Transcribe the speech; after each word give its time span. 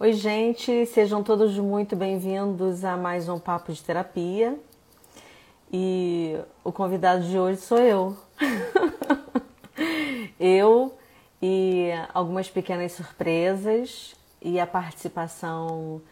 Oi, 0.00 0.14
gente, 0.14 0.84
sejam 0.86 1.22
todos 1.22 1.56
muito 1.56 1.94
bem-vindos 1.94 2.84
a 2.84 2.96
mais 2.96 3.28
um 3.28 3.38
Papo 3.38 3.72
de 3.72 3.84
Terapia. 3.84 4.58
E 5.72 6.36
o 6.64 6.72
convidado 6.72 7.22
de 7.22 7.38
hoje 7.38 7.60
sou 7.60 7.78
eu. 7.78 8.16
eu 10.40 10.92
e 11.40 11.90
algumas 12.12 12.50
pequenas 12.50 12.92
surpresas 12.92 14.16
e 14.40 14.58
a 14.58 14.66
participação 14.66 16.02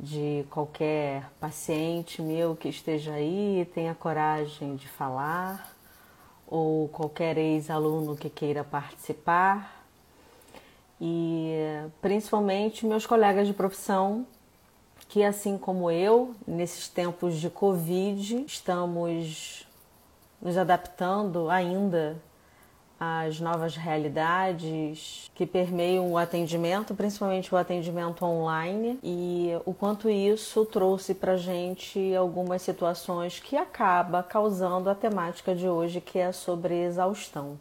de 0.00 0.46
qualquer 0.48 1.28
paciente 1.38 2.22
meu 2.22 2.56
que 2.56 2.68
esteja 2.68 3.12
aí 3.12 3.60
e 3.60 3.64
tenha 3.66 3.94
coragem 3.94 4.74
de 4.74 4.88
falar, 4.88 5.76
ou 6.46 6.88
qualquer 6.88 7.36
ex-aluno 7.36 8.16
que 8.16 8.30
queira 8.30 8.64
participar 8.64 9.83
e 11.06 11.54
principalmente 12.00 12.86
meus 12.86 13.04
colegas 13.04 13.46
de 13.46 13.52
profissão 13.52 14.26
que 15.06 15.22
assim 15.22 15.58
como 15.58 15.90
eu, 15.90 16.34
nesses 16.46 16.88
tempos 16.88 17.36
de 17.36 17.50
Covid, 17.50 18.42
estamos 18.46 19.68
nos 20.40 20.56
adaptando 20.56 21.50
ainda 21.50 22.16
às 22.98 23.38
novas 23.38 23.76
realidades 23.76 25.30
que 25.34 25.44
permeiam 25.44 26.10
o 26.10 26.16
atendimento, 26.16 26.94
principalmente 26.94 27.54
o 27.54 27.58
atendimento 27.58 28.24
online, 28.24 28.98
e 29.02 29.50
o 29.66 29.74
quanto 29.74 30.08
isso 30.08 30.64
trouxe 30.64 31.14
para 31.14 31.36
gente 31.36 32.14
algumas 32.16 32.62
situações 32.62 33.38
que 33.38 33.58
acaba 33.58 34.22
causando 34.22 34.88
a 34.88 34.94
temática 34.94 35.54
de 35.54 35.68
hoje, 35.68 36.00
que 36.00 36.18
é 36.18 36.32
sobre 36.32 36.82
exaustão. 36.82 37.58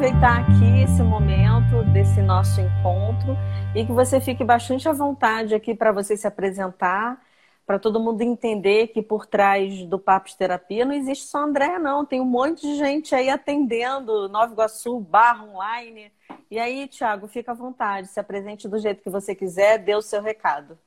Aproveitar 0.00 0.40
aqui 0.40 0.82
esse 0.82 1.02
momento 1.02 1.84
desse 1.92 2.22
nosso 2.22 2.58
encontro 2.58 3.36
e 3.74 3.84
que 3.84 3.92
você 3.92 4.18
fique 4.18 4.42
bastante 4.42 4.88
à 4.88 4.94
vontade 4.94 5.54
aqui 5.54 5.74
para 5.74 5.92
você 5.92 6.16
se 6.16 6.26
apresentar, 6.26 7.22
para 7.66 7.78
todo 7.78 8.00
mundo 8.00 8.22
entender 8.22 8.86
que 8.86 9.02
por 9.02 9.26
trás 9.26 9.84
do 9.84 9.98
Papo 9.98 10.30
de 10.30 10.38
Terapia 10.38 10.86
não 10.86 10.94
existe 10.94 11.26
só 11.26 11.42
André, 11.42 11.78
não. 11.78 12.06
Tem 12.06 12.18
um 12.18 12.24
monte 12.24 12.62
de 12.62 12.76
gente 12.76 13.14
aí 13.14 13.28
atendendo 13.28 14.26
Nova 14.30 14.54
Iguaçu, 14.54 14.98
barra 15.00 15.44
online. 15.44 16.10
E 16.50 16.58
aí, 16.58 16.88
Tiago, 16.88 17.28
fica 17.28 17.52
à 17.52 17.54
vontade, 17.54 18.08
se 18.08 18.18
apresente 18.18 18.66
do 18.66 18.78
jeito 18.78 19.02
que 19.02 19.10
você 19.10 19.34
quiser, 19.34 19.76
dê 19.76 19.94
o 19.94 20.00
seu 20.00 20.22
recado. 20.22 20.78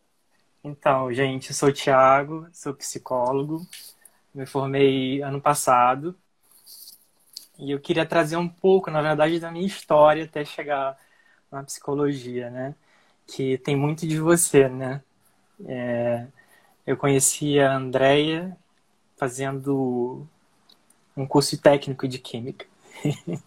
Então, 0.64 1.14
gente, 1.14 1.52
eu 1.52 1.56
sou 1.56 1.70
o 1.70 1.74
Tiago, 1.74 2.48
sou 2.52 2.74
psicólogo, 2.74 3.62
me 4.34 4.48
formei 4.48 5.22
ano 5.22 5.40
passado 5.40 6.16
e 7.60 7.72
eu 7.72 7.80
queria 7.80 8.06
trazer 8.06 8.38
um 8.38 8.48
pouco, 8.50 8.92
na 8.92 9.02
verdade, 9.02 9.40
da 9.40 9.52
minha 9.52 9.66
história 9.66 10.26
até 10.26 10.44
chegar 10.46 10.98
na 11.52 11.64
psicologia, 11.64 12.50
né? 12.50 12.76
Que 13.28 13.58
tem 13.60 13.76
muito 13.76 14.08
de 14.08 14.20
você, 14.20 14.70
né? 14.70 15.02
É, 15.68 16.28
eu 16.88 16.98
conheci 16.98 17.60
a 17.60 17.76
Andrea 17.76 18.58
fazendo 19.18 20.28
um 21.16 21.26
curso 21.28 21.58
técnico 21.62 22.08
de 22.08 22.20
química. 22.20 22.66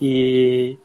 e 0.00 0.78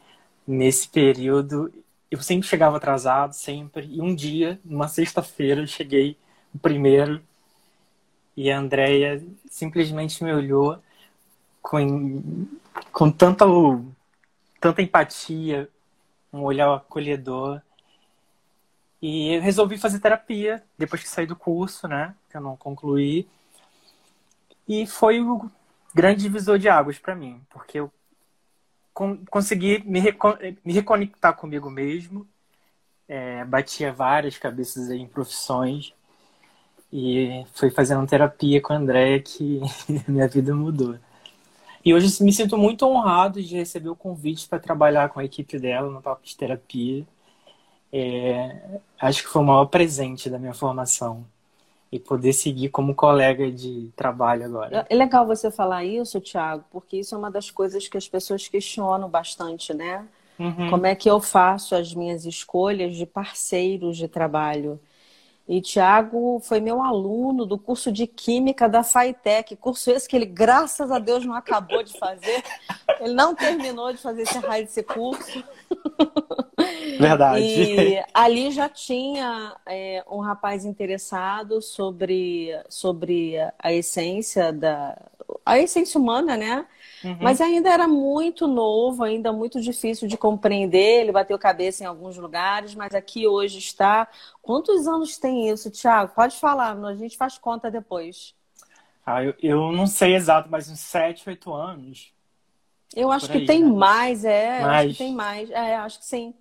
nesse 0.46 0.88
período 0.88 1.72
eu 2.10 2.20
sempre 2.22 2.48
chegava 2.48 2.76
atrasado, 2.76 3.32
sempre. 3.34 3.86
E 3.86 4.00
um 4.00 4.14
dia, 4.14 4.60
numa 4.64 4.88
sexta-feira, 4.88 5.60
eu 5.62 5.66
cheguei 5.66 6.16
o 6.54 6.58
primeiro 6.58 7.22
e 8.36 8.50
a 8.50 8.58
Andrea 8.58 9.22
simplesmente 9.48 10.22
me 10.22 10.32
olhou 10.32 10.78
com, 11.66 12.46
com 12.92 13.10
tanta, 13.10 13.44
tanta 14.60 14.82
empatia, 14.82 15.68
um 16.32 16.42
olhar 16.42 16.72
acolhedor. 16.72 17.60
E 19.02 19.34
eu 19.34 19.42
resolvi 19.42 19.76
fazer 19.76 19.98
terapia 19.98 20.62
depois 20.78 21.02
que 21.02 21.08
saí 21.08 21.26
do 21.26 21.34
curso, 21.34 21.88
né? 21.88 22.14
Que 22.30 22.36
eu 22.36 22.40
não 22.40 22.56
concluí. 22.56 23.28
E 24.68 24.86
foi 24.86 25.20
o 25.20 25.50
grande 25.92 26.22
divisor 26.22 26.56
de 26.56 26.68
águas 26.68 26.98
para 26.98 27.16
mim, 27.16 27.40
porque 27.50 27.80
eu 27.80 27.92
consegui 29.28 29.82
me, 29.84 29.98
recon 29.98 30.34
me 30.64 30.72
reconectar 30.72 31.34
comigo 31.34 31.68
mesmo. 31.68 32.26
É, 33.08 33.44
batia 33.44 33.92
várias 33.92 34.38
cabeças 34.38 34.88
em 34.90 35.06
profissões. 35.06 35.92
E 36.92 37.44
foi 37.54 37.70
fazendo 37.70 38.06
terapia 38.06 38.60
com 38.60 38.72
a 38.72 38.76
Andréia 38.76 39.20
que 39.20 39.60
minha 40.06 40.28
vida 40.28 40.54
mudou. 40.54 40.96
E 41.86 41.94
hoje 41.94 42.20
me 42.24 42.32
sinto 42.32 42.58
muito 42.58 42.84
honrado 42.84 43.40
de 43.40 43.54
receber 43.54 43.88
o 43.88 43.94
convite 43.94 44.48
para 44.48 44.58
trabalhar 44.58 45.08
com 45.08 45.20
a 45.20 45.24
equipe 45.24 45.56
dela 45.56 45.88
no 45.88 46.02
Papo 46.02 46.26
de 46.26 46.36
Terapia. 46.36 47.06
É, 47.92 48.80
acho 49.00 49.22
que 49.22 49.28
foi 49.28 49.40
o 49.40 49.44
maior 49.44 49.66
presente 49.66 50.28
da 50.28 50.36
minha 50.36 50.52
formação. 50.52 51.24
E 51.92 52.00
poder 52.00 52.32
seguir 52.32 52.70
como 52.70 52.92
colega 52.92 53.52
de 53.52 53.92
trabalho 53.94 54.46
agora. 54.46 54.84
É 54.90 54.96
legal 54.96 55.24
você 55.24 55.48
falar 55.48 55.84
isso, 55.84 56.20
Thiago, 56.20 56.64
porque 56.72 56.96
isso 56.96 57.14
é 57.14 57.18
uma 57.18 57.30
das 57.30 57.52
coisas 57.52 57.86
que 57.86 57.96
as 57.96 58.08
pessoas 58.08 58.48
questionam 58.48 59.08
bastante, 59.08 59.72
né? 59.72 60.04
Uhum. 60.40 60.68
Como 60.68 60.86
é 60.86 60.96
que 60.96 61.08
eu 61.08 61.20
faço 61.20 61.76
as 61.76 61.94
minhas 61.94 62.26
escolhas 62.26 62.96
de 62.96 63.06
parceiros 63.06 63.96
de 63.96 64.08
trabalho? 64.08 64.80
E 65.48 65.60
Tiago 65.60 66.40
foi 66.40 66.60
meu 66.60 66.82
aluno 66.82 67.46
do 67.46 67.56
curso 67.56 67.92
de 67.92 68.04
Química 68.06 68.68
da 68.68 68.82
FAITEC, 68.82 69.54
curso 69.54 69.92
esse 69.92 70.08
que 70.08 70.16
ele, 70.16 70.26
graças 70.26 70.90
a 70.90 70.98
Deus, 70.98 71.24
não 71.24 71.34
acabou 71.34 71.84
de 71.84 71.96
fazer. 71.98 72.42
Ele 73.00 73.14
não 73.14 73.32
terminou 73.32 73.92
de 73.92 73.98
fazer 73.98 74.22
esse 74.22 74.38
raio 74.38 74.64
desse 74.64 74.82
curso. 74.82 75.44
Verdade. 76.98 77.44
E 77.44 78.04
ali 78.12 78.50
já 78.50 78.68
tinha 78.68 79.54
é, 79.66 80.04
um 80.10 80.18
rapaz 80.18 80.64
interessado 80.64 81.62
sobre, 81.62 82.50
sobre 82.68 83.36
a 83.58 83.72
essência 83.72 84.52
da 84.52 84.96
a 85.44 85.58
essência 85.58 85.98
humana, 86.00 86.36
né? 86.36 86.66
Uhum. 87.04 87.18
Mas 87.20 87.40
ainda 87.40 87.70
era 87.70 87.86
muito 87.86 88.46
novo, 88.46 89.04
ainda 89.04 89.32
muito 89.32 89.60
difícil 89.60 90.08
de 90.08 90.16
compreender. 90.16 91.02
Ele 91.02 91.12
bateu 91.12 91.38
cabeça 91.38 91.84
em 91.84 91.86
alguns 91.86 92.16
lugares, 92.16 92.74
mas 92.74 92.94
aqui 92.94 93.26
hoje 93.26 93.58
está. 93.58 94.08
Quantos 94.42 94.86
anos 94.86 95.18
tem 95.18 95.48
isso, 95.50 95.70
Tiago? 95.70 96.14
Pode 96.14 96.36
falar, 96.36 96.76
a 96.76 96.94
gente 96.94 97.16
faz 97.16 97.38
conta 97.38 97.70
depois. 97.70 98.34
Ah, 99.04 99.22
eu, 99.22 99.34
eu 99.40 99.72
não 99.72 99.86
sei 99.86 100.16
exato, 100.16 100.48
mas 100.50 100.68
uns 100.68 100.80
7, 100.80 101.28
8 101.28 101.52
anos. 101.52 102.12
Eu 102.94 103.12
acho 103.12 103.30
aí, 103.30 103.40
que 103.40 103.46
tem 103.46 103.62
né? 103.62 103.70
mais, 103.70 104.24
é. 104.24 104.60
Mais. 104.62 104.86
Acho 104.86 104.92
que 104.92 105.04
tem 105.04 105.14
mais. 105.14 105.50
É, 105.50 105.76
acho 105.76 105.98
que 106.00 106.06
sim. 106.06 106.34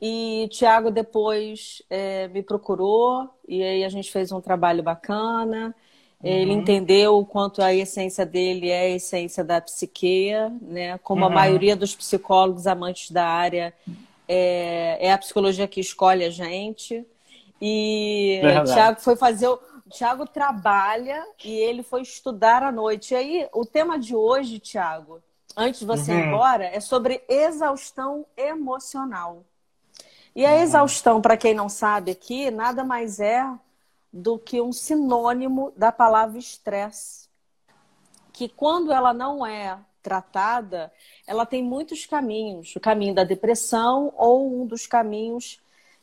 E 0.00 0.48
Tiago 0.50 0.90
depois 0.90 1.82
é, 1.88 2.28
me 2.28 2.42
procurou 2.42 3.30
e 3.48 3.62
aí 3.62 3.84
a 3.84 3.88
gente 3.88 4.12
fez 4.12 4.30
um 4.30 4.40
trabalho 4.40 4.82
bacana. 4.82 5.74
Ele 6.22 6.52
uhum. 6.52 6.60
entendeu 6.60 7.18
o 7.18 7.26
quanto 7.26 7.62
a 7.62 7.74
essência 7.74 8.24
dele 8.24 8.70
é 8.70 8.80
a 8.80 8.88
essência 8.88 9.44
da 9.44 9.60
psique, 9.60 10.32
né? 10.62 10.98
Como 10.98 11.22
uhum. 11.22 11.30
a 11.30 11.34
maioria 11.34 11.76
dos 11.76 11.94
psicólogos 11.94 12.66
amantes 12.66 13.10
da 13.10 13.26
área 13.26 13.74
é, 14.26 14.98
é 15.00 15.12
a 15.12 15.18
psicologia 15.18 15.68
que 15.68 15.80
escolhe 15.80 16.24
a 16.24 16.30
gente. 16.30 17.04
E 17.60 18.40
o 18.62 18.64
Tiago 18.64 19.00
foi 19.00 19.16
fazer 19.16 19.48
o 19.48 19.60
Tiago 19.88 20.26
trabalha 20.26 21.24
e 21.44 21.50
ele 21.50 21.82
foi 21.82 22.02
estudar 22.02 22.62
à 22.62 22.72
noite. 22.72 23.14
E 23.14 23.16
aí, 23.16 23.48
o 23.52 23.64
tema 23.64 23.98
de 23.98 24.16
hoje, 24.16 24.58
Tiago, 24.58 25.22
antes 25.56 25.80
de 25.80 25.86
você 25.86 26.12
uhum. 26.12 26.18
ir 26.18 26.26
embora, 26.26 26.64
é 26.64 26.80
sobre 26.80 27.22
exaustão 27.28 28.26
emocional. 28.36 29.44
E 30.34 30.44
a 30.44 30.50
uhum. 30.50 30.60
exaustão, 30.60 31.22
para 31.22 31.36
quem 31.36 31.54
não 31.54 31.68
sabe 31.68 32.10
aqui, 32.10 32.50
nada 32.50 32.82
mais 32.82 33.20
é 33.20 33.46
do 34.16 34.38
que 34.38 34.60
um 34.60 34.72
sinônimo 34.72 35.72
da 35.76 35.92
palavra 35.92 36.38
estresse. 36.38 37.28
Que 38.32 38.48
quando 38.48 38.92
ela 38.92 39.12
não 39.12 39.46
é 39.46 39.78
tratada, 40.02 40.92
ela 41.26 41.44
tem 41.44 41.62
muitos 41.62 42.06
caminhos. 42.06 42.74
O 42.76 42.80
caminho 42.80 43.14
da 43.14 43.24
depressão 43.24 44.12
ou 44.16 44.62
um 44.62 44.66
dos 44.66 44.86
caminhos 44.86 45.60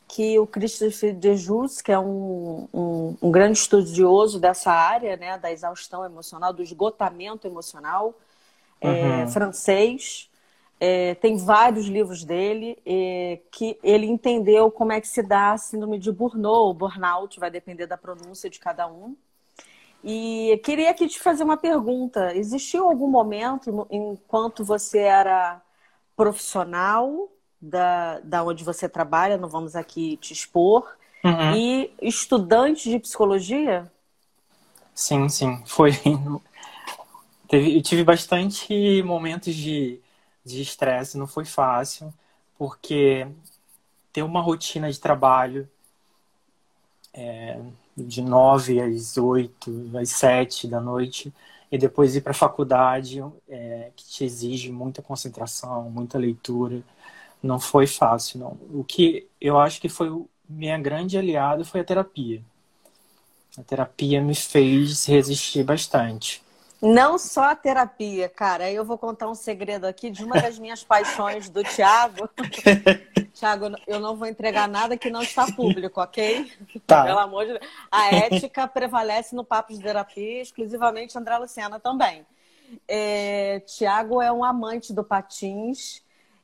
que 0.07 0.37
o 0.37 0.45
Christopher 0.45 1.15
de 1.15 1.35
Jus, 1.35 1.81
que 1.81 1.91
é 1.91 1.97
um, 1.97 2.67
um, 2.73 3.17
um, 3.21 3.31
grande 3.31 3.57
estudioso 3.57 4.39
dessa 4.39 4.71
área, 4.71 5.17
né, 5.17 5.37
da 5.37 5.51
exaustão 5.51 6.05
emocional, 6.05 6.53
do 6.53 6.61
esgotamento 6.61 7.47
emocional, 7.47 8.13
é, 8.79 8.89
uhum. 8.89 9.21
é, 9.21 9.27
francês, 9.27 10.29
é, 10.79 11.15
tem 11.15 11.37
vários 11.37 11.85
livros 11.87 12.23
dele 12.23 12.77
é, 12.85 13.39
que 13.51 13.77
ele 13.83 14.05
entendeu 14.05 14.69
como 14.69 14.91
é 14.91 14.99
que 14.99 15.07
se 15.07 15.21
dá 15.21 15.51
a 15.51 15.57
síndrome 15.57 15.97
de 15.97 16.11
Burnout, 16.11 16.77
burnout, 16.77 17.39
vai 17.39 17.49
depender 17.49 17.87
da 17.87 17.97
pronúncia 17.97 18.49
de 18.49 18.59
cada 18.59 18.87
um. 18.87 19.15
E 20.03 20.59
queria 20.65 20.91
aqui 20.91 21.07
te 21.07 21.19
fazer 21.19 21.43
uma 21.43 21.55
pergunta. 21.55 22.35
Existiu 22.35 22.89
algum 22.89 23.07
momento, 23.07 23.87
enquanto 23.89 24.65
você 24.65 24.99
era 24.99 25.61
profissional 26.15 27.29
da, 27.61 28.19
da 28.19 28.43
onde 28.43 28.63
você 28.63 28.89
trabalha, 28.89 29.37
não 29.37 29.47
vamos 29.47 29.75
aqui 29.75 30.17
te 30.17 30.33
expor, 30.33 30.85
uhum. 31.23 31.55
e 31.55 31.93
estudante 32.01 32.89
de 32.89 32.99
psicologia? 32.99 33.89
Sim, 34.93 35.29
sim. 35.29 35.63
Foi 35.65 35.91
Teve, 37.53 37.77
eu 37.77 37.83
tive 37.83 38.03
bastante 38.03 39.03
momentos 39.03 39.53
de 39.53 40.01
estresse, 40.45 41.17
não 41.17 41.27
foi 41.27 41.45
fácil, 41.45 42.13
porque 42.57 43.27
ter 44.11 44.23
uma 44.23 44.41
rotina 44.41 44.91
de 44.91 44.99
trabalho 44.99 45.69
é, 47.13 47.59
de 47.95 48.21
nove 48.21 48.81
às 48.81 49.17
oito, 49.17 49.91
às 49.97 50.09
sete 50.09 50.67
da 50.67 50.79
noite, 50.81 51.33
e 51.71 51.77
depois 51.77 52.15
ir 52.15 52.21
para 52.21 52.31
a 52.31 52.35
faculdade, 52.35 53.23
é, 53.49 53.91
que 53.95 54.05
te 54.05 54.23
exige 54.23 54.71
muita 54.71 55.01
concentração, 55.01 55.89
muita 55.89 56.17
leitura, 56.17 56.83
não 57.41 57.59
foi 57.59 57.87
fácil, 57.87 58.39
não. 58.39 58.57
O 58.71 58.83
que 58.83 59.27
eu 59.41 59.59
acho 59.59 59.81
que 59.81 59.89
foi 59.89 60.09
minha 60.47 60.77
grande 60.77 61.17
aliada 61.17 61.65
foi 61.65 61.81
a 61.81 61.83
terapia. 61.83 62.43
A 63.57 63.63
terapia 63.63 64.21
me 64.21 64.35
fez 64.35 65.05
resistir 65.05 65.63
bastante. 65.63 66.42
Não 66.83 67.17
só 67.17 67.45
a 67.45 67.55
terapia, 67.55 68.27
cara. 68.27 68.69
Eu 68.69 68.83
vou 68.83 68.97
contar 68.97 69.29
um 69.29 69.35
segredo 69.35 69.85
aqui 69.85 70.09
de 70.09 70.21
uma 70.21 70.35
das 70.41 70.59
minhas 70.59 70.83
paixões 70.83 71.49
do 71.49 71.63
Tiago. 71.63 72.29
Tiago, 73.33 73.73
eu 73.87 74.01
não 74.01 74.17
vou 74.17 74.27
entregar 74.27 74.67
nada 74.67 74.97
que 74.97 75.09
não 75.09 75.21
está 75.21 75.45
público, 75.49 76.01
ok? 76.01 76.51
Tá. 76.85 77.05
Pelo 77.05 77.19
amor 77.19 77.45
de 77.45 77.53
Deus. 77.53 77.65
A 77.89 78.13
ética 78.13 78.67
prevalece 78.67 79.33
no 79.33 79.45
Papo 79.45 79.73
de 79.73 79.79
Terapia, 79.79 80.41
exclusivamente 80.41 81.17
André 81.17 81.37
Luciana 81.37 81.79
também. 81.79 82.25
É, 82.85 83.61
Tiago 83.61 84.21
é 84.21 84.31
um 84.31 84.43
amante 84.43 84.91
do 84.91 85.05
patins 85.05 86.03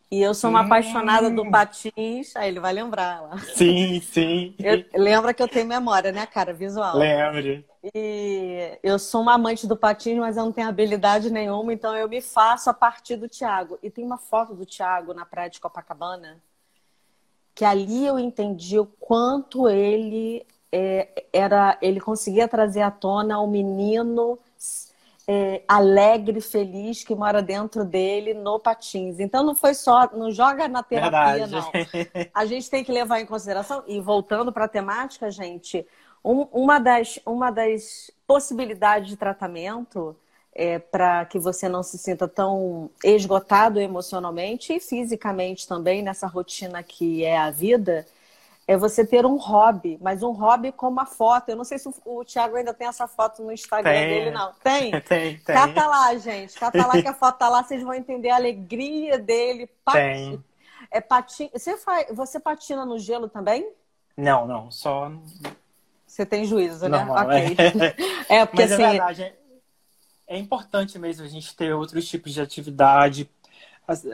e 0.10 0.22
eu 0.22 0.34
sou 0.34 0.50
uma 0.50 0.62
hum. 0.62 0.66
apaixonada 0.66 1.30
do 1.30 1.52
patins. 1.52 2.34
Aí 2.38 2.48
ele 2.48 2.62
vai 2.62 2.72
lembrar 2.72 3.22
lá. 3.22 3.38
Sim, 3.40 4.00
sim. 4.00 4.56
Eu, 4.58 4.86
lembra 4.96 5.34
que 5.34 5.44
eu 5.44 5.50
tenho 5.50 5.68
memória, 5.68 6.14
né, 6.14 6.26
cara? 6.26 6.54
Visual. 6.54 6.98
Lembro. 6.98 7.64
E 7.82 8.78
eu 8.84 9.00
sou 9.00 9.22
uma 9.22 9.34
amante 9.34 9.66
do 9.66 9.76
patins, 9.76 10.18
mas 10.18 10.36
eu 10.36 10.46
não 10.46 10.52
tenho 10.52 10.68
habilidade 10.68 11.30
nenhuma, 11.30 11.72
então 11.72 11.96
eu 11.96 12.10
me 12.10 12.22
faço 12.22 12.70
a 12.70 12.74
partir 12.74 13.16
do 13.16 13.30
Thiago. 13.30 13.80
E 13.82 13.90
tem 13.90 14.06
uma 14.06 14.18
foto 14.18 14.54
do 14.54 14.66
Thiago 14.66 15.14
na 15.14 15.26
praia 15.26 15.50
de 15.50 15.62
Copacabana, 15.62 16.42
que 17.56 17.64
ali 17.64 18.06
eu 18.06 18.20
entendi 18.20 18.78
o 18.78 18.86
quanto 18.86 19.70
ele 19.70 20.46
é, 20.72 21.26
era, 21.32 21.78
ele 21.82 22.02
conseguia 22.02 22.48
trazer 22.48 22.82
à 22.82 22.92
tona 22.92 23.40
o 23.40 23.48
menino 23.48 24.38
é, 25.28 25.62
alegre, 25.68 26.42
feliz 26.42 27.04
que 27.04 27.14
mora 27.14 27.42
dentro 27.42 27.86
dele 27.86 28.34
no 28.34 28.60
patins. 28.60 29.20
Então 29.20 29.44
não 29.44 29.56
foi 29.56 29.74
só, 29.74 30.10
não 30.12 30.32
joga 30.32 30.68
na 30.68 30.84
terapia, 30.84 31.48
Verdade. 31.48 31.52
não. 31.52 32.30
A 32.34 32.46
gente 32.46 32.70
tem 32.70 32.84
que 32.84 32.92
levar 32.92 33.20
em 33.20 33.26
consideração, 33.26 33.84
e 33.88 34.02
voltando 34.02 34.52
para 34.52 34.66
a 34.66 34.70
temática, 34.70 35.30
gente, 35.30 35.86
um, 36.24 36.42
uma, 36.52 36.80
das, 36.80 37.20
uma 37.26 37.52
das 37.52 38.12
possibilidades 38.28 39.10
de 39.10 39.18
tratamento 39.18 40.16
é, 40.54 40.80
para 40.80 41.26
que 41.26 41.40
você 41.40 41.70
não 41.70 41.84
se 41.84 41.98
sinta 41.98 42.28
tão 42.28 42.90
esgotado 43.04 43.80
emocionalmente 43.80 44.74
e 44.74 44.80
fisicamente 44.80 45.68
também 45.68 46.02
nessa 46.02 46.28
rotina 46.28 46.84
que 46.84 47.24
é 47.24 47.38
a 47.38 47.50
vida 47.50 48.06
é 48.70 48.78
você 48.78 49.04
ter 49.04 49.26
um 49.26 49.36
hobby, 49.36 49.98
mas 50.00 50.22
um 50.22 50.30
hobby 50.30 50.72
com 50.72 50.88
uma 50.88 51.08
foto. 51.08 51.50
Eu 51.50 51.56
não 51.56 51.64
sei 51.64 51.80
se 51.80 51.90
o, 52.06 52.24
Thiago 52.24 52.56
ainda 52.56 52.72
tem 52.72 52.88
essa 52.88 53.08
foto 53.08 53.42
no 53.42 53.52
Instagram 53.52 53.92
tem. 53.92 54.10
dele, 54.10 54.30
não. 54.30 54.54
Tem? 54.64 54.92
tem, 55.02 55.38
tem. 55.40 55.56
Cata 55.56 55.88
lá, 55.88 56.16
gente. 56.18 56.54
Cata 56.54 56.86
lá 56.86 57.02
que 57.02 57.08
a 57.08 57.14
foto 57.16 57.40
tá 57.40 57.50
lá, 57.50 57.64
vocês 57.64 57.82
vão 57.82 57.96
entender 57.96 58.30
a 58.30 58.36
alegria 58.36 59.18
dele. 59.18 59.68
Tem. 59.92 60.40
É 60.92 61.02
patin... 61.02 61.50
você, 61.52 61.78
faz... 61.78 62.16
você 62.16 62.40
patina 62.40 62.86
no 62.86 63.00
gelo 63.00 63.28
também? 63.28 63.68
Não, 64.16 64.46
não. 64.46 64.70
Só. 64.70 65.12
Você 66.10 66.26
tem 66.26 66.44
juízo, 66.44 66.90
né? 66.90 66.98
Normal, 66.98 67.26
ok. 67.26 67.56
É, 68.28 68.38
é 68.42 68.46
porque 68.46 68.64
mas 68.64 68.72
assim. 68.72 68.84
É, 68.84 68.90
verdade, 68.90 69.24
é... 69.24 69.36
é 70.28 70.38
importante 70.38 70.98
mesmo 70.98 71.26
a 71.26 71.30
gente 71.30 71.56
ter 71.56 71.74
outros 71.74 72.08
tipos 72.08 72.34
de 72.34 72.42
atividade. 72.42 73.30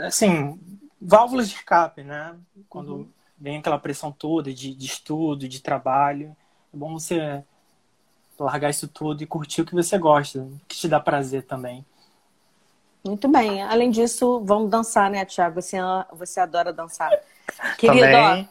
Assim, 0.05 0.59
válvulas 1.01 1.49
de 1.49 1.55
escape, 1.55 2.03
né? 2.03 2.35
Quando. 2.69 2.95
Uhum 2.95 3.15
vem 3.37 3.57
aquela 3.57 3.77
pressão 3.77 4.11
toda 4.11 4.53
de, 4.53 4.73
de 4.73 4.85
estudo, 4.85 5.47
de 5.47 5.61
trabalho. 5.61 6.35
É 6.73 6.77
bom 6.77 6.93
você 6.93 7.43
largar 8.39 8.69
isso 8.69 8.87
tudo 8.87 9.23
e 9.23 9.27
curtir 9.27 9.61
o 9.61 9.65
que 9.65 9.73
você 9.73 9.97
gosta, 9.97 10.47
que 10.67 10.75
te 10.75 10.87
dá 10.87 10.99
prazer 10.99 11.43
também. 11.43 11.85
Muito 13.03 13.27
bem. 13.27 13.61
Além 13.61 13.91
disso, 13.91 14.41
vamos 14.43 14.69
dançar, 14.69 15.09
né, 15.09 15.23
Tiago? 15.25 15.61
Você, 15.61 15.77
você 16.11 16.39
adora 16.39 16.73
dançar. 16.73 17.11
Querido, 17.77 18.05
ó, 18.17 18.43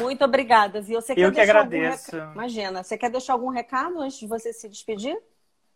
muito 0.00 0.24
obrigada, 0.24 0.80
viu? 0.80 1.00
Você 1.00 1.14
Eu 1.16 1.32
que 1.32 1.40
agradeço. 1.40 2.16
Rec... 2.16 2.34
Imagina, 2.34 2.82
você 2.82 2.96
quer 2.96 3.10
deixar 3.10 3.34
algum 3.34 3.48
recado 3.48 4.00
antes 4.00 4.18
de 4.18 4.26
você 4.26 4.52
se 4.52 4.68
despedir? 4.68 5.16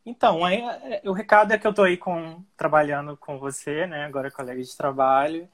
Então, 0.06 0.44
aí, 0.44 0.60
é, 0.60 1.02
o 1.04 1.12
recado 1.12 1.52
é 1.52 1.58
que 1.58 1.66
eu 1.66 1.70
estou 1.70 1.84
aí 1.84 1.96
com, 1.96 2.42
trabalhando 2.56 3.16
com 3.16 3.38
você, 3.38 3.86
né? 3.86 4.04
Agora 4.04 4.31
colega 4.31 4.62
de 4.62 4.76
trabalho. 4.76 5.48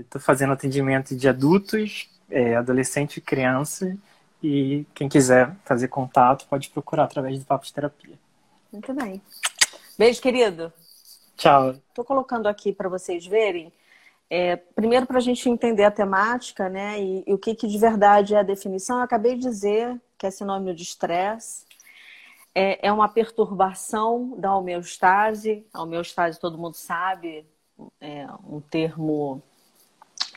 Estou 0.00 0.20
é, 0.20 0.24
fazendo 0.24 0.52
atendimento 0.52 1.14
de 1.14 1.28
adultos, 1.28 2.10
é, 2.28 2.56
adolescente 2.56 3.18
e 3.18 3.20
criança. 3.20 3.96
E 4.42 4.84
quem 4.92 5.08
quiser 5.08 5.54
fazer 5.64 5.86
contato 5.86 6.46
pode 6.48 6.68
procurar 6.70 7.04
através 7.04 7.38
do 7.38 7.44
Papo 7.44 7.64
de 7.64 7.72
Terapia. 7.72 8.18
Muito 8.72 8.92
bem. 8.92 9.22
Beijo, 9.96 10.20
querido. 10.20 10.72
Tchau. 11.36 11.70
Estou 11.70 12.04
colocando 12.04 12.48
aqui 12.48 12.72
para 12.72 12.88
vocês 12.88 13.24
verem. 13.24 13.72
É, 14.34 14.56
primeiro, 14.56 15.04
para 15.04 15.18
a 15.18 15.20
gente 15.20 15.46
entender 15.46 15.84
a 15.84 15.90
temática, 15.90 16.66
né? 16.66 16.98
E, 16.98 17.22
e, 17.26 17.34
o 17.34 17.38
que, 17.38 17.54
que 17.54 17.68
de 17.68 17.76
verdade 17.76 18.34
é 18.34 18.38
a 18.38 18.42
definição. 18.42 18.96
Eu 18.96 19.02
acabei 19.02 19.34
de 19.34 19.42
dizer 19.42 20.00
que 20.16 20.26
é 20.26 20.30
sinônimo 20.30 20.74
de 20.74 20.82
estresse. 20.82 21.66
É, 22.54 22.88
é 22.88 22.90
uma 22.90 23.10
perturbação 23.10 24.34
da 24.38 24.56
homeostase. 24.56 25.66
A 25.70 25.82
homeostase, 25.82 26.40
todo 26.40 26.56
mundo 26.56 26.72
sabe, 26.72 27.44
é, 28.00 28.26
um 28.48 28.58
termo 28.58 29.42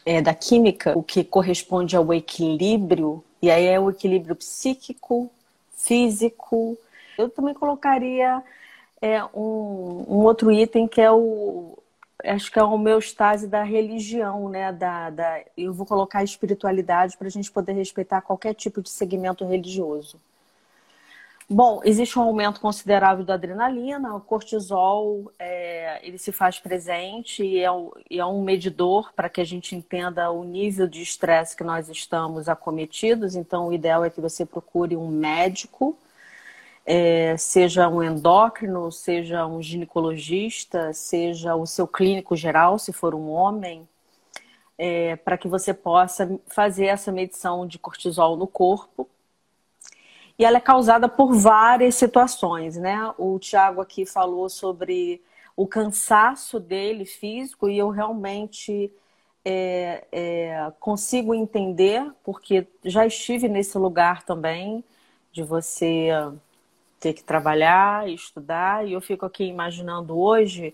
é, 0.06 0.22
da 0.22 0.34
química, 0.34 0.92
o 0.98 1.02
que 1.02 1.24
corresponde 1.24 1.96
ao 1.96 2.14
equilíbrio, 2.14 3.24
e 3.42 3.50
aí 3.50 3.66
é 3.66 3.80
o 3.80 3.90
equilíbrio 3.90 4.36
psíquico, 4.36 5.32
físico. 5.74 6.78
Eu 7.18 7.30
também 7.30 7.54
colocaria 7.54 8.44
é, 9.02 9.24
um, 9.34 10.04
um 10.10 10.18
outro 10.26 10.52
item 10.52 10.86
que 10.86 11.00
é 11.00 11.10
o 11.10 11.78
acho 12.26 12.52
que 12.52 12.60
é 12.60 12.62
a 12.62 12.66
homeostase 12.66 13.48
da 13.48 13.64
religião, 13.64 14.50
né? 14.50 14.72
Da, 14.72 15.10
da, 15.10 15.42
eu 15.56 15.74
vou 15.74 15.86
colocar 15.86 16.20
a 16.20 16.24
espiritualidade 16.24 17.18
para 17.18 17.28
a 17.28 17.32
gente 17.32 17.52
poder 17.52 17.74
respeitar 17.74 18.22
qualquer 18.22 18.54
tipo 18.54 18.82
de 18.82 18.90
segmento 18.90 19.46
religioso. 19.46 20.20
Bom, 21.48 21.80
existe 21.86 22.18
um 22.18 22.24
aumento 22.24 22.60
considerável 22.60 23.24
da 23.24 23.36
adrenalina, 23.36 24.16
o 24.16 24.20
cortisol 24.20 25.32
é, 25.38 26.00
ele 26.02 26.18
se 26.18 26.32
faz 26.32 26.60
presente 26.60 27.46
e 27.46 27.60
é, 27.64 27.70
e 28.10 28.20
é 28.20 28.26
um 28.26 28.42
medidor 28.42 29.14
para 29.14 29.30
que 29.30 29.40
a 29.40 29.44
gente 29.44 29.76
entenda 29.76 30.32
o 30.32 30.44
nível 30.44 30.88
de 30.88 31.04
estresse 31.04 31.56
que 31.56 31.64
nós 31.64 31.88
estamos 31.88 32.50
acometidos. 32.50 33.36
Então, 33.36 33.68
o 33.68 33.74
ideal 33.74 34.04
é 34.04 34.10
que 34.10 34.20
você 34.20 34.44
procure 34.44 34.98
um 34.98 35.08
médico, 35.08 35.96
é, 36.86 37.36
seja 37.38 37.90
um 37.90 38.04
endócrino, 38.04 38.92
seja 38.92 39.46
um 39.48 39.62
ginecologista, 39.62 40.94
seja 40.94 41.56
o 41.56 41.66
seu 41.66 41.88
clínico 41.88 42.36
geral, 42.36 42.78
se 42.78 42.94
for 42.94 43.16
um 43.16 43.30
homem, 43.30 43.88
é, 44.78 45.16
para 45.16 45.38
que 45.38 45.48
você 45.48 45.74
possa 45.74 46.40
fazer 46.48 46.86
essa 46.86 47.12
medição 47.12 47.66
de 47.66 47.80
cortisol 47.80 48.36
no 48.38 48.48
corpo 48.48 49.10
e 50.38 50.44
ela 50.44 50.58
é 50.58 50.62
causada 50.62 51.08
por 51.08 51.34
várias 51.34 51.96
situações, 51.96 52.76
né? 52.76 53.14
O 53.18 53.40
Tiago 53.40 53.82
aqui 53.82 54.06
falou 54.06 54.50
sobre 54.50 55.22
o 55.56 55.66
cansaço 55.66 56.60
dele 56.60 57.06
físico 57.06 57.70
e 57.70 57.78
eu 57.78 57.90
realmente 57.90 58.92
é, 59.46 60.06
é, 60.12 60.74
consigo 60.80 61.34
entender, 61.34 62.12
porque 62.24 62.68
já 62.84 63.06
estive 63.06 63.48
nesse 63.48 63.78
lugar 63.78 64.24
também, 64.24 64.84
de 65.32 65.42
você 65.44 66.10
ter 67.06 67.14
que 67.14 67.24
trabalhar, 67.24 68.10
estudar, 68.10 68.88
e 68.88 68.94
eu 68.94 69.00
fico 69.00 69.28
aqui 69.28 69.44
imaginando 69.44 70.18
hoje 70.18 70.74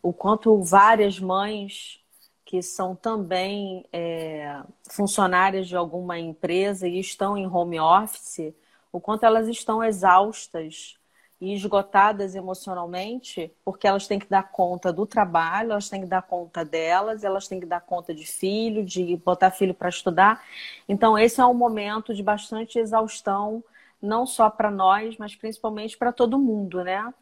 o 0.00 0.12
quanto 0.12 0.62
várias 0.62 1.18
mães 1.18 2.00
que 2.44 2.62
são 2.62 2.94
também 2.94 3.84
é, 3.92 4.62
funcionárias 4.88 5.66
de 5.66 5.74
alguma 5.74 6.20
empresa 6.20 6.86
e 6.86 7.00
estão 7.00 7.36
em 7.36 7.48
home 7.48 7.80
office 7.80 8.54
o 8.92 9.00
quanto 9.00 9.24
elas 9.24 9.48
estão 9.48 9.82
exaustas 9.82 10.96
e 11.40 11.52
esgotadas 11.52 12.36
emocionalmente, 12.36 13.52
porque 13.64 13.88
elas 13.88 14.06
têm 14.06 14.20
que 14.20 14.28
dar 14.28 14.52
conta 14.52 14.92
do 14.92 15.04
trabalho, 15.04 15.72
elas 15.72 15.88
têm 15.88 16.02
que 16.02 16.06
dar 16.06 16.22
conta 16.22 16.64
delas, 16.64 17.24
elas 17.24 17.48
têm 17.48 17.58
que 17.58 17.66
dar 17.66 17.80
conta 17.80 18.14
de 18.14 18.24
filho, 18.24 18.84
de 18.84 19.16
botar 19.16 19.50
filho 19.50 19.74
para 19.74 19.88
estudar. 19.88 20.44
Então, 20.88 21.18
esse 21.18 21.40
é 21.40 21.44
um 21.44 21.54
momento 21.54 22.14
de 22.14 22.22
bastante 22.22 22.78
exaustão, 22.78 23.64
não 24.02 24.26
só 24.26 24.50
para 24.50 24.70
nós, 24.70 25.16
mas 25.16 25.36
principalmente 25.36 25.96
para 25.96 26.12
todo 26.12 26.38
mundo, 26.38 26.82
né? 26.84 27.12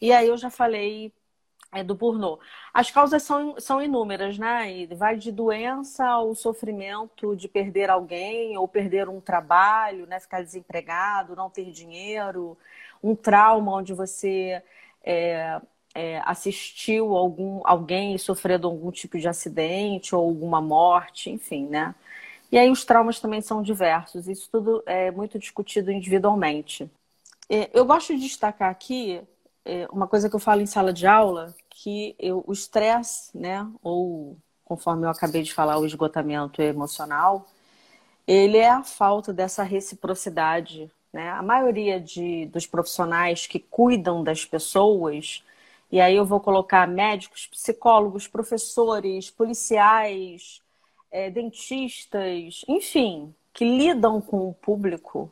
E 0.00 0.12
aí 0.12 0.28
eu 0.28 0.36
já 0.36 0.50
falei 0.50 1.12
é, 1.72 1.84
do 1.84 1.94
burnout. 1.94 2.42
As 2.72 2.90
causas 2.90 3.22
são, 3.22 3.58
são 3.60 3.82
inúmeras, 3.82 4.38
né? 4.38 4.72
E 4.72 4.86
vai 4.86 5.16
de 5.16 5.30
doença 5.30 6.06
ao 6.06 6.34
sofrimento 6.34 7.36
de 7.36 7.48
perder 7.48 7.90
alguém 7.90 8.56
ou 8.58 8.66
perder 8.66 9.08
um 9.08 9.20
trabalho, 9.20 10.06
né? 10.06 10.18
Ficar 10.20 10.42
desempregado, 10.42 11.36
não 11.36 11.50
ter 11.50 11.70
dinheiro, 11.70 12.56
um 13.02 13.14
trauma 13.14 13.72
onde 13.72 13.92
você 13.94 14.62
é, 15.04 15.60
é, 15.94 16.20
assistiu 16.24 17.16
algum, 17.16 17.60
alguém 17.64 18.16
sofrendo 18.18 18.66
algum 18.66 18.90
tipo 18.90 19.18
de 19.18 19.28
acidente 19.28 20.14
ou 20.14 20.22
alguma 20.22 20.60
morte, 20.60 21.30
enfim, 21.30 21.66
né? 21.66 21.94
E 22.50 22.58
aí 22.58 22.70
os 22.70 22.84
traumas 22.84 23.20
também 23.20 23.40
são 23.40 23.62
diversos, 23.62 24.28
isso 24.28 24.48
tudo 24.50 24.82
é 24.86 25.10
muito 25.10 25.38
discutido 25.38 25.90
individualmente. 25.92 26.90
É, 27.48 27.70
eu 27.72 27.84
gosto 27.84 28.14
de 28.14 28.20
destacar 28.20 28.70
aqui 28.70 29.20
é, 29.64 29.86
uma 29.90 30.08
coisa 30.08 30.28
que 30.28 30.36
eu 30.36 30.40
falo 30.40 30.60
em 30.60 30.66
sala 30.66 30.92
de 30.92 31.06
aula, 31.06 31.54
que 31.68 32.14
eu, 32.18 32.44
o 32.46 32.52
estresse, 32.52 33.36
né, 33.36 33.66
ou 33.82 34.36
conforme 34.64 35.04
eu 35.04 35.10
acabei 35.10 35.42
de 35.42 35.52
falar, 35.52 35.78
o 35.78 35.86
esgotamento 35.86 36.62
emocional, 36.62 37.46
ele 38.26 38.56
é 38.56 38.68
a 38.70 38.84
falta 38.84 39.32
dessa 39.32 39.64
reciprocidade. 39.64 40.88
Né? 41.12 41.28
A 41.30 41.42
maioria 41.42 42.00
de, 42.00 42.46
dos 42.46 42.66
profissionais 42.66 43.46
que 43.48 43.58
cuidam 43.58 44.22
das 44.22 44.44
pessoas, 44.44 45.42
e 45.90 46.00
aí 46.00 46.14
eu 46.14 46.24
vou 46.24 46.38
colocar 46.38 46.86
médicos, 46.86 47.48
psicólogos, 47.48 48.28
professores, 48.28 49.28
policiais, 49.30 50.62
é, 51.10 51.30
dentistas, 51.30 52.64
enfim, 52.68 53.34
que 53.52 53.64
lidam 53.64 54.20
com 54.20 54.48
o 54.48 54.54
público, 54.54 55.30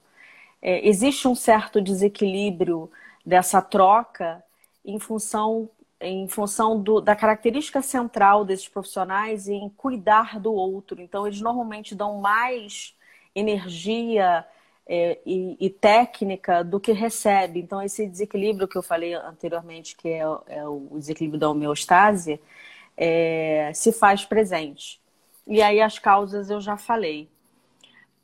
é, 0.61 0.87
existe 0.87 1.29
um 1.29 1.35
certo 1.35 1.81
desequilíbrio 1.81 2.91
dessa 3.25 3.63
troca 3.63 4.43
em 4.85 4.99
função 4.99 5.71
em 6.01 6.29
função 6.29 6.81
do, 6.81 7.01
da 7.01 7.17
característica 7.17 7.83
central 7.83 8.45
desses 8.45 8.69
profissionais 8.69 9.49
em 9.49 9.69
cuidar 9.71 10.39
do 10.39 10.53
outro. 10.53 11.01
Então, 11.03 11.27
eles 11.27 11.41
normalmente 11.41 11.95
dão 11.95 12.21
mais 12.21 12.95
energia 13.35 14.47
é, 14.87 15.19
e, 15.27 15.57
e, 15.61 15.69
técnica 15.71 16.63
do 16.63 16.79
que 16.79 16.93
recebe. 16.93 17.61
Então, 17.61 17.83
esse 17.83 18.07
desequilíbrio 18.07 18.69
que 18.69 18.79
eu 18.79 18.83
falei 18.83 19.15
anteriormente, 19.15 19.97
que 19.97 20.09
é, 20.09 20.21
é 20.47 20.69
o 20.69 20.89
desequilíbrio 20.93 21.41
da 21.41 21.51
homeostase, 21.51 22.41
é, 22.97 23.73
se 23.75 23.93
faz 23.93 24.25
presente. 24.25 25.01
E 25.49 25.61
aí, 25.61 25.81
as 25.81 25.99
causas 25.99 26.51
eu 26.51 26.61
já 26.61 26.77
falei. 26.77 27.29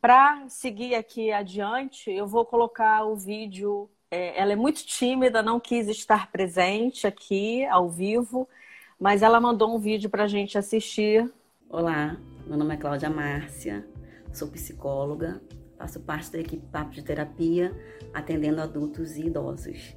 Para 0.00 0.48
seguir 0.48 0.94
aqui 0.94 1.32
adiante, 1.32 2.10
eu 2.10 2.26
vou 2.26 2.44
colocar 2.44 3.04
o 3.04 3.16
vídeo 3.16 3.90
é, 4.14 4.40
ela 4.40 4.52
é 4.52 4.56
muito 4.56 4.86
tímida, 4.86 5.42
não 5.42 5.58
quis 5.58 5.88
estar 5.88 6.30
presente 6.30 7.04
aqui 7.04 7.66
ao 7.66 7.88
vivo, 7.90 8.48
mas 8.96 9.22
ela 9.22 9.40
mandou 9.40 9.74
um 9.74 9.80
vídeo 9.80 10.08
para 10.08 10.22
a 10.22 10.28
gente 10.28 10.56
assistir. 10.56 11.28
Olá, 11.68 12.16
meu 12.46 12.56
nome 12.56 12.74
é 12.74 12.76
Cláudia 12.76 13.10
Márcia, 13.10 13.84
sou 14.32 14.46
psicóloga, 14.46 15.42
faço 15.76 15.98
parte 15.98 16.30
da 16.30 16.38
equipe 16.38 16.64
Papo 16.70 16.92
de 16.92 17.02
Terapia, 17.02 17.72
atendendo 18.12 18.60
adultos 18.60 19.16
e 19.16 19.26
idosos. 19.26 19.96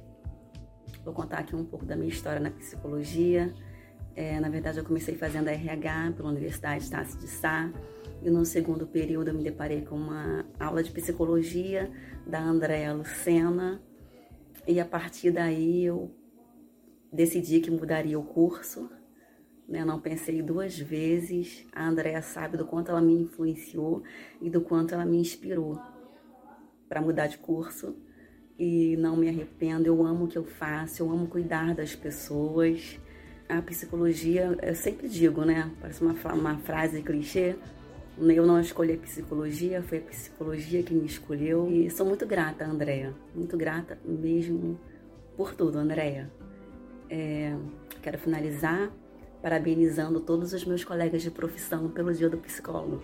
Vou 1.04 1.14
contar 1.14 1.38
aqui 1.38 1.54
um 1.54 1.64
pouco 1.64 1.86
da 1.86 1.94
minha 1.94 2.08
história 2.08 2.40
na 2.40 2.50
psicologia. 2.50 3.54
É, 4.20 4.40
na 4.40 4.48
verdade, 4.48 4.78
eu 4.78 4.84
comecei 4.84 5.14
fazendo 5.14 5.46
RH 5.46 6.14
pela 6.16 6.30
Universidade 6.30 6.82
Estácio 6.82 7.20
de 7.20 7.28
Sá, 7.28 7.72
e 8.20 8.28
no 8.28 8.44
segundo 8.44 8.84
período 8.84 9.28
eu 9.28 9.34
me 9.34 9.44
deparei 9.44 9.82
com 9.82 9.94
uma 9.94 10.44
aula 10.58 10.82
de 10.82 10.90
psicologia 10.90 11.88
da 12.26 12.40
Andréa 12.40 12.92
Lucena, 12.92 13.80
e 14.66 14.80
a 14.80 14.84
partir 14.84 15.30
daí 15.30 15.84
eu 15.84 16.10
decidi 17.12 17.60
que 17.60 17.70
mudaria 17.70 18.18
o 18.18 18.24
curso. 18.24 18.90
Né? 19.68 19.84
Não 19.84 20.00
pensei 20.00 20.42
duas 20.42 20.76
vezes. 20.76 21.64
A 21.72 21.86
Andrea 21.86 22.20
sabe 22.20 22.56
do 22.56 22.66
quanto 22.66 22.90
ela 22.90 23.00
me 23.00 23.12
influenciou 23.12 24.02
e 24.42 24.50
do 24.50 24.62
quanto 24.62 24.94
ela 24.94 25.06
me 25.06 25.18
inspirou 25.18 25.80
para 26.88 27.00
mudar 27.00 27.28
de 27.28 27.38
curso. 27.38 27.94
E 28.58 28.96
não 28.96 29.16
me 29.16 29.28
arrependo, 29.28 29.86
eu 29.86 30.04
amo 30.04 30.24
o 30.24 30.28
que 30.28 30.36
eu 30.36 30.44
faço, 30.44 31.04
eu 31.04 31.08
amo 31.08 31.28
cuidar 31.28 31.72
das 31.72 31.94
pessoas. 31.94 32.98
A 33.48 33.62
psicologia, 33.62 34.56
eu 34.62 34.74
sempre 34.74 35.08
digo, 35.08 35.42
né? 35.42 35.70
Parece 35.80 36.02
uma, 36.02 36.14
uma 36.34 36.58
frase 36.58 37.02
clichê, 37.02 37.56
eu 38.20 38.46
não 38.46 38.60
escolhi 38.60 38.94
a 38.94 38.98
psicologia, 38.98 39.82
foi 39.82 39.98
a 39.98 40.02
psicologia 40.02 40.82
que 40.82 40.92
me 40.92 41.06
escolheu. 41.06 41.70
E 41.70 41.88
sou 41.90 42.04
muito 42.04 42.26
grata, 42.26 42.64
Andréia. 42.64 43.14
Muito 43.34 43.56
grata 43.56 43.98
mesmo 44.04 44.78
por 45.36 45.54
tudo, 45.54 45.78
Andréia. 45.78 46.30
É, 47.08 47.56
quero 48.02 48.18
finalizar 48.18 48.90
parabenizando 49.40 50.20
todos 50.20 50.52
os 50.52 50.64
meus 50.64 50.84
colegas 50.84 51.22
de 51.22 51.30
profissão 51.30 51.88
pelo 51.88 52.12
Dia 52.12 52.28
do 52.28 52.38
Psicólogo. 52.38 53.02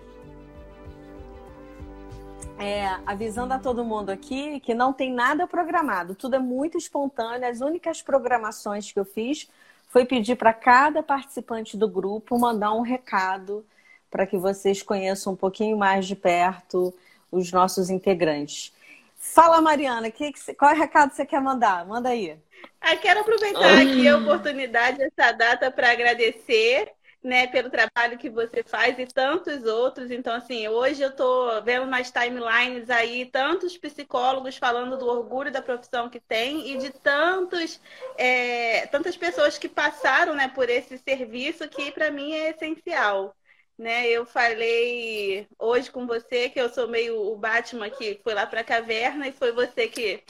É, 2.58 2.86
avisando 3.06 3.52
a 3.52 3.58
todo 3.58 3.84
mundo 3.84 4.10
aqui 4.10 4.60
que 4.60 4.74
não 4.74 4.92
tem 4.92 5.12
nada 5.12 5.46
programado, 5.46 6.14
tudo 6.14 6.36
é 6.36 6.38
muito 6.38 6.78
espontâneo. 6.78 7.48
As 7.48 7.60
únicas 7.60 8.02
programações 8.02 8.90
que 8.92 8.98
eu 8.98 9.04
fiz 9.04 9.48
foi 9.94 10.04
pedir 10.04 10.34
para 10.34 10.52
cada 10.52 11.04
participante 11.04 11.76
do 11.76 11.88
grupo 11.88 12.36
mandar 12.36 12.72
um 12.72 12.80
recado 12.80 13.64
para 14.10 14.26
que 14.26 14.36
vocês 14.36 14.82
conheçam 14.82 15.34
um 15.34 15.36
pouquinho 15.36 15.76
mais 15.76 16.04
de 16.04 16.16
perto 16.16 16.92
os 17.30 17.52
nossos 17.52 17.90
integrantes. 17.90 18.72
Fala, 19.16 19.60
Mariana, 19.60 20.10
que, 20.10 20.32
qual 20.58 20.72
é 20.72 20.74
o 20.74 20.76
recado 20.76 21.10
que 21.10 21.16
você 21.16 21.24
quer 21.24 21.40
mandar? 21.40 21.86
Manda 21.86 22.08
aí. 22.08 22.30
Eu 22.30 22.38
ah, 22.80 22.96
quero 22.96 23.20
aproveitar 23.20 23.78
aqui 23.78 24.08
a 24.08 24.18
oportunidade, 24.18 25.00
essa 25.00 25.30
data, 25.30 25.70
para 25.70 25.92
agradecer 25.92 26.90
né, 27.24 27.46
pelo 27.46 27.70
trabalho 27.70 28.18
que 28.18 28.28
você 28.28 28.62
faz 28.62 28.98
e 28.98 29.06
tantos 29.06 29.64
outros. 29.64 30.10
Então, 30.10 30.34
assim, 30.34 30.68
hoje 30.68 31.02
eu 31.02 31.08
estou 31.08 31.62
vendo 31.62 31.86
nas 31.86 32.10
timelines 32.10 32.90
aí 32.90 33.26
tantos 33.26 33.78
psicólogos 33.78 34.56
falando 34.58 34.98
do 34.98 35.06
orgulho 35.06 35.50
da 35.50 35.62
profissão 35.62 36.10
que 36.10 36.20
tem 36.20 36.72
e 36.72 36.78
de 36.78 36.90
tantos, 36.90 37.80
é, 38.18 38.86
tantas 38.88 39.16
pessoas 39.16 39.56
que 39.58 39.68
passaram 39.68 40.34
né, 40.34 40.48
por 40.48 40.68
esse 40.68 40.98
serviço 40.98 41.68
que 41.68 41.90
para 41.90 42.10
mim 42.10 42.32
é 42.34 42.50
essencial 42.50 43.34
né? 43.78 44.08
Eu 44.08 44.24
falei 44.24 45.48
hoje 45.58 45.90
com 45.90 46.06
você 46.06 46.48
que 46.48 46.60
eu 46.60 46.68
sou 46.68 46.88
meio 46.88 47.20
o 47.20 47.36
Batman 47.36 47.90
que 47.90 48.20
foi 48.22 48.34
lá 48.34 48.46
para 48.46 48.60
a 48.60 48.64
caverna 48.64 49.26
e 49.28 49.32
foi 49.32 49.52
você 49.52 49.88
que 49.88 50.22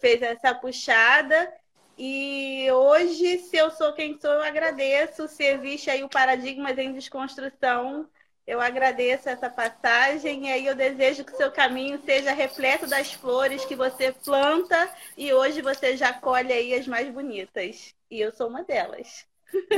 fez 0.00 0.22
essa 0.22 0.54
puxada. 0.54 1.52
E 1.98 2.70
hoje, 2.72 3.38
se 3.38 3.56
eu 3.56 3.70
sou 3.70 3.92
quem 3.92 4.18
sou, 4.20 4.30
eu 4.30 4.42
agradeço. 4.42 5.26
Se 5.28 5.44
existe 5.44 5.90
aí 5.90 6.04
o 6.04 6.08
Paradigmas 6.08 6.76
em 6.78 6.92
Desconstrução, 6.92 8.08
eu 8.46 8.60
agradeço 8.60 9.28
essa 9.28 9.50
passagem 9.50 10.46
e 10.46 10.52
aí 10.52 10.66
eu 10.66 10.74
desejo 10.76 11.24
que 11.24 11.36
seu 11.36 11.50
caminho 11.50 12.00
seja 12.04 12.32
repleto 12.32 12.86
das 12.86 13.12
flores 13.12 13.64
que 13.64 13.74
você 13.74 14.12
planta 14.12 14.90
e 15.16 15.32
hoje 15.32 15.62
você 15.62 15.96
já 15.96 16.12
colhe 16.12 16.52
aí 16.52 16.74
as 16.74 16.86
mais 16.86 17.08
bonitas. 17.12 17.94
E 18.10 18.20
eu 18.20 18.30
sou 18.32 18.48
uma 18.48 18.62
delas. 18.62 19.26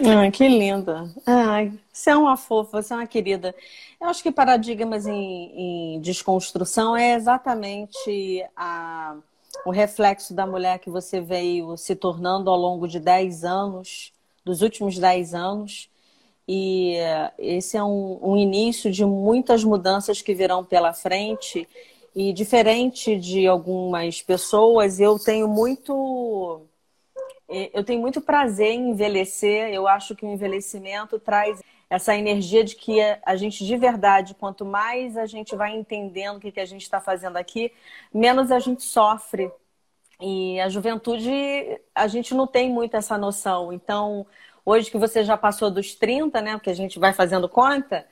Ai, 0.05 0.31
que 0.31 0.47
linda. 0.47 1.13
Ai, 1.27 1.73
você 1.93 2.11
é 2.11 2.17
uma 2.17 2.37
fofa, 2.37 2.83
você 2.83 2.93
é 2.93 2.97
uma 2.97 3.07
querida. 3.07 3.55
Eu 4.01 4.09
acho 4.09 4.23
que 4.23 4.31
paradigmas 4.31 5.07
em, 5.07 5.97
em 5.97 6.01
desconstrução 6.01 6.97
é 6.97 7.15
exatamente 7.15 8.45
a, 8.57 9.17
o 9.65 9.71
reflexo 9.71 10.35
da 10.35 10.47
mulher 10.47 10.79
que 10.79 10.91
você 10.91 11.21
veio 11.21 11.77
se 11.77 11.95
tornando 11.95 12.50
ao 12.50 12.57
longo 12.57 12.87
de 12.87 12.99
10 12.99 13.45
anos, 13.45 14.12
dos 14.45 14.62
últimos 14.62 14.99
10 14.99 15.35
anos. 15.35 15.91
E 16.47 16.97
esse 17.38 17.77
é 17.77 17.85
um, 17.85 18.19
um 18.23 18.37
início 18.37 18.91
de 18.91 19.05
muitas 19.05 19.62
mudanças 19.62 20.23
que 20.23 20.35
virão 20.35 20.65
pela 20.65 20.93
frente. 20.93 21.69
E 22.15 22.33
diferente 22.33 23.17
de 23.17 23.47
algumas 23.47 24.23
pessoas, 24.23 24.99
eu 24.99 25.19
tenho 25.19 25.47
muito 25.47 26.62
eu 27.49 27.83
tenho 27.83 28.00
muito 28.00 28.21
prazer 28.21 28.73
em 28.73 28.91
envelhecer. 28.91 29.73
Eu 29.73 29.88
acho 29.88 30.15
que 30.15 30.25
o 30.25 30.29
envelhecimento 30.29 31.19
traz 31.19 31.61
essa 31.90 32.14
energia 32.14 32.62
de 32.62 32.75
que 32.76 33.00
a 33.25 33.35
gente, 33.37 33.64
de 33.64 33.76
verdade, 33.76 34.35
quanto 34.35 34.64
mais 34.64 35.16
a 35.16 35.26
gente 35.26 35.57
vai 35.57 35.75
entendendo 35.75 36.37
o 36.37 36.40
que, 36.40 36.61
a 36.61 36.66
gente 36.66 36.83
está 36.83 37.00
fazendo 37.00 37.37
aqui, 37.37 37.73
menos 38.12 38.50
a 38.50 38.59
gente 38.59 38.83
sofre. 38.83 39.50
E 40.21 40.61
a 40.61 40.68
juventude, 40.68 41.30
a 41.95 42.07
gente 42.09 42.35
não 42.35 42.47
tem 42.47 42.71
muito 42.71 42.97
essa 42.97 43.16
noção. 43.16 43.73
Então, 43.73 44.26
hoje 44.66 44.90
que 44.90 44.99
você 44.99 45.25
já 45.25 45.37
passou 45.37 45.71
dos 45.71 45.95
30, 45.95 46.40
né? 46.42 46.52
Porque 46.54 46.71
a 46.71 46.75
gente 46.75 46.99
vai 46.99 47.12
fazendo 47.12 47.49
conta, 47.49 48.07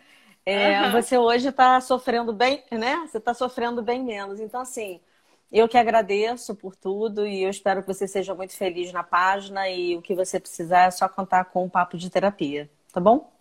é, 0.47 0.83
uhum. 0.83 0.93
você 0.93 1.19
hoje 1.19 1.49
está 1.49 1.81
sofrendo 1.81 2.33
bem, 2.33 2.63
né? 2.71 3.07
Você 3.07 3.19
está 3.19 3.35
sofrendo 3.35 3.83
bem 3.83 4.03
menos. 4.03 4.41
Então, 4.41 4.61
assim, 4.61 5.01
eu 5.51 5.69
que 5.69 5.77
agradeço 5.77 6.55
por 6.55 6.77
tudo 6.77 7.27
e 7.27 7.43
eu 7.43 7.51
espero 7.51 7.83
que 7.83 7.89
você 7.93 8.07
seja 8.09 8.35
muito 8.35 8.57
feliz 8.57 8.93
na 8.93 9.03
página 9.03 9.69
e 9.69 9.97
o 9.97 10.03
que 10.03 10.15
você 10.15 10.41
precisar 10.41 10.85
é 10.85 10.91
só 10.91 11.09
contar 11.09 11.47
com 11.47 11.65
um 11.65 11.69
papo 11.69 11.99
de 11.99 12.09
terapia, 12.09 12.71
tá 12.93 13.01
bom? 13.01 13.36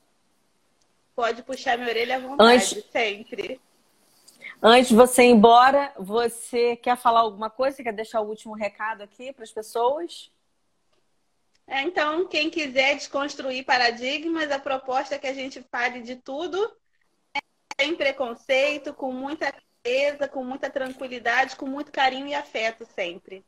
Pode 1.15 1.43
puxar 1.43 1.77
minha 1.77 1.89
orelha 1.89 2.17
à 2.17 2.19
vontade, 2.19 2.53
Antes... 2.53 2.85
sempre. 2.91 3.61
Antes 4.61 4.89
de 4.89 4.95
você 4.95 5.23
ir 5.23 5.31
embora, 5.31 5.93
você 5.97 6.75
quer 6.75 6.97
falar 6.97 7.21
alguma 7.21 7.49
coisa? 7.49 7.77
Você 7.77 7.83
quer 7.83 7.93
deixar 7.93 8.21
o 8.21 8.27
último 8.27 8.53
recado 8.53 9.01
aqui 9.01 9.31
para 9.31 9.43
as 9.43 9.51
pessoas? 9.51 10.31
É, 11.67 11.81
então, 11.81 12.27
quem 12.27 12.49
quiser 12.49 12.95
desconstruir 12.95 13.65
paradigmas, 13.65 14.51
a 14.51 14.59
proposta 14.59 15.15
é 15.15 15.19
que 15.19 15.27
a 15.27 15.33
gente 15.33 15.63
fale 15.71 16.01
de 16.01 16.15
tudo, 16.15 16.59
né? 17.33 17.41
sem 17.79 17.95
preconceito, 17.95 18.93
com 18.93 19.11
muita 19.11 19.53
com 20.31 20.43
muita 20.43 20.67
tranquilidade, 20.67 21.55
com 21.55 21.67
muito 21.67 21.91
carinho 21.91 22.27
e 22.27 22.33
afeto 22.33 22.87
sempre. 22.95 23.45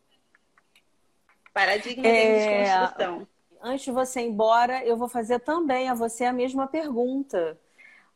Paradigma 1.51 2.05
é... 2.05 2.11
de 2.11 2.67
desconstrução. 2.67 3.27
Antes 3.61 3.85
de 3.85 3.91
você 3.91 4.21
ir 4.21 4.27
embora, 4.27 4.83
eu 4.85 4.97
vou 4.97 5.07
fazer 5.07 5.39
também 5.39 5.89
a 5.89 5.93
você 5.93 6.25
a 6.25 6.33
mesma 6.33 6.67
pergunta. 6.67 7.57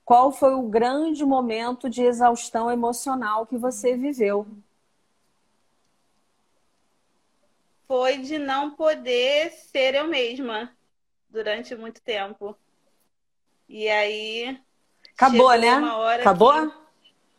Qual 0.04 0.32
foi 0.32 0.54
o 0.54 0.64
grande 0.64 1.24
momento 1.26 1.90
de 1.90 2.04
exaustão 2.04 2.70
emocional 2.70 3.46
que 3.46 3.58
você 3.58 3.96
viveu? 3.96 4.48
Foi 7.88 8.18
de 8.18 8.38
não 8.38 8.72
poder 8.72 9.52
ser 9.52 9.96
eu 9.96 10.08
mesma 10.08 10.72
durante 11.30 11.76
muito 11.76 12.02
tempo. 12.02 12.58
E 13.68 13.88
aí. 13.90 14.60
Acabou, 15.14 15.58
né? 15.58 15.82
Acabou? 16.20 16.68
Que... 16.68 16.82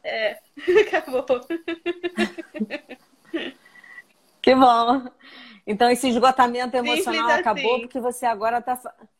É, 0.04 0.40
acabou. 0.98 1.24
que 4.40 4.54
bom. 4.54 5.10
Então, 5.66 5.90
esse 5.90 6.08
esgotamento 6.08 6.76
emocional 6.76 7.22
Simples 7.22 7.38
acabou 7.38 7.72
assim. 7.72 7.80
porque 7.80 8.00
você 8.00 8.26
agora 8.26 8.58
está. 8.58 8.78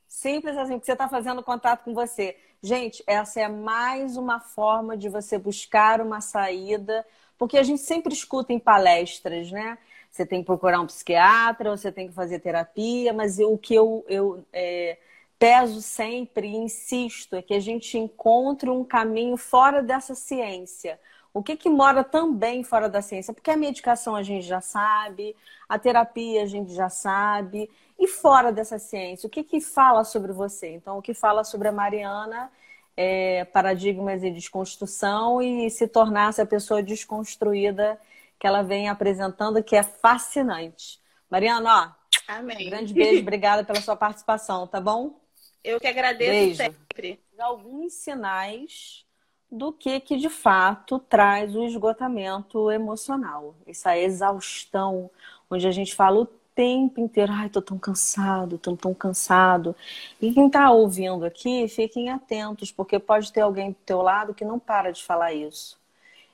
Simples 0.09 0.57
assim, 0.57 0.75
porque 0.75 0.87
você 0.87 0.93
está 0.93 1.09
fazendo 1.09 1.43
contato 1.43 1.85
com 1.85 1.95
você. 1.95 2.37
Gente, 2.63 3.03
essa 3.07 3.41
é 3.41 3.49
mais 3.49 4.17
uma 4.17 4.41
forma 4.41 4.97
de 4.97 5.09
você 5.09 5.39
buscar 5.39 6.01
uma 6.01 6.21
saída, 6.21 7.05
porque 7.39 7.57
a 7.57 7.63
gente 7.63 7.81
sempre 7.81 8.13
escuta 8.13 8.53
em 8.53 8.59
palestras, 8.59 9.51
né? 9.51 9.79
Você 10.11 10.27
tem 10.27 10.41
que 10.41 10.47
procurar 10.47 10.81
um 10.81 10.87
psiquiatra, 10.87 11.75
você 11.75 11.91
tem 11.91 12.09
que 12.09 12.15
fazer 12.15 12.39
terapia, 12.41 13.13
mas 13.15 13.39
eu, 13.39 13.55
o 13.55 13.59
que 13.59 13.75
eu, 13.75 14.05
eu 14.07 14.45
é, 14.53 14.99
peso 15.39 15.81
sempre 15.81 16.47
e 16.47 16.55
insisto 16.55 17.35
é 17.35 17.43
que 17.43 17.55
a 17.55 17.59
gente 17.59 17.99
encontre 17.99 18.69
um 18.71 18.85
caminho 18.85 19.37
fora 19.37 19.83
dessa 19.83 20.15
ciência. 20.15 21.01
O 21.35 21.43
que, 21.43 21.57
que 21.57 21.71
mora 21.71 22.05
também 22.05 22.62
fora 22.62 22.89
da 22.89 23.01
ciência? 23.01 23.33
Porque 23.33 23.51
a 23.51 23.57
medicação 23.57 24.15
a 24.15 24.23
gente 24.23 24.47
já 24.47 24.61
sabe, 24.61 25.35
a 25.69 25.79
terapia 25.79 26.43
a 26.43 26.47
gente 26.47 26.75
já 26.75 26.91
sabe, 26.91 27.71
e 27.99 28.07
fora 28.07 28.53
dessa 28.53 28.79
ciência, 28.79 29.27
o 29.27 29.31
que, 29.31 29.43
que 29.43 29.61
fala 29.61 30.05
sobre 30.05 30.33
você? 30.33 30.75
Então, 30.75 30.99
o 30.99 31.03
que 31.03 31.15
fala 31.15 31.45
sobre 31.45 31.69
a 31.69 31.73
Mariana 31.73 32.51
é 32.97 33.45
paradigmas 33.47 34.21
de 34.21 34.31
desconstrução 34.31 35.41
e 35.41 35.71
se 35.71 35.89
tornar 35.89 36.29
essa 36.29 36.45
pessoa 36.45 36.83
desconstruída 36.83 37.99
que 38.39 38.47
ela 38.47 38.62
vem 38.62 38.89
apresentando, 38.89 39.62
que 39.62 39.77
é 39.77 39.83
fascinante. 39.83 41.01
Mariana, 41.31 41.97
ó, 41.99 42.03
Amém. 42.27 42.67
Um 42.67 42.71
grande 42.71 42.95
beijo, 42.95 43.23
obrigada 43.23 43.65
pela 43.65 43.81
sua 43.81 43.97
participação, 43.97 44.67
tá 44.67 44.81
bom? 44.81 45.21
Eu 45.62 45.81
que 45.81 45.87
agradeço 45.87 46.31
beijo. 46.31 46.57
sempre. 46.57 47.21
Alguns 47.39 47.95
sinais 47.95 49.05
do 49.53 49.71
que 49.71 50.01
que 50.01 50.17
de 50.17 50.31
fato 50.31 50.99
traz 50.99 51.55
o 51.55 51.63
esgotamento 51.63 52.71
emocional, 52.71 53.55
essa 53.67 53.97
exaustão, 53.99 55.11
onde 55.51 55.69
a 55.69 55.71
gente 55.71 55.95
fala 55.95 56.21
o 56.23 56.27
tempo 56.55 56.99
inteiro, 57.01 57.33
ai, 57.33 57.51
tô 57.51 57.61
tão 57.61 57.79
cansado, 57.79 58.57
tô 58.57 58.75
tão 58.75 58.95
cansado. 58.95 59.77
E 60.21 60.33
quem 60.33 60.49
tá 60.49 60.71
ouvindo 60.71 61.25
aqui, 61.27 61.69
fiquem 61.69 62.09
atentos, 62.11 62.73
porque 62.73 62.99
pode 62.99 63.31
ter 63.31 63.43
alguém 63.43 63.71
do 63.73 63.77
teu 63.85 64.01
lado 64.01 64.35
que 64.35 64.45
não 64.45 64.59
para 64.59 64.91
de 64.91 65.05
falar 65.05 65.35
isso. 65.35 65.79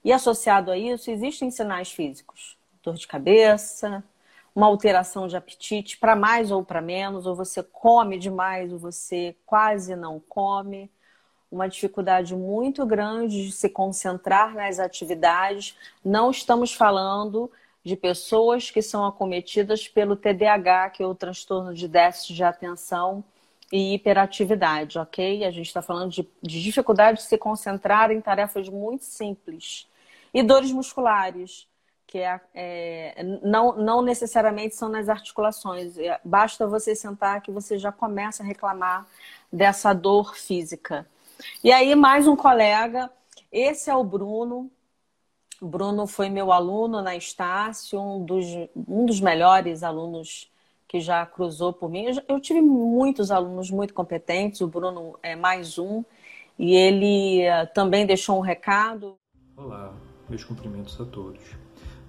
E 0.04 0.12
associado 0.12 0.70
a 0.70 0.78
isso, 0.78 1.10
existem 1.10 1.50
sinais 1.50 1.90
físicos: 1.90 2.56
dor 2.84 2.94
de 2.94 3.06
cabeça, 3.06 4.04
uma 4.54 4.66
alteração 4.66 5.26
de 5.26 5.36
apetite 5.36 5.98
para 5.98 6.14
mais 6.14 6.52
ou 6.52 6.64
para 6.64 6.80
menos, 6.80 7.26
ou 7.26 7.34
você 7.34 7.62
come 7.64 8.16
demais 8.18 8.72
ou 8.72 8.78
você 8.78 9.36
quase 9.44 9.96
não 9.96 10.20
come 10.20 10.88
uma 11.50 11.68
dificuldade 11.68 12.34
muito 12.34 12.84
grande 12.84 13.46
de 13.46 13.52
se 13.52 13.68
concentrar 13.68 14.54
nas 14.54 14.78
atividades. 14.78 15.76
Não 16.04 16.30
estamos 16.30 16.72
falando 16.72 17.50
de 17.82 17.96
pessoas 17.96 18.70
que 18.70 18.82
são 18.82 19.06
acometidas 19.06 19.88
pelo 19.88 20.14
TDAH, 20.14 20.90
que 20.90 21.02
é 21.02 21.06
o 21.06 21.14
transtorno 21.14 21.72
de 21.72 21.88
déficit 21.88 22.34
de 22.34 22.44
atenção 22.44 23.24
e 23.72 23.94
hiperatividade, 23.94 24.98
ok? 24.98 25.44
A 25.44 25.50
gente 25.50 25.66
está 25.66 25.82
falando 25.82 26.10
de, 26.10 26.28
de, 26.42 26.62
dificuldade 26.62 27.18
de 27.18 27.24
se 27.24 27.36
concentrar 27.36 28.10
em 28.10 28.20
tarefas 28.20 28.68
muito 28.68 29.04
simples. 29.04 29.86
E 30.32 30.42
dores 30.42 30.72
musculares, 30.72 31.66
que 32.06 32.18
é, 32.18 32.40
é, 32.54 33.22
não, 33.42 33.76
não 33.76 34.02
necessariamente 34.02 34.74
são 34.74 34.88
nas 34.88 35.08
articulações. 35.08 35.98
É, 35.98 36.18
basta 36.24 36.66
você 36.66 36.94
sentar 36.94 37.42
que 37.42 37.50
você 37.50 37.78
já 37.78 37.92
começa 37.92 38.42
a 38.42 38.46
reclamar 38.46 39.06
dessa 39.52 39.92
dor 39.92 40.34
física. 40.34 41.06
E 41.62 41.72
aí, 41.72 41.94
mais 41.94 42.26
um 42.26 42.36
colega, 42.36 43.10
esse 43.50 43.90
é 43.90 43.96
o 43.96 44.04
Bruno. 44.04 44.70
O 45.60 45.66
Bruno 45.66 46.06
foi 46.06 46.28
meu 46.28 46.52
aluno 46.52 47.02
na 47.02 47.16
Estácio, 47.16 48.00
um 48.00 48.24
dos, 48.24 48.44
um 48.76 49.04
dos 49.04 49.20
melhores 49.20 49.82
alunos 49.82 50.50
que 50.86 51.00
já 51.00 51.26
cruzou 51.26 51.72
por 51.72 51.90
mim. 51.90 52.06
Eu, 52.26 52.40
tive 52.40 52.60
muitos 52.60 53.30
alunos 53.30 53.70
muito 53.70 53.92
competentes, 53.92 54.60
o 54.60 54.68
Bruno 54.68 55.18
é 55.22 55.36
mais 55.36 55.78
um, 55.78 56.04
e 56.58 56.74
ele 56.74 57.42
uh, 57.48 57.66
também 57.74 58.06
deixou 58.06 58.38
um 58.38 58.40
recado. 58.40 59.16
Olá, 59.56 59.92
meus 60.28 60.44
cumprimentos 60.44 60.98
a 61.00 61.04
todos. 61.04 61.42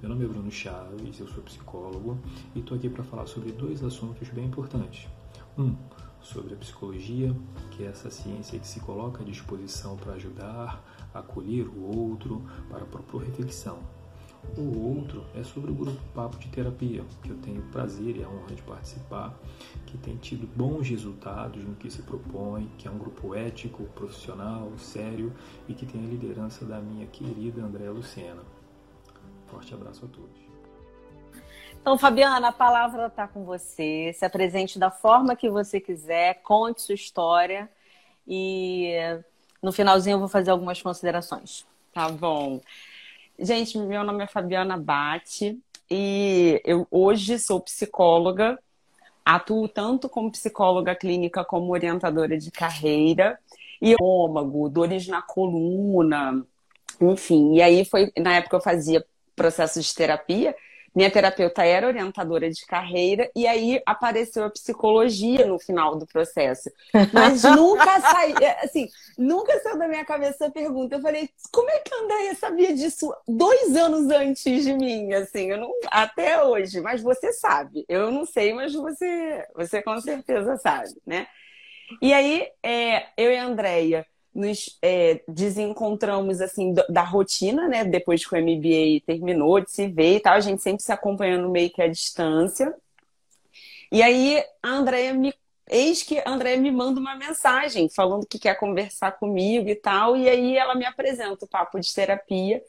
Meu 0.01 0.09
nome 0.09 0.23
é 0.23 0.27
Bruno 0.27 0.49
Chaves, 0.49 1.19
eu 1.19 1.27
sou 1.27 1.43
psicólogo 1.43 2.17
e 2.55 2.59
estou 2.59 2.77
aqui 2.77 2.89
para 2.89 3.03
falar 3.03 3.25
sobre 3.25 3.51
dois 3.51 3.83
assuntos 3.83 4.29
bem 4.29 4.45
importantes. 4.45 5.09
Um, 5.57 5.75
sobre 6.21 6.53
a 6.53 6.57
psicologia, 6.57 7.35
que 7.71 7.83
é 7.83 7.87
essa 7.87 8.09
ciência 8.09 8.59
que 8.59 8.67
se 8.67 8.79
coloca 8.79 9.21
à 9.21 9.25
disposição 9.25 9.95
para 9.97 10.13
ajudar, 10.13 10.83
acolher 11.13 11.67
o 11.67 11.97
outro, 11.97 12.43
para 12.69 12.85
própria 12.85 13.25
reflexão. 13.25 13.79
O 14.57 14.95
outro 14.95 15.25
é 15.35 15.43
sobre 15.43 15.71
o 15.71 15.75
grupo 15.75 16.01
Papo 16.13 16.37
de 16.37 16.47
Terapia, 16.47 17.03
que 17.21 17.29
eu 17.29 17.37
tenho 17.37 17.59
o 17.61 17.69
prazer 17.71 18.15
e 18.15 18.23
a 18.23 18.29
honra 18.29 18.55
de 18.55 18.61
participar, 18.61 19.37
que 19.85 19.97
tem 19.97 20.15
tido 20.17 20.47
bons 20.55 20.87
resultados 20.87 21.63
no 21.63 21.75
que 21.75 21.91
se 21.91 22.01
propõe, 22.01 22.69
que 22.77 22.87
é 22.87 22.91
um 22.91 22.97
grupo 22.97 23.35
ético, 23.35 23.83
profissional, 23.95 24.71
sério 24.77 25.33
e 25.67 25.73
que 25.73 25.85
tem 25.85 26.03
a 26.03 26.07
liderança 26.07 26.65
da 26.65 26.79
minha 26.79 27.05
querida 27.07 27.63
Andréa 27.63 27.91
Lucena. 27.91 28.41
Forte 29.47 29.73
abraço 29.73 30.05
a 30.05 30.07
todos. 30.07 30.48
Então, 31.81 31.97
Fabiana, 31.97 32.49
a 32.49 32.51
palavra 32.51 33.07
está 33.07 33.27
com 33.27 33.43
você. 33.43 34.11
Se 34.13 34.25
apresente 34.25 34.77
da 34.77 34.91
forma 34.91 35.35
que 35.35 35.49
você 35.49 35.79
quiser, 35.79 36.41
conte 36.43 36.81
sua 36.81 36.95
história 36.95 37.69
e 38.27 38.93
no 39.61 39.71
finalzinho 39.71 40.15
eu 40.15 40.19
vou 40.19 40.27
fazer 40.27 40.51
algumas 40.51 40.81
considerações. 40.81 41.65
Tá 41.93 42.09
bom. 42.09 42.61
Gente, 43.39 43.77
meu 43.77 44.03
nome 44.03 44.23
é 44.23 44.27
Fabiana 44.27 44.77
Bate 44.77 45.57
e 45.89 46.61
eu 46.65 46.85
hoje 46.91 47.39
sou 47.39 47.59
psicóloga, 47.61 48.59
atuo 49.25 49.67
tanto 49.67 50.09
como 50.09 50.31
psicóloga 50.31 50.93
clínica 50.93 51.43
como 51.43 51.71
orientadora 51.71 52.37
de 52.37 52.51
carreira 52.51 53.39
e 53.81 53.95
ômago, 53.99 54.69
dores 54.69 55.07
na 55.07 55.21
coluna, 55.21 56.45
enfim. 56.99 57.55
E 57.55 57.61
aí 57.61 57.85
foi, 57.85 58.11
na 58.17 58.35
época 58.35 58.57
eu 58.57 58.61
fazia 58.61 59.05
processo 59.35 59.81
de 59.81 59.95
terapia 59.95 60.53
minha 60.99 61.09
terapeuta 61.09 61.63
era 61.63 61.87
orientadora 61.87 62.49
de 62.49 62.65
carreira 62.65 63.31
e 63.33 63.47
aí 63.47 63.81
apareceu 63.85 64.43
a 64.43 64.49
psicologia 64.49 65.45
no 65.45 65.57
final 65.57 65.97
do 65.97 66.05
processo. 66.05 66.69
Mas 67.13 67.41
nunca 67.55 68.01
saiu, 68.01 68.35
assim, 68.61 68.89
nunca 69.17 69.57
saiu 69.61 69.77
da 69.77 69.87
minha 69.87 70.03
cabeça 70.03 70.47
a 70.47 70.51
pergunta. 70.51 70.97
Eu 70.97 71.01
falei, 71.01 71.29
como 71.53 71.69
é 71.69 71.79
que 71.79 71.95
a 71.95 71.99
Andréia 71.99 72.35
sabia 72.35 72.75
disso 72.75 73.15
dois 73.25 73.77
anos 73.77 74.11
antes 74.11 74.65
de 74.65 74.73
mim? 74.73 75.13
Assim, 75.13 75.47
não, 75.55 75.71
até 75.89 76.43
hoje, 76.43 76.81
mas 76.81 77.01
você 77.01 77.31
sabe. 77.31 77.85
Eu 77.87 78.11
não 78.11 78.25
sei, 78.25 78.51
mas 78.51 78.73
você, 78.73 79.47
você 79.55 79.81
com 79.81 80.01
certeza 80.01 80.57
sabe, 80.57 81.01
né? 81.07 81.27
E 82.01 82.13
aí, 82.13 82.45
é, 82.61 83.05
eu 83.15 83.31
e 83.31 83.37
a 83.37 83.45
Andréia 83.45 84.05
nos 84.39 84.77
é, 84.81 85.21
desencontramos 85.27 86.41
assim 86.41 86.73
da 86.89 87.03
rotina, 87.03 87.67
né? 87.67 87.83
Depois 87.83 88.25
que 88.25 88.33
o 88.33 88.37
MBA 88.37 89.05
terminou 89.05 89.59
de 89.59 89.71
se 89.71 89.87
ver 89.87 90.15
e 90.15 90.19
tal, 90.19 90.33
a 90.33 90.39
gente 90.39 90.61
sempre 90.61 90.83
se 90.83 90.91
acompanhando 90.91 91.49
meio 91.49 91.69
que 91.69 91.81
à 91.81 91.87
distância. 91.87 92.73
E 93.91 94.01
aí 94.01 94.43
a 94.63 94.69
Andrea 94.69 95.13
me 95.13 95.33
eis 95.69 96.01
que 96.01 96.19
a 96.19 96.29
Andrea 96.29 96.57
me 96.57 96.71
manda 96.71 96.99
uma 96.99 97.15
mensagem 97.15 97.87
falando 97.89 98.25
que 98.25 98.39
quer 98.39 98.55
conversar 98.55 99.11
comigo 99.13 99.69
e 99.69 99.75
tal, 99.75 100.17
e 100.17 100.27
aí 100.27 100.57
ela 100.57 100.75
me 100.75 100.85
apresenta 100.85 101.45
o 101.45 101.47
papo 101.47 101.79
de 101.79 101.93
terapia 101.93 102.63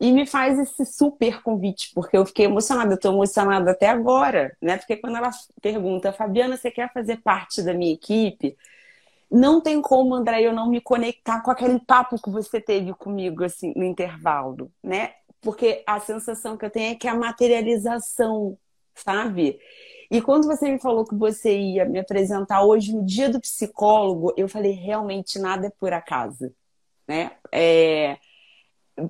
e 0.00 0.12
me 0.12 0.26
faz 0.26 0.58
esse 0.58 0.84
super 0.86 1.42
convite, 1.42 1.90
porque 1.94 2.16
eu 2.16 2.26
fiquei 2.26 2.46
emocionada, 2.46 2.92
eu 2.92 2.96
estou 2.96 3.12
emocionada 3.12 3.70
até 3.70 3.88
agora, 3.88 4.56
né? 4.60 4.76
Porque 4.76 4.96
quando 4.96 5.16
ela 5.16 5.30
pergunta, 5.60 6.12
Fabiana, 6.12 6.56
você 6.56 6.70
quer 6.70 6.92
fazer 6.92 7.18
parte 7.22 7.62
da 7.62 7.72
minha 7.74 7.92
equipe? 7.92 8.56
Não 9.30 9.60
tem 9.60 9.80
como, 9.80 10.14
André, 10.14 10.42
eu 10.42 10.52
não 10.52 10.68
me 10.68 10.80
conectar 10.80 11.42
com 11.42 11.50
aquele 11.50 11.80
papo 11.80 12.20
que 12.22 12.30
você 12.30 12.60
teve 12.60 12.92
comigo, 12.94 13.44
assim, 13.44 13.72
no 13.74 13.84
intervalo, 13.84 14.70
né? 14.82 15.12
Porque 15.40 15.82
a 15.86 16.00
sensação 16.00 16.56
que 16.56 16.64
eu 16.64 16.70
tenho 16.70 16.92
é 16.92 16.94
que 16.94 17.06
é 17.06 17.10
a 17.10 17.16
materialização, 17.16 18.56
sabe? 18.94 19.58
E 20.10 20.20
quando 20.20 20.46
você 20.46 20.70
me 20.70 20.78
falou 20.78 21.04
que 21.04 21.14
você 21.14 21.58
ia 21.58 21.84
me 21.84 21.98
apresentar 21.98 22.62
hoje 22.62 22.94
no 22.94 23.04
dia 23.04 23.28
do 23.28 23.40
psicólogo, 23.40 24.32
eu 24.36 24.48
falei, 24.48 24.72
realmente 24.72 25.38
nada 25.38 25.66
é 25.66 25.70
por 25.70 25.92
acaso, 25.92 26.52
né? 27.06 27.32
É... 27.52 28.16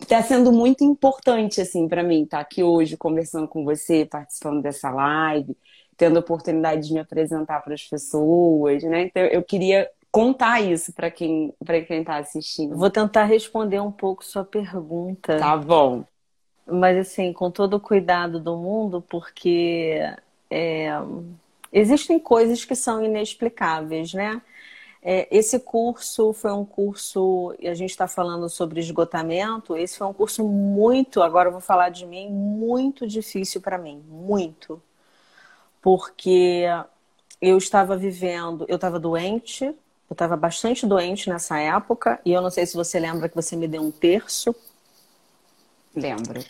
Tá 0.08 0.22
sendo 0.22 0.50
muito 0.50 0.82
importante, 0.82 1.60
assim, 1.60 1.86
para 1.86 2.02
mim, 2.02 2.22
estar 2.22 2.38
tá 2.38 2.42
aqui 2.42 2.62
hoje 2.62 2.96
conversando 2.96 3.46
com 3.46 3.64
você, 3.64 4.06
participando 4.06 4.62
dessa 4.62 4.90
live, 4.90 5.54
tendo 5.96 6.16
a 6.16 6.20
oportunidade 6.20 6.88
de 6.88 6.94
me 6.94 7.00
apresentar 7.00 7.60
para 7.60 7.74
as 7.74 7.84
pessoas, 7.84 8.82
né? 8.82 9.02
Então 9.02 9.22
eu 9.24 9.42
queria 9.42 9.88
contar 10.14 10.60
isso 10.60 10.92
para 10.92 11.10
quem 11.10 11.52
para 11.64 11.80
quem 11.80 12.02
está 12.02 12.18
assistindo. 12.18 12.76
Vou 12.76 12.88
tentar 12.88 13.24
responder 13.24 13.80
um 13.80 13.90
pouco 13.90 14.24
sua 14.24 14.44
pergunta. 14.44 15.36
Tá 15.38 15.56
bom. 15.56 16.04
Mas 16.64 16.96
assim, 16.98 17.32
com 17.32 17.50
todo 17.50 17.74
o 17.74 17.80
cuidado 17.80 18.38
do 18.38 18.56
mundo, 18.56 19.02
porque 19.02 19.98
é, 20.48 20.90
existem 21.72 22.20
coisas 22.20 22.64
que 22.64 22.76
são 22.76 23.04
inexplicáveis, 23.04 24.14
né? 24.14 24.40
É, 25.02 25.26
esse 25.36 25.58
curso 25.58 26.32
foi 26.32 26.52
um 26.52 26.64
curso, 26.64 27.52
e 27.58 27.66
a 27.66 27.74
gente 27.74 27.90
está 27.90 28.06
falando 28.06 28.48
sobre 28.48 28.78
esgotamento, 28.80 29.76
esse 29.76 29.98
foi 29.98 30.06
um 30.06 30.14
curso 30.14 30.44
muito, 30.48 31.22
agora 31.22 31.48
eu 31.48 31.52
vou 31.52 31.60
falar 31.60 31.90
de 31.90 32.06
mim, 32.06 32.30
muito 32.30 33.06
difícil 33.06 33.60
para 33.60 33.76
mim, 33.76 34.02
muito. 34.08 34.80
Porque 35.82 36.64
eu 37.42 37.58
estava 37.58 37.96
vivendo, 37.96 38.64
eu 38.68 38.76
estava 38.76 38.98
doente, 38.98 39.74
eu 40.14 40.16
estava 40.16 40.36
bastante 40.36 40.86
doente 40.86 41.28
nessa 41.28 41.58
época, 41.58 42.20
e 42.24 42.32
eu 42.32 42.40
não 42.40 42.50
sei 42.50 42.64
se 42.66 42.74
você 42.74 42.98
lembra 42.98 43.28
que 43.28 43.34
você 43.34 43.56
me 43.56 43.68
deu 43.68 43.82
um 43.82 43.90
terço. 43.90 44.54
Lembro. 45.94 46.44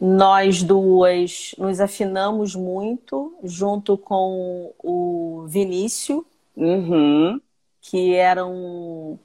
Nós 0.00 0.62
duas 0.62 1.54
nos 1.58 1.80
afinamos 1.80 2.54
muito, 2.54 3.34
junto 3.44 3.98
com 3.98 4.72
o 4.78 5.44
Vinícius. 5.46 6.24
Uhum 6.56 7.40
que 7.80 8.14
era 8.14 8.46
um, 8.46 9.18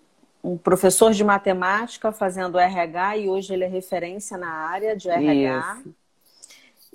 um 0.44 0.58
professor 0.58 1.12
de 1.12 1.24
matemática 1.24 2.12
fazendo 2.12 2.58
RH 2.58 3.18
e 3.18 3.30
hoje 3.30 3.54
ele 3.54 3.66
é 3.66 3.68
referência 3.68 4.38
na 4.38 4.50
área 4.50 4.96
de 4.96 5.10
RH. 5.10 5.78
Isso. 5.80 5.96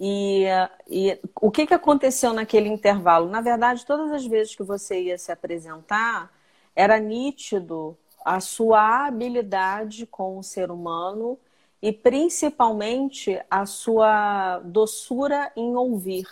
E, 0.03 0.47
e 0.89 1.19
o 1.41 1.51
que, 1.51 1.67
que 1.67 1.75
aconteceu 1.75 2.33
naquele 2.33 2.71
intervalo? 2.71 3.29
Na 3.29 3.43
verdade, 3.43 3.85
todas 3.85 4.11
as 4.13 4.27
vezes 4.27 4.55
que 4.55 4.63
você 4.63 5.03
ia 5.03 5.19
se 5.19 5.31
apresentar, 5.31 6.33
era 6.75 6.99
nítido 6.99 7.97
a 8.25 8.41
sua 8.41 9.07
habilidade 9.07 10.07
com 10.07 10.39
o 10.39 10.43
ser 10.43 10.71
humano 10.71 11.39
e 11.83 11.93
principalmente 11.93 13.41
a 13.51 13.65
sua 13.65 14.59
doçura 14.61 15.51
em 15.57 15.75
ouvir. 15.75 16.27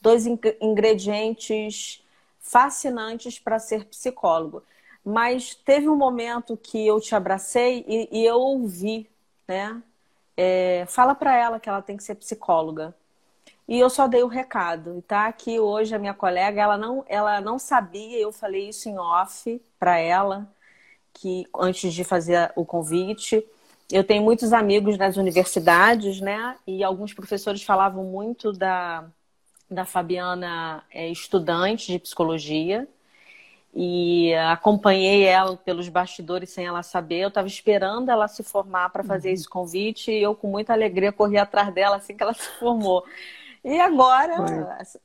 Dois 0.00 0.26
ingredientes 0.26 2.04
fascinantes 2.40 3.38
para 3.38 3.58
ser 3.58 3.86
psicólogo. 3.86 4.62
Mas 5.04 5.54
teve 5.54 5.88
um 5.88 5.96
momento 5.96 6.56
que 6.56 6.86
eu 6.86 7.00
te 7.00 7.14
abracei 7.14 7.84
e, 7.88 8.08
e 8.20 8.24
eu 8.24 8.36
ouvi, 8.36 9.08
né? 9.48 9.82
É, 10.36 10.84
fala 10.88 11.14
para 11.14 11.36
ela 11.36 11.60
que 11.60 11.68
ela 11.68 11.82
tem 11.82 11.96
que 11.96 12.02
ser 12.04 12.16
psicóloga. 12.16 12.94
E 13.66 13.78
eu 13.78 13.88
só 13.88 14.06
dei 14.06 14.22
o 14.22 14.28
recado. 14.28 14.98
E 14.98 15.02
tá 15.02 15.26
aqui 15.26 15.58
hoje 15.58 15.94
a 15.94 15.98
minha 15.98 16.14
colega, 16.14 16.60
ela 16.60 16.76
não, 16.76 17.04
ela 17.08 17.40
não 17.40 17.58
sabia, 17.58 18.18
eu 18.18 18.32
falei 18.32 18.68
isso 18.68 18.88
em 18.88 18.98
off 18.98 19.60
para 19.78 19.98
ela, 19.98 20.48
que 21.12 21.46
antes 21.56 21.92
de 21.94 22.04
fazer 22.04 22.52
o 22.56 22.64
convite. 22.64 23.44
Eu 23.90 24.04
tenho 24.04 24.22
muitos 24.22 24.52
amigos 24.52 24.98
nas 24.98 25.16
universidades, 25.16 26.20
né? 26.20 26.56
E 26.66 26.82
alguns 26.84 27.12
professores 27.14 27.62
falavam 27.62 28.04
muito 28.04 28.52
da 28.52 29.04
da 29.70 29.84
Fabiana 29.84 30.84
é 30.90 31.08
estudante 31.08 31.90
de 31.90 31.98
psicologia 31.98 32.86
e 33.74 34.32
acompanhei 34.34 35.24
ela 35.24 35.56
pelos 35.56 35.88
bastidores 35.88 36.50
sem 36.50 36.66
ela 36.66 36.82
saber. 36.82 37.20
Eu 37.20 37.28
estava 37.28 37.48
esperando 37.48 38.10
ela 38.10 38.28
se 38.28 38.42
formar 38.42 38.90
para 38.90 39.02
fazer 39.02 39.28
uhum. 39.28 39.34
esse 39.34 39.48
convite 39.48 40.10
e 40.12 40.22
eu, 40.22 40.34
com 40.34 40.46
muita 40.46 40.72
alegria, 40.72 41.12
corri 41.12 41.38
atrás 41.38 41.74
dela 41.74 41.96
assim 41.96 42.16
que 42.16 42.22
ela 42.22 42.34
se 42.34 42.48
formou. 42.58 43.04
E 43.64 43.80
agora 43.80 44.36
Foi. 44.36 44.98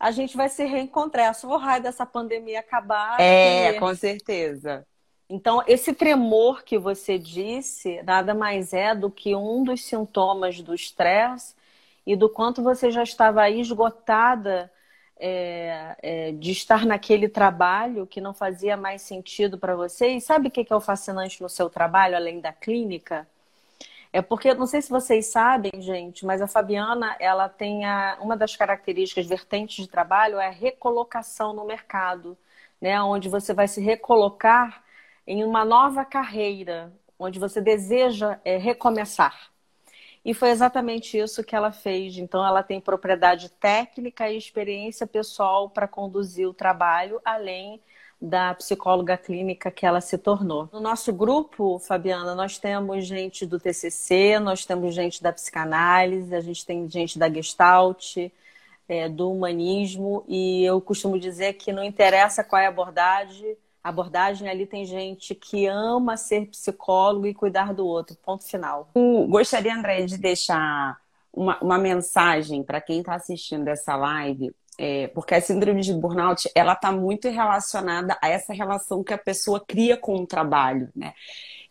a 0.00 0.10
gente 0.10 0.36
vai 0.36 0.48
se 0.48 0.64
reencontrar. 0.64 1.34
Só 1.34 1.48
o 1.48 1.56
raio 1.58 1.82
dessa 1.82 2.06
pandemia 2.06 2.60
acabar. 2.60 3.20
É, 3.20 3.74
com 3.74 3.94
certeza. 3.94 4.86
Então, 5.28 5.62
esse 5.66 5.92
tremor 5.92 6.62
que 6.62 6.78
você 6.78 7.18
disse 7.18 8.00
nada 8.02 8.32
mais 8.32 8.72
é 8.72 8.94
do 8.94 9.10
que 9.10 9.34
um 9.34 9.64
dos 9.64 9.84
sintomas 9.84 10.60
do 10.60 10.72
estresse 10.72 11.54
e 12.06 12.14
do 12.14 12.28
quanto 12.28 12.62
você 12.62 12.90
já 12.90 13.02
estava 13.02 13.50
esgotada 13.50 14.72
é, 15.18 15.96
é, 16.00 16.32
de 16.32 16.52
estar 16.52 16.86
naquele 16.86 17.28
trabalho 17.28 18.06
que 18.06 18.20
não 18.20 18.32
fazia 18.32 18.76
mais 18.76 19.02
sentido 19.02 19.58
para 19.58 19.74
você. 19.74 20.08
E 20.08 20.20
sabe 20.20 20.48
o 20.48 20.50
que 20.50 20.72
é 20.72 20.76
o 20.76 20.80
fascinante 20.80 21.42
no 21.42 21.48
seu 21.48 21.68
trabalho, 21.68 22.16
além 22.16 22.40
da 22.40 22.52
clínica? 22.52 23.26
É 24.12 24.22
porque, 24.22 24.54
não 24.54 24.66
sei 24.66 24.80
se 24.82 24.90
vocês 24.90 25.26
sabem, 25.26 25.72
gente, 25.80 26.24
mas 26.24 26.40
a 26.40 26.46
Fabiana, 26.46 27.16
ela 27.20 27.48
tem 27.48 27.84
a, 27.84 28.18
uma 28.20 28.36
das 28.36 28.56
características 28.56 29.26
vertentes 29.26 29.84
de 29.84 29.90
trabalho 29.90 30.38
é 30.38 30.46
a 30.46 30.50
recolocação 30.50 31.52
no 31.52 31.64
mercado, 31.64 32.36
né? 32.80 33.00
Onde 33.02 33.28
você 33.28 33.52
vai 33.52 33.68
se 33.68 33.80
recolocar 33.80 34.82
em 35.26 35.44
uma 35.44 35.64
nova 35.64 36.04
carreira, 36.04 36.92
onde 37.18 37.38
você 37.38 37.60
deseja 37.60 38.38
é, 38.44 38.56
recomeçar. 38.56 39.50
E 40.24 40.34
foi 40.34 40.50
exatamente 40.50 41.16
isso 41.16 41.44
que 41.44 41.54
ela 41.54 41.70
fez. 41.72 42.18
Então, 42.18 42.44
ela 42.44 42.62
tem 42.62 42.80
propriedade 42.80 43.48
técnica 43.48 44.28
e 44.28 44.36
experiência 44.36 45.06
pessoal 45.06 45.70
para 45.70 45.86
conduzir 45.86 46.48
o 46.48 46.54
trabalho, 46.54 47.20
além 47.24 47.80
da 48.20 48.54
psicóloga 48.54 49.16
clínica 49.16 49.70
que 49.70 49.84
ela 49.84 50.00
se 50.00 50.16
tornou. 50.16 50.68
No 50.72 50.80
nosso 50.80 51.12
grupo, 51.12 51.78
Fabiana, 51.78 52.34
nós 52.34 52.58
temos 52.58 53.06
gente 53.06 53.44
do 53.44 53.60
TCC, 53.60 54.38
nós 54.38 54.64
temos 54.64 54.94
gente 54.94 55.22
da 55.22 55.32
psicanálise, 55.32 56.34
a 56.34 56.40
gente 56.40 56.64
tem 56.64 56.88
gente 56.88 57.18
da 57.18 57.30
Gestalt, 57.30 58.16
é, 58.88 59.08
do 59.08 59.30
humanismo, 59.30 60.24
e 60.26 60.64
eu 60.64 60.80
costumo 60.80 61.18
dizer 61.18 61.54
que 61.54 61.72
não 61.72 61.84
interessa 61.84 62.42
qual 62.42 62.62
é 62.62 62.66
a 62.66 62.70
abordagem, 62.70 63.56
abordagem 63.88 64.48
ali 64.48 64.66
tem 64.66 64.84
gente 64.84 65.34
que 65.34 65.66
ama 65.66 66.16
ser 66.16 66.46
psicólogo 66.46 67.26
e 67.26 67.34
cuidar 67.34 67.72
do 67.72 67.86
outro. 67.86 68.16
Ponto 68.16 68.44
final. 68.44 68.90
Eu 68.94 69.26
gostaria, 69.28 69.74
André, 69.74 70.04
de 70.04 70.18
deixar 70.18 70.98
uma, 71.32 71.58
uma 71.60 71.78
mensagem 71.78 72.64
para 72.64 72.80
quem 72.80 72.98
está 73.00 73.14
assistindo 73.14 73.68
essa 73.68 73.94
live, 73.94 74.52
é, 74.78 75.08
porque 75.08 75.34
a 75.34 75.40
síndrome 75.40 75.80
de 75.80 75.92
burnout 75.94 76.50
ela 76.54 76.74
está 76.74 76.92
muito 76.92 77.28
relacionada 77.28 78.18
a 78.22 78.28
essa 78.28 78.52
relação 78.52 79.02
que 79.02 79.14
a 79.14 79.18
pessoa 79.18 79.64
cria 79.64 79.96
com 79.96 80.16
o 80.16 80.26
trabalho, 80.26 80.88
né? 80.94 81.14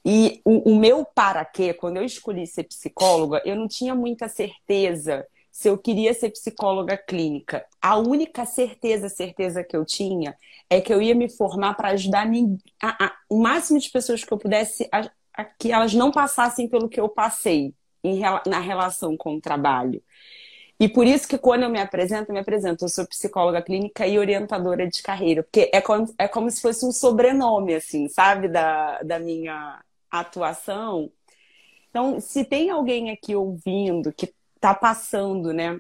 E 0.04 0.40
o, 0.46 0.72
o 0.74 0.76
meu 0.76 1.04
para 1.04 1.44
quê, 1.44 1.74
quando 1.74 1.98
eu 1.98 2.04
escolhi 2.04 2.46
ser 2.46 2.66
psicóloga, 2.66 3.42
eu 3.44 3.56
não 3.56 3.68
tinha 3.68 3.96
muita 3.96 4.28
certeza 4.28 5.26
se 5.52 5.70
eu 5.70 5.78
queria 5.78 6.14
ser 6.14 6.32
psicóloga 6.32 6.98
clínica. 6.98 7.66
A 7.82 7.98
única 7.98 8.46
certeza, 8.46 9.10
certeza 9.10 9.64
que 9.64 9.76
eu 9.76 9.86
tinha 9.86 10.36
é 10.70 10.82
que 10.82 10.94
eu 10.94 11.02
ia 11.02 11.16
me 11.16 11.30
formar 11.30 11.76
para 11.76 11.90
ajudar 11.90 12.28
a, 12.82 13.06
a, 13.06 13.16
o 13.30 13.42
máximo 13.42 13.80
de 13.80 13.90
pessoas 13.90 14.24
que 14.24 14.32
eu 14.32 14.38
pudesse 14.38 14.88
a, 14.92 15.10
a, 15.34 15.46
que 15.46 15.72
elas 15.72 15.94
não 15.94 16.12
passassem 16.12 16.68
pelo 16.68 16.90
que 16.90 17.00
eu 17.00 17.10
passei 17.10 17.74
em, 18.04 18.20
na 18.46 18.60
relação 18.60 19.16
com 19.18 19.36
o 19.36 19.42
trabalho. 19.42 20.04
E 20.80 20.90
por 20.90 21.08
isso 21.08 21.28
que 21.28 21.38
quando 21.38 21.64
eu 21.64 21.70
me 21.70 21.80
apresento, 21.80 22.30
eu 22.30 22.34
me 22.34 22.40
apresento, 22.40 22.84
eu 22.84 22.90
sou 22.90 23.08
psicóloga 23.08 23.62
clínica 23.62 24.06
e 24.06 24.20
orientadora 24.20 24.88
de 24.88 25.02
carreira, 25.02 25.44
porque 25.44 25.70
é 25.74 25.80
como, 25.80 26.14
é 26.18 26.28
como 26.28 26.52
se 26.52 26.62
fosse 26.62 26.86
um 26.86 26.92
sobrenome, 26.92 27.76
assim, 27.76 28.10
sabe, 28.10 28.50
da, 28.50 29.02
da 29.02 29.18
minha 29.18 29.82
atuação. 30.12 31.10
Então, 31.90 32.20
se 32.20 32.44
tem 32.44 32.70
alguém 32.70 33.10
aqui 33.10 33.36
ouvindo 33.36 34.12
que 34.12 34.34
está 34.56 34.74
passando, 34.74 35.54
né, 35.54 35.80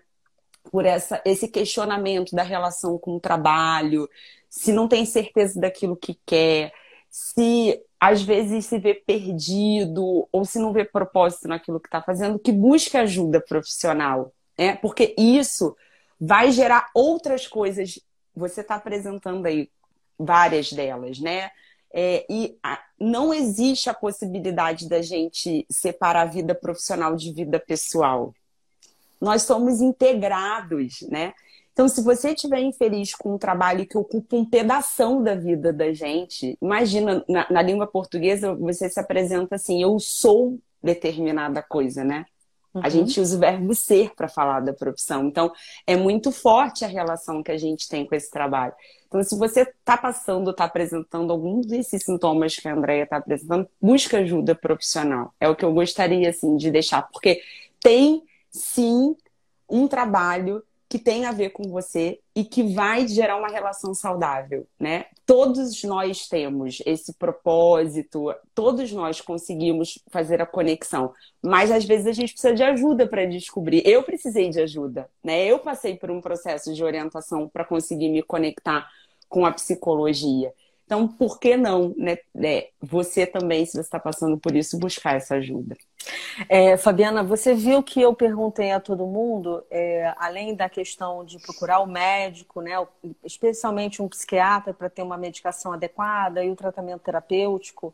por 0.71 0.85
essa, 0.85 1.21
esse 1.25 1.47
questionamento 1.49 2.33
da 2.33 2.43
relação 2.43 2.97
com 2.97 3.17
o 3.17 3.19
trabalho, 3.19 4.09
se 4.49 4.71
não 4.71 4.87
tem 4.87 5.05
certeza 5.05 5.59
daquilo 5.59 5.97
que 5.97 6.17
quer, 6.25 6.71
se 7.09 7.81
às 7.99 8.21
vezes 8.21 8.65
se 8.65 8.79
vê 8.79 8.93
perdido 8.93 10.27
ou 10.31 10.45
se 10.45 10.59
não 10.59 10.71
vê 10.71 10.85
propósito 10.85 11.47
naquilo 11.47 11.79
que 11.79 11.87
está 11.87 12.01
fazendo, 12.01 12.39
que 12.39 12.51
busque 12.51 12.97
ajuda 12.97 13.41
profissional, 13.41 14.33
né? 14.57 14.75
Porque 14.75 15.13
isso 15.17 15.75
vai 16.19 16.51
gerar 16.51 16.89
outras 16.93 17.47
coisas. 17.47 17.99
Você 18.35 18.61
está 18.61 18.75
apresentando 18.75 19.45
aí 19.45 19.69
várias 20.17 20.71
delas, 20.71 21.19
né? 21.19 21.49
É, 21.93 22.25
e 22.29 22.57
a, 22.61 22.81
não 22.99 23.33
existe 23.33 23.89
a 23.89 23.93
possibilidade 23.93 24.89
da 24.89 25.01
gente 25.01 25.65
separar 25.69 26.21
a 26.21 26.25
vida 26.25 26.53
profissional 26.53 27.15
de 27.15 27.31
vida 27.31 27.59
pessoal 27.59 28.33
nós 29.19 29.43
somos 29.43 29.81
integrados, 29.81 31.01
né? 31.09 31.33
Então, 31.73 31.89
se 31.89 32.01
você 32.01 32.31
estiver 32.31 32.61
infeliz 32.61 33.13
com 33.13 33.35
um 33.35 33.37
trabalho 33.37 33.85
que 33.85 33.97
ocupa 33.97 34.35
um 34.35 34.45
pedaço 34.45 35.21
da 35.21 35.35
vida 35.35 35.73
da 35.73 35.91
gente, 35.91 36.57
imagina, 36.61 37.23
na, 37.27 37.47
na, 37.49 37.61
língua 37.61 37.85
portuguesa 37.85 38.55
você 38.55 38.89
se 38.89 38.99
apresenta 38.99 39.55
assim, 39.55 39.81
eu 39.81 39.99
sou 39.99 40.57
determinada 40.81 41.61
coisa, 41.61 42.03
né? 42.03 42.25
Uhum. 42.75 42.81
A 42.83 42.89
gente 42.89 43.21
usa 43.21 43.37
o 43.37 43.39
verbo 43.39 43.73
ser 43.73 44.13
para 44.15 44.27
falar 44.27 44.59
da 44.59 44.73
profissão. 44.73 45.25
Então, 45.25 45.51
é 45.87 45.95
muito 45.95 46.29
forte 46.29 46.83
a 46.83 46.87
relação 46.89 47.41
que 47.41 47.51
a 47.51 47.57
gente 47.57 47.87
tem 47.87 48.05
com 48.05 48.13
esse 48.13 48.29
trabalho. 48.29 48.73
Então, 49.07 49.23
se 49.23 49.37
você 49.37 49.61
está 49.61 49.95
passando, 49.95 50.51
está 50.51 50.65
apresentando 50.65 51.31
alguns 51.31 51.65
desses 51.65 52.03
sintomas 52.03 52.57
que 52.57 52.67
a 52.67 52.73
Andrea 52.73 53.05
está 53.05 53.15
apresentando, 53.15 53.65
busca 53.81 54.17
ajuda 54.17 54.53
profissional. 54.53 55.33
É 55.39 55.47
o 55.47 55.55
que 55.55 55.63
eu 55.63 55.73
gostaria, 55.73 56.29
assim, 56.29 56.57
de 56.57 56.69
deixar. 56.69 57.03
Porque 57.03 57.41
tem 57.81 58.23
sim 58.49 59.15
um 59.69 59.87
trabalho 59.87 60.61
que 60.95 60.99
tem 60.99 61.25
a 61.25 61.33
ver 61.33 61.49
com 61.49 61.63
você 61.63 62.19
e 62.33 62.45
que 62.45 62.63
vai 62.73 63.05
gerar 63.05 63.35
uma 63.35 63.49
relação 63.49 63.93
saudável, 63.93 64.65
né? 64.79 65.07
Todos 65.25 65.83
nós 65.83 66.29
temos 66.29 66.81
esse 66.85 67.13
propósito, 67.15 68.33
todos 68.53 68.93
nós 68.93 69.19
conseguimos 69.19 69.99
fazer 70.09 70.41
a 70.41 70.45
conexão, 70.45 71.13
mas 71.43 71.69
às 71.69 71.83
vezes 71.83 72.07
a 72.07 72.13
gente 72.13 72.31
precisa 72.31 72.53
de 72.53 72.63
ajuda 72.63 73.05
para 73.05 73.25
descobrir. 73.25 73.85
Eu 73.85 74.03
precisei 74.03 74.49
de 74.49 74.61
ajuda, 74.61 75.09
né? 75.21 75.45
Eu 75.45 75.59
passei 75.59 75.97
por 75.97 76.09
um 76.09 76.21
processo 76.21 76.73
de 76.73 76.81
orientação 76.81 77.49
para 77.49 77.65
conseguir 77.65 78.07
me 78.07 78.23
conectar 78.23 78.89
com 79.27 79.45
a 79.45 79.51
psicologia. 79.51 80.53
Então, 80.85 81.09
por 81.09 81.41
que 81.41 81.57
não, 81.57 81.93
né? 81.97 82.15
É, 82.41 82.69
você 82.79 83.25
também, 83.25 83.65
se 83.65 83.73
você 83.73 83.81
está 83.81 83.99
passando 83.99 84.37
por 84.37 84.55
isso, 84.55 84.79
buscar 84.79 85.17
essa 85.17 85.35
ajuda? 85.35 85.75
É, 86.49 86.77
Fabiana, 86.77 87.23
você 87.23 87.53
viu 87.53 87.81
que 87.81 88.01
eu 88.01 88.13
perguntei 88.13 88.71
a 88.71 88.79
todo 88.79 89.05
mundo, 89.05 89.63
é, 89.69 90.13
além 90.17 90.55
da 90.55 90.69
questão 90.69 91.23
de 91.23 91.39
procurar 91.39 91.79
o 91.79 91.87
médico, 91.87 92.61
né, 92.61 92.73
especialmente 93.23 94.01
um 94.01 94.07
psiquiatra 94.07 94.73
para 94.73 94.89
ter 94.89 95.01
uma 95.01 95.17
medicação 95.17 95.73
adequada 95.73 96.43
e 96.43 96.51
o 96.51 96.55
tratamento 96.55 97.01
terapêutico, 97.01 97.93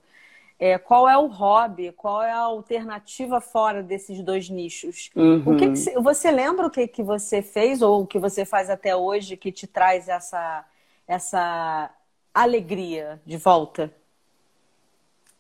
é, 0.62 0.78
qual 0.78 1.10
é 1.10 1.18
o 1.18 1.26
hobby, 1.26 1.92
qual 1.92 2.22
é 2.22 2.32
a 2.32 2.42
alternativa 2.42 3.42
fora 3.42 3.82
desses 3.82 4.22
dois 4.22 4.48
nichos? 4.48 5.10
Uhum. 5.16 5.42
O 5.44 5.58
que, 5.58 5.72
que, 5.72 6.00
você 6.00 6.30
lembra 6.30 6.68
o 6.68 6.70
que, 6.70 6.88
que 6.88 7.02
você 7.02 7.42
fez 7.42 7.82
ou 7.82 8.04
o 8.04 8.08
que 8.08 8.20
você 8.20 8.46
faz 8.46 8.70
até 8.70 8.96
hoje 8.96 9.36
que 9.36 9.52
te 9.52 9.66
traz 9.66 10.08
essa, 10.08 10.64
essa 11.08 11.90
alegria 12.32 13.20
de 13.26 13.38
volta? 13.38 13.92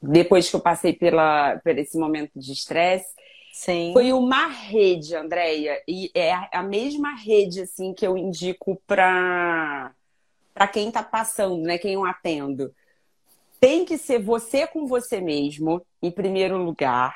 Depois 0.01 0.49
que 0.49 0.55
eu 0.55 0.59
passei 0.59 0.93
pela, 0.93 1.59
por 1.63 1.77
esse 1.77 1.97
momento 1.97 2.31
de 2.35 2.51
estresse, 2.51 3.13
Sim. 3.51 3.91
Foi 3.93 4.13
uma 4.13 4.47
rede, 4.47 5.13
Andréia, 5.15 5.81
e 5.87 6.09
é 6.15 6.33
a 6.53 6.63
mesma 6.63 7.13
rede 7.15 7.61
assim 7.61 7.93
que 7.93 8.07
eu 8.07 8.17
indico 8.17 8.81
para 8.87 9.91
para 10.53 10.67
quem 10.67 10.89
está 10.89 11.01
passando, 11.01 11.61
né, 11.61 11.77
quem 11.77 11.93
eu 11.93 12.03
atendo. 12.03 12.73
Tem 13.59 13.85
que 13.85 13.97
ser 13.97 14.19
você 14.19 14.67
com 14.67 14.85
você 14.85 15.21
mesmo, 15.21 15.81
em 16.01 16.11
primeiro 16.11 16.57
lugar, 16.57 17.15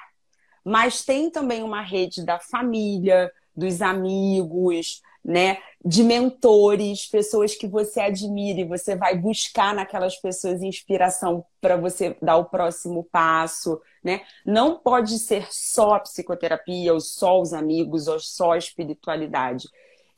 mas 0.63 1.04
tem 1.04 1.30
também 1.30 1.62
uma 1.62 1.82
rede 1.82 2.24
da 2.26 2.39
família, 2.39 3.32
dos 3.56 3.82
amigos, 3.82 5.02
né? 5.24 5.58
De 5.88 6.04
mentores, 6.04 7.06
pessoas 7.06 7.54
que 7.54 7.67
você 7.67 8.00
admira 8.00 8.62
e 8.62 8.65
você 8.65 8.95
vai 8.95 9.15
buscar 9.15 9.76
naquelas 9.76 10.15
pessoas 10.15 10.63
inspiração 10.63 11.45
para 11.62 11.78
você 11.78 12.17
dar 12.19 12.38
o 12.38 12.45
próximo 12.45 13.04
passo, 13.12 13.80
né? 14.04 14.21
Não 14.43 14.80
pode 14.80 15.19
ser 15.19 15.48
só 15.52 15.93
a 15.93 16.00
psicoterapia, 16.00 16.91
ou 16.91 17.00
só 17.00 17.39
os 17.39 17.54
amigos, 17.54 18.08
ou 18.08 18.19
só 18.19 18.54
a 18.54 18.58
espiritualidade. 18.58 19.67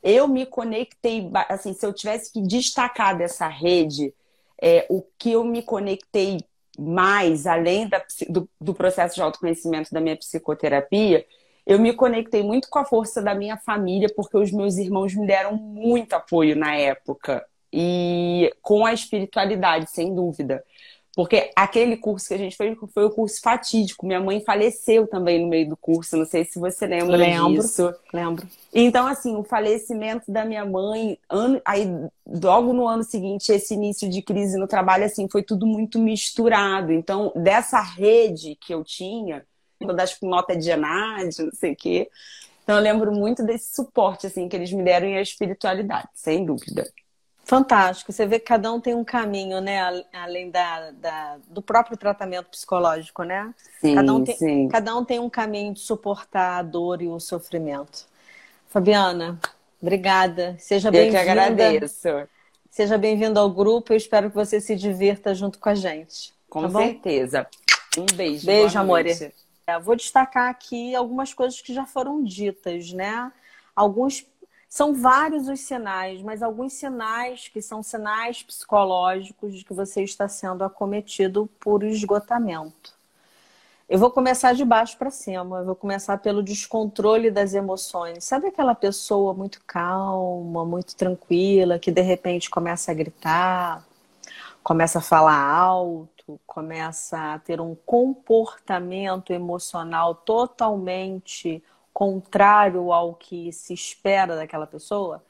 Eu 0.02 0.26
me 0.26 0.46
conectei, 0.46 1.30
assim, 1.50 1.74
se 1.74 1.84
eu 1.84 1.92
tivesse 1.92 2.32
que 2.32 2.40
destacar 2.40 3.18
dessa 3.18 3.46
rede, 3.46 4.14
é, 4.60 4.86
o 4.88 5.02
que 5.18 5.32
eu 5.32 5.44
me 5.44 5.62
conectei 5.62 6.38
mais, 6.78 7.46
além 7.46 7.88
da, 7.88 8.02
do, 8.28 8.48
do 8.60 8.72
processo 8.72 9.16
de 9.16 9.22
autoconhecimento 9.22 9.92
da 9.92 10.00
minha 10.00 10.16
psicoterapia, 10.16 11.26
eu 11.68 11.78
me 11.78 11.92
conectei 11.92 12.42
muito 12.42 12.70
com 12.70 12.78
a 12.78 12.84
força 12.86 13.20
da 13.20 13.34
minha 13.34 13.58
família, 13.58 14.08
porque 14.16 14.38
os 14.38 14.50
meus 14.50 14.78
irmãos 14.78 15.14
me 15.14 15.26
deram 15.26 15.54
muito 15.54 16.14
apoio 16.14 16.56
na 16.56 16.74
época. 16.74 17.44
E 17.70 18.50
com 18.62 18.86
a 18.86 18.94
espiritualidade, 18.94 19.90
sem 19.90 20.14
dúvida. 20.14 20.64
Porque 21.14 21.50
aquele 21.54 21.98
curso 21.98 22.28
que 22.28 22.34
a 22.34 22.38
gente 22.38 22.56
fez 22.56 22.74
foi 22.94 23.04
o 23.04 23.10
curso 23.10 23.42
fatídico. 23.42 24.06
Minha 24.06 24.20
mãe 24.20 24.40
faleceu 24.40 25.06
também 25.06 25.42
no 25.42 25.48
meio 25.48 25.68
do 25.68 25.76
curso. 25.76 26.16
Não 26.16 26.24
sei 26.24 26.46
se 26.46 26.58
você 26.58 26.86
lembra 26.86 27.18
lembro, 27.18 27.60
disso. 27.60 27.94
Lembro. 28.14 28.46
Então, 28.72 29.06
assim, 29.06 29.36
o 29.36 29.42
falecimento 29.42 30.32
da 30.32 30.46
minha 30.46 30.64
mãe, 30.64 31.18
ano, 31.28 31.60
aí 31.66 31.86
logo 32.26 32.72
no 32.72 32.88
ano 32.88 33.02
seguinte, 33.02 33.52
esse 33.52 33.74
início 33.74 34.08
de 34.08 34.22
crise 34.22 34.56
no 34.56 34.66
trabalho, 34.66 35.04
assim, 35.04 35.28
foi 35.28 35.42
tudo 35.42 35.66
muito 35.66 35.98
misturado. 35.98 36.92
Então, 36.92 37.30
dessa 37.36 37.82
rede 37.82 38.56
que 38.58 38.72
eu 38.72 38.82
tinha, 38.82 39.44
das 39.94 40.18
nota 40.22 40.56
de 40.56 40.70
Enad, 40.70 41.38
não 41.38 41.52
sei 41.52 41.72
o 41.72 41.76
quê. 41.76 42.10
Então 42.62 42.76
eu 42.76 42.82
lembro 42.82 43.12
muito 43.12 43.42
desse 43.42 43.74
suporte 43.74 44.26
assim 44.26 44.48
que 44.48 44.56
eles 44.56 44.72
me 44.72 44.82
deram 44.82 45.08
e 45.08 45.16
a 45.16 45.22
espiritualidade, 45.22 46.08
sem 46.14 46.44
dúvida. 46.44 46.86
Fantástico. 47.48 48.12
Você 48.12 48.26
vê 48.26 48.38
que 48.38 48.44
cada 48.44 48.70
um 48.70 48.78
tem 48.78 48.94
um 48.94 49.02
caminho, 49.02 49.58
né? 49.58 50.04
Além 50.12 50.50
da, 50.50 50.90
da 50.90 51.38
do 51.48 51.62
próprio 51.62 51.96
tratamento 51.96 52.50
psicológico, 52.50 53.22
né? 53.22 53.54
Sim, 53.80 53.94
cada, 53.94 54.14
um 54.14 54.22
tem, 54.22 54.36
sim. 54.36 54.68
cada 54.68 54.94
um 54.94 55.02
tem 55.02 55.18
um 55.18 55.30
caminho 55.30 55.72
de 55.72 55.80
suportar 55.80 56.58
a 56.58 56.62
dor 56.62 57.00
e 57.00 57.08
o 57.08 57.18
sofrimento. 57.18 58.06
Fabiana, 58.68 59.40
obrigada. 59.80 60.56
Seja 60.58 60.90
bem-vinda. 60.90 61.20
Eu 61.20 61.24
que 61.24 61.30
agradeço. 61.30 62.28
Seja 62.70 62.98
bem-vindo 62.98 63.40
ao 63.40 63.48
grupo. 63.48 63.94
Eu 63.94 63.96
espero 63.96 64.28
que 64.28 64.36
você 64.36 64.60
se 64.60 64.76
divirta 64.76 65.34
junto 65.34 65.58
com 65.58 65.70
a 65.70 65.74
gente. 65.74 66.34
Com 66.50 66.70
tá 66.70 66.80
certeza. 66.80 67.46
Um 67.96 68.04
beijo. 68.14 68.44
Beijo, 68.44 68.78
amor. 68.78 69.02
É, 69.68 69.78
vou 69.78 69.94
destacar 69.94 70.48
aqui 70.48 70.94
algumas 70.94 71.34
coisas 71.34 71.60
que 71.60 71.74
já 71.74 71.84
foram 71.84 72.24
ditas, 72.24 72.90
né? 72.90 73.30
Alguns 73.76 74.26
são 74.66 74.94
vários 74.94 75.46
os 75.46 75.60
sinais, 75.60 76.22
mas 76.22 76.42
alguns 76.42 76.72
sinais 76.72 77.48
que 77.48 77.60
são 77.60 77.82
sinais 77.82 78.42
psicológicos 78.42 79.54
de 79.54 79.64
que 79.66 79.74
você 79.74 80.02
está 80.02 80.26
sendo 80.26 80.64
acometido 80.64 81.50
por 81.60 81.82
esgotamento. 81.82 82.94
Eu 83.86 83.98
vou 83.98 84.10
começar 84.10 84.54
de 84.54 84.64
baixo 84.64 84.96
para 84.96 85.10
cima, 85.10 85.58
eu 85.58 85.66
vou 85.66 85.76
começar 85.76 86.16
pelo 86.16 86.42
descontrole 86.42 87.30
das 87.30 87.52
emoções. 87.52 88.24
Sabe 88.24 88.46
aquela 88.48 88.74
pessoa 88.74 89.34
muito 89.34 89.62
calma, 89.66 90.64
muito 90.64 90.96
tranquila, 90.96 91.78
que 91.78 91.90
de 91.90 92.00
repente 92.00 92.48
começa 92.48 92.90
a 92.90 92.94
gritar, 92.94 93.86
começa 94.62 94.98
a 94.98 95.02
falar 95.02 95.38
alto? 95.38 96.17
Começa 96.46 97.34
a 97.34 97.38
ter 97.38 97.60
um 97.60 97.74
comportamento 97.74 99.32
emocional 99.32 100.14
totalmente 100.14 101.62
contrário 101.92 102.92
ao 102.92 103.14
que 103.14 103.52
se 103.52 103.72
espera 103.74 104.36
daquela 104.36 104.66
pessoa, 104.66 105.24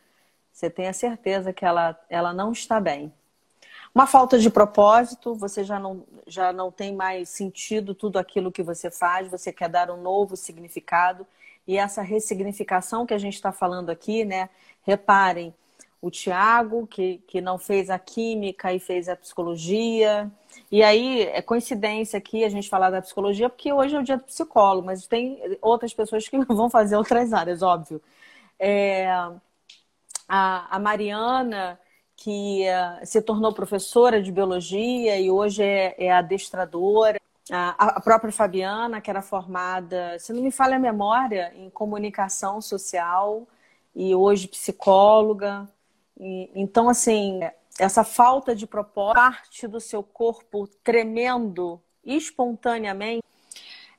você 0.53 0.69
tem 0.69 0.89
a 0.89 0.93
certeza 0.93 1.53
que 1.53 1.65
ela, 1.65 1.99
ela 2.11 2.33
não 2.33 2.53
está 2.53 2.81
bem. 2.81 3.13
Uma 3.95 4.07
falta 4.07 4.39
de 4.39 4.51
propósito, 4.51 5.35
você 5.35 5.65
já 5.65 5.79
não, 5.79 6.05
já 6.27 6.53
não 6.53 6.71
tem 6.71 6.95
mais 6.95 7.29
sentido 7.29 7.95
tudo 7.95 8.19
aquilo 8.19 8.53
que 8.53 8.63
você 8.63 8.91
faz, 8.91 9.29
você 9.29 9.53
quer 9.53 9.69
dar 9.69 9.91
um 9.91 10.01
novo 10.01 10.37
significado. 10.37 11.27
E 11.67 11.77
essa 11.77 12.03
ressignificação 12.03 13.07
que 13.07 13.15
a 13.15 13.19
gente 13.19 13.35
está 13.35 13.53
falando 13.53 13.91
aqui, 13.91 14.25
né? 14.25 14.49
Reparem, 14.83 15.55
o 16.01 16.11
Tiago, 16.11 16.87
que, 16.87 17.19
que 17.27 17.41
não 17.41 17.59
fez 17.59 17.91
a 17.91 17.99
química 17.99 18.73
e 18.73 18.79
fez 18.79 19.09
a 19.09 19.17
psicologia. 19.17 20.31
E 20.71 20.83
aí, 20.83 21.23
é 21.23 21.43
coincidência 21.43 22.19
aqui 22.19 22.45
a 22.45 22.49
gente 22.49 22.69
falar 22.69 22.91
da 22.91 23.03
psicologia, 23.03 23.49
porque 23.49 23.73
hoje 23.73 23.97
é 23.97 23.99
o 23.99 24.03
dia 24.05 24.17
do 24.17 24.25
psicólogo, 24.25 24.87
mas 24.87 25.07
tem 25.07 25.59
outras 25.61 25.93
pessoas 25.95 26.29
que 26.29 26.39
vão 26.47 26.71
fazer 26.71 26.97
outras 26.97 27.33
áreas, 27.33 27.63
óbvio. 27.63 28.01
É, 28.59 29.09
a, 30.29 30.77
a 30.77 30.79
Mariana, 30.79 31.79
que 32.17 32.65
uh, 32.69 33.07
se 33.07 33.23
tornou 33.23 33.55
professora 33.55 34.21
de 34.21 34.33
biologia 34.33 35.19
e 35.19 35.31
hoje 35.31 35.63
é, 35.63 35.95
é 35.99 36.13
adestradora. 36.13 37.19
A, 37.51 37.97
a 37.97 38.01
própria 38.01 38.33
Fabiana, 38.33 39.01
que 39.01 39.09
era 39.09 39.23
formada, 39.23 40.19
se 40.19 40.33
não 40.33 40.43
me 40.43 40.51
falha 40.51 40.77
a 40.77 40.79
memória, 40.79 41.53
em 41.57 41.71
comunicação 41.71 42.61
social 42.61 43.47
e 43.95 44.15
hoje 44.15 44.49
psicóloga. 44.49 45.67
E, 46.19 46.51
então, 46.55 46.89
assim, 46.89 47.41
essa 47.79 48.03
falta 48.03 48.55
de 48.55 48.67
propósito, 48.67 49.15
parte 49.15 49.67
do 49.69 49.81
seu 49.81 50.03
corpo 50.03 50.69
tremendo 50.83 51.81
espontaneamente, 52.05 53.23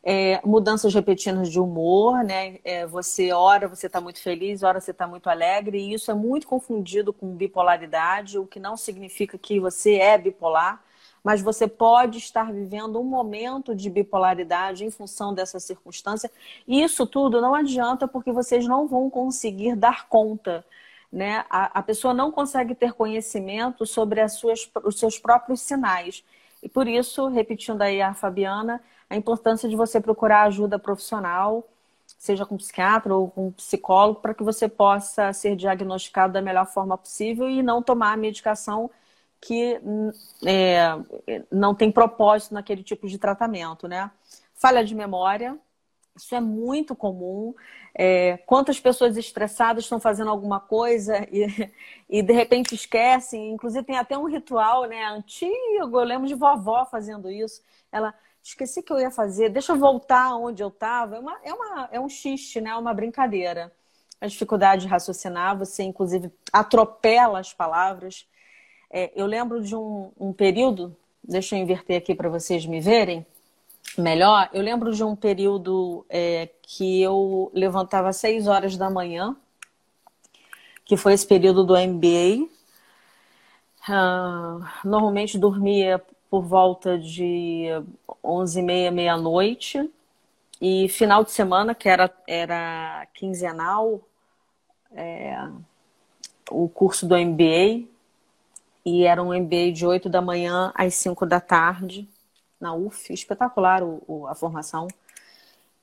é, 0.03 0.39
mudanças 0.45 0.93
repetidas 0.93 1.49
de 1.49 1.59
humor, 1.59 2.23
né? 2.23 2.59
É, 2.63 2.85
você, 2.85 3.31
ora 3.31 3.67
você 3.67 3.87
está 3.87 3.99
muito 3.99 4.21
feliz, 4.21 4.63
ora 4.63 4.79
você 4.79 4.91
está 4.91 5.07
muito 5.07 5.29
alegre, 5.29 5.77
e 5.77 5.93
isso 5.93 6.09
é 6.09 6.13
muito 6.13 6.47
confundido 6.47 7.13
com 7.13 7.35
bipolaridade, 7.35 8.37
o 8.37 8.45
que 8.45 8.59
não 8.59 8.77
significa 8.77 9.37
que 9.37 9.59
você 9.59 9.95
é 9.95 10.17
bipolar, 10.17 10.81
mas 11.23 11.41
você 11.41 11.67
pode 11.67 12.17
estar 12.17 12.51
vivendo 12.51 12.99
um 12.99 13.03
momento 13.03 13.75
de 13.75 13.89
bipolaridade 13.89 14.85
em 14.85 14.91
função 14.91 15.33
dessa 15.33 15.59
circunstância, 15.59 16.31
e 16.65 16.81
isso 16.81 17.05
tudo 17.05 17.41
não 17.41 17.53
adianta 17.53 18.07
porque 18.07 18.31
vocês 18.31 18.65
não 18.65 18.87
vão 18.87 19.09
conseguir 19.09 19.75
dar 19.75 20.07
conta 20.07 20.65
né? 21.11 21.45
A, 21.49 21.79
a 21.79 21.83
pessoa 21.83 22.13
não 22.13 22.31
consegue 22.31 22.75
ter 22.75 22.93
conhecimento 22.93 23.85
sobre 23.85 24.21
as 24.21 24.33
suas, 24.33 24.69
os 24.83 24.99
seus 24.99 25.17
próprios 25.17 25.61
sinais. 25.61 26.23
E 26.61 26.69
por 26.69 26.87
isso, 26.87 27.27
repetindo 27.27 27.81
aí 27.81 28.01
a 28.01 28.13
Fabiana, 28.13 28.81
a 29.09 29.15
importância 29.15 29.67
de 29.67 29.75
você 29.75 29.99
procurar 29.99 30.43
ajuda 30.43 30.77
profissional, 30.77 31.67
seja 32.17 32.45
com 32.45 32.57
psiquiatra 32.57 33.15
ou 33.15 33.29
com 33.29 33.51
psicólogo, 33.51 34.19
para 34.21 34.33
que 34.33 34.43
você 34.43 34.67
possa 34.67 35.31
ser 35.33 35.55
diagnosticado 35.55 36.33
da 36.33 36.41
melhor 36.41 36.65
forma 36.65 36.97
possível 36.97 37.49
e 37.49 37.63
não 37.63 37.81
tomar 37.81 38.13
a 38.13 38.17
medicação 38.17 38.89
que 39.41 39.79
é, 40.45 40.97
não 41.49 41.73
tem 41.73 41.91
propósito 41.91 42.53
naquele 42.53 42.83
tipo 42.83 43.07
de 43.07 43.17
tratamento, 43.17 43.87
né? 43.87 44.11
Falha 44.53 44.83
de 44.83 44.93
memória, 44.93 45.57
Isso 46.19 46.35
é 46.35 46.41
muito 46.41 46.95
comum. 46.95 47.55
É, 47.95 48.37
quantas 48.45 48.79
pessoas 48.79 49.15
estressadas 49.15 49.85
estão 49.85 49.99
fazendo 49.99 50.29
alguma 50.29 50.59
coisa 50.59 51.25
e, 51.31 51.71
e 52.09 52.21
de 52.21 52.33
repente 52.33 52.75
esquecem. 52.75 53.51
Inclusive 53.51 53.85
tem 53.85 53.97
até 53.97 54.17
um 54.17 54.25
ritual, 54.25 54.85
né, 54.85 55.05
antigo. 55.05 55.55
Eu 55.99 56.03
lembro 56.03 56.27
de 56.27 56.35
vovó 56.35 56.85
fazendo 56.85 57.31
isso. 57.31 57.61
Ela 57.89 58.13
esqueci 58.43 58.83
que 58.83 58.91
eu 58.91 58.99
ia 58.99 59.09
fazer. 59.09 59.49
Deixa 59.49 59.71
eu 59.71 59.77
voltar 59.77 60.35
onde 60.35 60.61
eu 60.61 60.67
estava. 60.67 61.15
É, 61.15 61.19
uma, 61.19 61.39
é, 61.43 61.53
uma, 61.53 61.89
é 61.93 61.99
um 61.99 62.09
xiste, 62.09 62.59
né? 62.59 62.75
Uma 62.75 62.93
brincadeira. 62.93 63.71
A 64.19 64.27
dificuldade 64.27 64.81
de 64.81 64.87
raciocinar, 64.89 65.57
você 65.57 65.83
inclusive 65.83 66.29
atropela 66.51 67.39
as 67.39 67.53
palavras. 67.53 68.27
É, 68.91 69.09
eu 69.15 69.25
lembro 69.25 69.61
de 69.61 69.73
um, 69.73 70.11
um 70.19 70.33
período. 70.33 70.95
Deixa 71.23 71.55
eu 71.55 71.59
inverter 71.59 71.97
aqui 71.97 72.13
para 72.13 72.27
vocês 72.27 72.65
me 72.65 72.81
verem 72.81 73.25
melhor, 73.99 74.49
eu 74.53 74.61
lembro 74.61 74.93
de 74.93 75.03
um 75.03 75.15
período 75.15 76.05
é, 76.09 76.49
que 76.61 77.01
eu 77.01 77.51
levantava 77.53 78.09
às 78.09 78.17
6 78.17 78.47
horas 78.47 78.77
da 78.77 78.89
manhã, 78.89 79.35
que 80.85 80.97
foi 80.97 81.13
esse 81.13 81.25
período 81.25 81.63
do 81.63 81.75
MBA. 81.75 82.47
Uh, 83.87 84.63
normalmente 84.83 85.37
dormia 85.37 86.01
por 86.29 86.43
volta 86.43 86.97
de 86.97 87.67
11 88.23 88.59
e 88.59 88.63
meia, 88.63 88.91
meia-noite. 88.91 89.89
E 90.61 90.89
final 90.89 91.23
de 91.23 91.31
semana, 91.31 91.73
que 91.73 91.87
era, 91.87 92.11
era 92.27 93.07
quinzenal, 93.13 94.01
é, 94.91 95.47
o 96.51 96.67
curso 96.67 97.07
do 97.07 97.17
MBA. 97.17 97.87
E 98.85 99.05
era 99.05 99.21
um 99.23 99.33
MBA 99.33 99.71
de 99.71 99.85
8 99.85 100.09
da 100.09 100.21
manhã 100.21 100.71
às 100.75 100.95
5 100.95 101.25
da 101.25 101.39
tarde 101.39 102.07
na 102.59 102.73
UF, 102.73 103.13
espetacular 103.13 103.83
o, 103.83 104.01
o, 104.07 104.27
a 104.27 104.35
formação. 104.35 104.87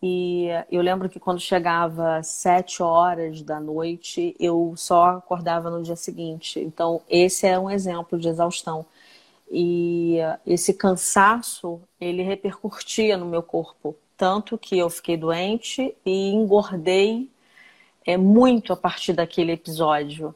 E 0.02 0.48
eu 0.70 0.82
lembro 0.82 1.08
que 1.08 1.18
quando 1.18 1.40
chegava 1.40 2.22
sete 2.22 2.82
horas 2.82 3.42
da 3.42 3.58
noite, 3.58 4.36
eu 4.38 4.74
só 4.76 5.16
acordava 5.16 5.70
no 5.70 5.82
dia 5.82 5.96
seguinte. 5.96 6.60
Então, 6.60 7.00
esse 7.08 7.46
é 7.46 7.58
um 7.58 7.70
exemplo 7.70 8.18
de 8.18 8.28
exaustão. 8.28 8.84
E 9.50 10.18
esse 10.46 10.74
cansaço, 10.74 11.80
ele 12.00 12.22
repercutia 12.22 13.16
no 13.16 13.26
meu 13.26 13.42
corpo. 13.42 13.96
Tanto 14.16 14.58
que 14.58 14.78
eu 14.78 14.90
fiquei 14.90 15.16
doente 15.16 15.96
e 16.04 16.28
engordei 16.30 17.30
é, 18.04 18.16
muito 18.16 18.72
a 18.72 18.76
partir 18.76 19.12
daquele 19.12 19.52
episódio. 19.52 20.34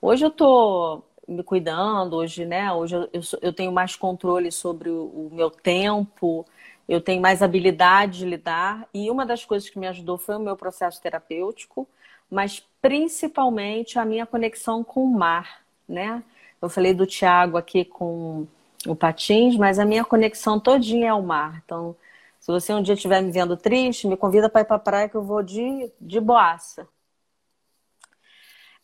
Hoje 0.00 0.24
eu 0.24 0.30
tô 0.30 1.02
me 1.28 1.42
cuidando, 1.42 2.16
hoje, 2.16 2.44
né? 2.44 2.72
Hoje 2.72 2.96
eu, 2.96 3.22
eu, 3.40 3.52
tenho 3.52 3.72
mais 3.72 3.96
controle 3.96 4.50
sobre 4.50 4.88
o, 4.90 5.04
o, 5.04 5.30
meu 5.32 5.50
tempo, 5.50 6.46
eu 6.88 7.00
tenho 7.00 7.22
mais 7.22 7.42
habilidade 7.42 8.18
de 8.18 8.26
lidar. 8.26 8.88
E 8.92 9.10
uma 9.10 9.24
das 9.24 9.44
coisas 9.44 9.68
que 9.68 9.78
me 9.78 9.86
ajudou 9.86 10.18
foi 10.18 10.36
o 10.36 10.40
meu 10.40 10.56
processo 10.56 11.00
terapêutico, 11.00 11.88
mas 12.30 12.62
principalmente 12.80 13.98
a 13.98 14.04
minha 14.04 14.26
conexão 14.26 14.82
com 14.82 15.04
o 15.04 15.10
mar, 15.10 15.62
né? 15.88 16.22
Eu 16.60 16.68
falei 16.68 16.94
do 16.94 17.06
Tiago 17.06 17.56
aqui 17.56 17.84
com 17.84 18.46
o 18.86 18.94
Patins, 18.96 19.56
mas 19.56 19.78
a 19.78 19.84
minha 19.84 20.04
conexão 20.04 20.60
todinha 20.60 21.06
é 21.06 21.10
ao 21.10 21.22
mar. 21.22 21.62
Então, 21.64 21.96
se 22.40 22.50
você 22.50 22.72
um 22.74 22.82
dia 22.82 22.94
estiver 22.94 23.22
me 23.22 23.30
vendo 23.30 23.56
triste, 23.56 24.06
me 24.06 24.16
convida 24.16 24.48
para 24.48 24.62
ir 24.62 24.64
para 24.64 24.76
a 24.76 24.78
praia 24.78 25.08
que 25.08 25.16
eu 25.16 25.22
vou 25.22 25.42
de, 25.42 25.92
de 26.00 26.20
boaça. 26.20 26.86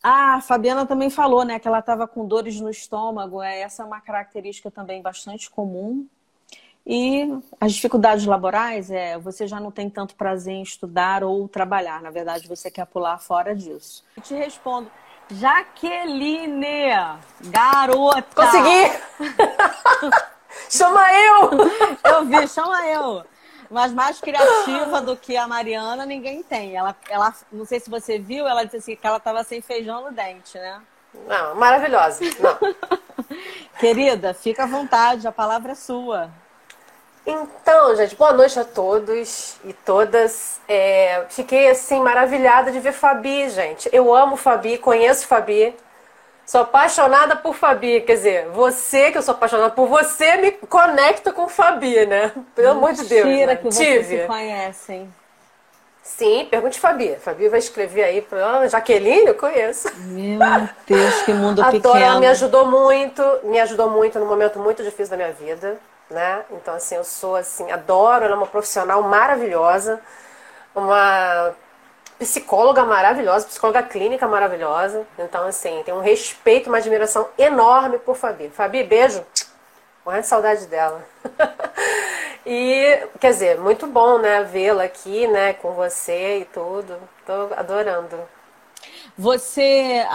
Ah, 0.03 0.37
a 0.37 0.41
Fabiana 0.41 0.87
também 0.87 1.11
falou, 1.11 1.45
né, 1.45 1.59
que 1.59 1.67
ela 1.67 1.81
estava 1.81 2.07
com 2.07 2.27
dores 2.27 2.61
no 2.61 2.71
estômago. 2.71 3.43
É, 3.43 3.61
essa 3.61 3.83
é 3.83 3.87
uma 3.87 4.01
característica 4.01 4.71
também 4.71 5.03
bastante 5.03 5.51
comum. 5.51 6.07
E 6.87 7.39
as 7.61 7.75
dificuldades 7.75 8.25
laborais 8.25 8.91
é 8.91 9.19
você 9.19 9.47
já 9.47 9.61
não 9.61 9.71
tem 9.71 9.91
tanto 9.91 10.15
prazer 10.15 10.55
em 10.55 10.63
estudar 10.63 11.23
ou 11.23 11.47
trabalhar. 11.47 12.01
Na 12.01 12.11
verdade, 12.11 12.49
você 12.49 12.71
quer 12.71 12.87
pular 12.87 13.19
fora 13.19 13.55
disso. 13.55 14.03
Eu 14.17 14.23
te 14.23 14.35
respondo. 14.35 14.91
Jaqueline, 15.31 16.87
garota. 17.51 18.23
Consegui! 18.35 18.91
chama 20.71 21.13
eu! 21.13 21.51
Eu 22.11 22.25
vi, 22.25 22.49
chama 22.49 22.87
eu. 22.87 23.23
Mas 23.71 23.93
mais 23.93 24.21
criativa 24.21 25.01
do 25.01 25.17
que 25.17 25.37
a 25.37 25.47
Mariana, 25.47 26.07
ninguém 26.07 26.43
tem. 26.43 26.75
Ela, 26.75 26.97
ela, 27.09 27.35
não 27.53 27.67
sei 27.67 27.79
se 27.81 27.91
você 27.91 28.19
viu, 28.19 28.47
ela 28.49 28.65
disse 28.65 28.77
assim 28.77 28.97
que 28.97 29.07
ela 29.07 29.19
estava 29.19 29.45
sem 29.45 29.61
feijão 29.61 30.05
no 30.05 30.11
dente, 30.11 30.57
né? 30.57 30.81
Não, 31.27 31.55
maravilhosa. 31.55 32.25
Não. 32.41 32.99
Querida, 33.79 34.33
fica 34.33 34.65
à 34.65 34.67
vontade, 34.67 35.27
a 35.29 35.33
palavra 35.33 35.73
é 35.73 35.75
sua. 35.75 36.31
Então, 37.27 37.95
gente, 37.95 38.17
boa 38.17 38.33
noite 38.33 38.59
a 38.59 38.65
todos 38.65 39.57
e 39.63 39.75
todas. 39.75 40.63
É, 40.67 41.27
fiquei 41.29 41.69
assim 41.69 42.01
maravilhada 42.01 42.73
de 42.73 42.81
ver 42.81 42.93
Fabi, 42.93 43.51
gente. 43.51 43.87
Eu 43.93 44.15
amo 44.15 44.35
Fabi, 44.35 44.79
conheço 44.79 45.27
Fabi. 45.27 45.77
Sou 46.49 46.63
apaixonada 46.63 47.37
por 47.37 47.55
Fabi, 47.55 48.01
quer 48.01 48.15
dizer, 48.15 48.49
você 48.49 49.13
que 49.13 49.19
eu 49.19 49.23
sou 49.23 49.35
apaixonada 49.35 49.69
por 49.69 49.87
você 49.87 50.39
me 50.39 50.51
conecta 50.51 51.31
com 51.31 51.47
Fabi, 51.47 52.07
né? 52.07 52.33
Pelo 52.55 52.71
amor 52.71 52.95
de 52.95 53.05
Deus. 53.05 53.27
Mentira 53.27 53.53
né? 53.53 53.57
que 53.57 53.65
vocês 53.65 54.07
se 54.07 54.27
conhecem. 54.27 55.13
Sim, 56.03 56.49
pergunte 56.51 56.81
Fabi. 56.81 57.17
Fabi 57.17 57.51
vai 57.51 57.59
escrever 57.59 58.03
aí 58.03 58.23
para 58.23 58.67
Jaqueline, 58.67 59.27
eu 59.27 59.35
conheço. 59.35 59.95
Meu 60.07 60.39
Deus, 60.87 61.23
que 61.27 61.35
mundo 61.35 61.61
Adoro, 61.61 61.83
pequeno. 61.83 62.03
Ela 62.03 62.19
me 62.19 62.27
ajudou 62.29 62.65
muito, 62.65 63.23
me 63.45 63.61
ajudou 63.61 63.91
muito 63.91 64.19
num 64.19 64.25
momento 64.25 64.59
muito 64.59 64.83
difícil 64.83 65.11
da 65.11 65.17
minha 65.19 65.33
vida, 65.33 65.77
né? 66.09 66.45
Então 66.51 66.73
assim, 66.73 66.95
eu 66.95 67.05
sou 67.05 67.37
assim, 67.37 67.71
adoro, 67.71 68.25
ela 68.25 68.33
é 68.33 68.37
uma 68.39 68.47
profissional 68.47 69.03
maravilhosa, 69.03 70.01
uma 70.75 71.53
psicóloga 72.19 72.85
maravilhosa, 72.85 73.47
psicóloga 73.47 73.83
clínica 73.83 74.27
maravilhosa. 74.27 75.07
Então, 75.19 75.47
assim, 75.47 75.83
tem 75.85 75.95
um 75.95 76.01
respeito, 76.01 76.69
uma 76.69 76.79
admiração 76.79 77.29
enorme 77.39 77.99
por 77.99 78.17
Fabi. 78.17 78.51
Fabi, 78.51 78.83
beijo. 78.83 79.25
Morrendo 80.05 80.23
de 80.23 80.29
saudade 80.29 80.67
dela. 80.67 81.05
e, 82.45 83.07
quer 83.21 83.31
dizer, 83.31 83.59
muito 83.59 83.87
bom, 83.87 84.19
né, 84.19 84.43
vê-la 84.43 84.85
aqui, 84.85 85.27
né, 85.29 85.53
com 85.53 85.73
você 85.73 86.41
e 86.41 86.45
tudo. 86.47 86.97
Tô 87.27 87.55
adorando. 87.55 88.19
Você, 89.17 90.07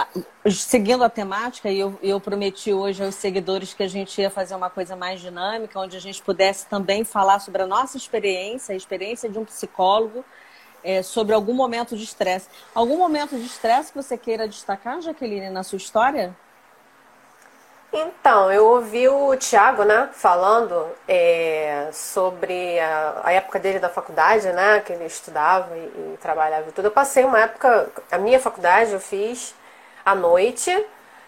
seguindo 0.50 1.04
a 1.04 1.10
temática, 1.10 1.70
e 1.70 1.78
eu, 1.78 1.98
eu 2.02 2.18
prometi 2.18 2.72
hoje 2.72 3.04
aos 3.04 3.14
seguidores 3.14 3.74
que 3.74 3.82
a 3.82 3.88
gente 3.88 4.18
ia 4.18 4.30
fazer 4.30 4.54
uma 4.54 4.70
coisa 4.70 4.96
mais 4.96 5.20
dinâmica, 5.20 5.78
onde 5.78 5.96
a 5.96 6.00
gente 6.00 6.22
pudesse 6.22 6.66
também 6.66 7.04
falar 7.04 7.38
sobre 7.38 7.62
a 7.62 7.66
nossa 7.66 7.98
experiência, 7.98 8.72
a 8.72 8.76
experiência 8.76 9.28
de 9.28 9.38
um 9.38 9.44
psicólogo, 9.44 10.24
é, 10.84 11.02
sobre 11.02 11.34
algum 11.34 11.54
momento 11.54 11.96
de 11.96 12.04
estresse. 12.04 12.48
Algum 12.74 12.98
momento 12.98 13.36
de 13.36 13.46
estresse 13.46 13.90
que 13.90 13.96
você 13.96 14.16
queira 14.18 14.46
destacar, 14.46 15.00
Jaqueline, 15.00 15.48
na 15.48 15.62
sua 15.62 15.78
história? 15.78 16.36
Então, 17.96 18.50
eu 18.50 18.66
ouvi 18.66 19.08
o 19.08 19.36
Tiago, 19.36 19.84
né, 19.84 20.08
falando 20.12 20.84
é, 21.06 21.88
sobre 21.92 22.80
a, 22.80 23.20
a, 23.22 23.32
época 23.32 23.60
dele 23.60 23.78
da 23.78 23.88
faculdade, 23.88 24.48
né, 24.48 24.80
que 24.80 24.92
ele 24.92 25.04
estudava 25.04 25.76
e, 25.76 26.14
e, 26.14 26.18
trabalhava 26.20 26.68
e 26.68 26.72
tudo. 26.72 26.86
Eu 26.86 26.90
passei 26.90 27.24
uma 27.24 27.38
época, 27.38 27.88
a 28.10 28.18
minha 28.18 28.40
faculdade 28.40 28.92
eu 28.92 28.98
fiz 28.98 29.54
à 30.04 30.12
noite, 30.12 30.70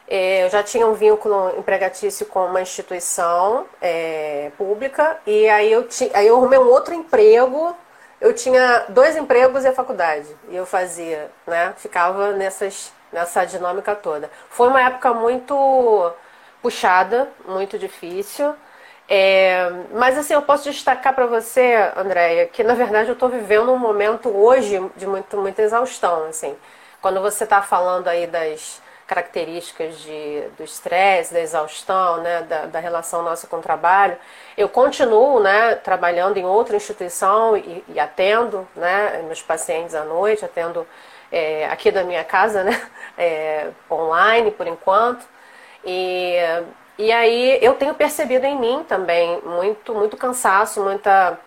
é, 0.08 0.44
eu 0.44 0.50
já 0.50 0.60
tinha 0.60 0.88
um 0.88 0.94
vínculo 0.94 1.56
empregatício 1.56 2.26
com 2.26 2.44
uma 2.46 2.60
instituição 2.60 3.66
é, 3.80 4.50
pública 4.58 5.18
e 5.24 5.48
aí 5.48 5.70
eu, 5.70 5.86
ti, 5.86 6.10
aí 6.14 6.26
eu 6.26 6.36
arrumei 6.36 6.58
um 6.58 6.68
outro 6.68 6.94
emprego 6.94 7.76
eu 8.20 8.34
tinha 8.34 8.86
dois 8.88 9.16
empregos 9.16 9.64
e 9.64 9.68
a 9.68 9.72
faculdade. 9.72 10.28
E 10.48 10.56
eu 10.56 10.66
fazia, 10.66 11.30
né? 11.46 11.74
Ficava 11.76 12.32
nessas, 12.32 12.92
nessa 13.12 13.44
dinâmica 13.44 13.94
toda. 13.94 14.30
Foi 14.50 14.68
uma 14.68 14.80
época 14.80 15.12
muito 15.14 16.12
puxada, 16.62 17.28
muito 17.46 17.78
difícil. 17.78 18.54
É, 19.08 19.70
mas 19.92 20.18
assim, 20.18 20.34
eu 20.34 20.42
posso 20.42 20.64
destacar 20.64 21.14
para 21.14 21.26
você, 21.26 21.92
Andréia, 21.96 22.46
que 22.46 22.64
na 22.64 22.74
verdade 22.74 23.08
eu 23.08 23.12
estou 23.12 23.28
vivendo 23.28 23.70
um 23.72 23.78
momento 23.78 24.28
hoje 24.28 24.80
de 24.96 25.06
muito, 25.06 25.36
muita 25.36 25.62
exaustão. 25.62 26.24
Assim, 26.26 26.56
quando 27.00 27.20
você 27.20 27.44
está 27.44 27.62
falando 27.62 28.08
aí 28.08 28.26
das 28.26 28.82
características 29.06 29.98
de, 30.00 30.42
do 30.56 30.64
estresse, 30.64 31.32
da 31.32 31.40
exaustão, 31.40 32.18
né, 32.18 32.42
da, 32.42 32.66
da, 32.66 32.80
relação 32.80 33.22
nossa 33.22 33.46
com 33.46 33.58
o 33.58 33.62
trabalho. 33.62 34.16
Eu 34.56 34.68
continuo 34.68 35.40
né, 35.40 35.76
trabalhando 35.76 36.36
em 36.36 36.44
outra 36.44 36.76
instituição 36.76 37.56
e, 37.56 37.84
e 37.88 38.00
atendo 38.00 38.66
né, 38.74 39.22
meus 39.24 39.40
pacientes 39.40 39.94
à 39.94 40.04
noite, 40.04 40.44
atendo 40.44 40.86
é, 41.30 41.66
aqui 41.66 41.90
da 41.92 42.02
minha 42.02 42.24
casa, 42.24 42.64
né, 42.64 42.88
é, 43.16 43.68
online 43.90 44.50
por 44.50 44.66
enquanto. 44.66 45.24
E, 45.84 46.36
e 46.98 47.12
aí 47.12 47.58
eu 47.62 47.74
tenho 47.74 47.94
percebido 47.94 48.44
em 48.44 48.58
mim 48.58 48.84
também 48.88 49.40
muito, 49.42 49.94
muito 49.94 50.16
cansaço, 50.16 50.82
muita 50.82 51.38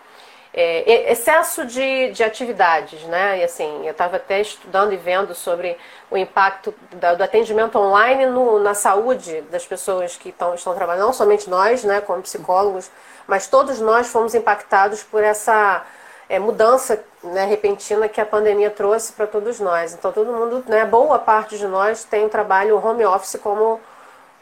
é, 0.52 1.12
excesso 1.12 1.64
de, 1.64 2.10
de 2.10 2.24
atividades, 2.24 3.02
né? 3.04 3.38
E 3.38 3.44
assim, 3.44 3.86
eu 3.86 3.92
estava 3.92 4.16
até 4.16 4.40
estudando 4.40 4.92
e 4.92 4.96
vendo 4.96 5.34
sobre 5.34 5.76
o 6.10 6.16
impacto 6.16 6.74
da, 6.92 7.14
do 7.14 7.22
atendimento 7.22 7.78
online 7.78 8.26
no, 8.26 8.58
na 8.58 8.74
saúde 8.74 9.42
das 9.42 9.64
pessoas 9.64 10.16
que 10.16 10.32
tão, 10.32 10.54
estão 10.54 10.74
trabalhando, 10.74 11.06
não 11.06 11.12
somente 11.12 11.48
nós, 11.48 11.84
né, 11.84 12.00
como 12.00 12.20
psicólogos, 12.22 12.90
mas 13.28 13.46
todos 13.46 13.80
nós 13.80 14.08
fomos 14.08 14.34
impactados 14.34 15.04
por 15.04 15.22
essa 15.22 15.86
é, 16.28 16.40
mudança 16.40 17.00
né, 17.22 17.44
repentina 17.44 18.08
que 18.08 18.20
a 18.20 18.26
pandemia 18.26 18.70
trouxe 18.70 19.12
para 19.12 19.28
todos 19.28 19.60
nós. 19.60 19.94
Então, 19.94 20.10
todo 20.10 20.32
mundo, 20.32 20.64
né, 20.66 20.84
boa 20.84 21.18
parte 21.18 21.56
de 21.58 21.66
nós 21.66 22.02
tem 22.02 22.24
o 22.26 22.28
trabalho 22.28 22.84
home 22.84 23.04
office 23.04 23.38
como, 23.40 23.80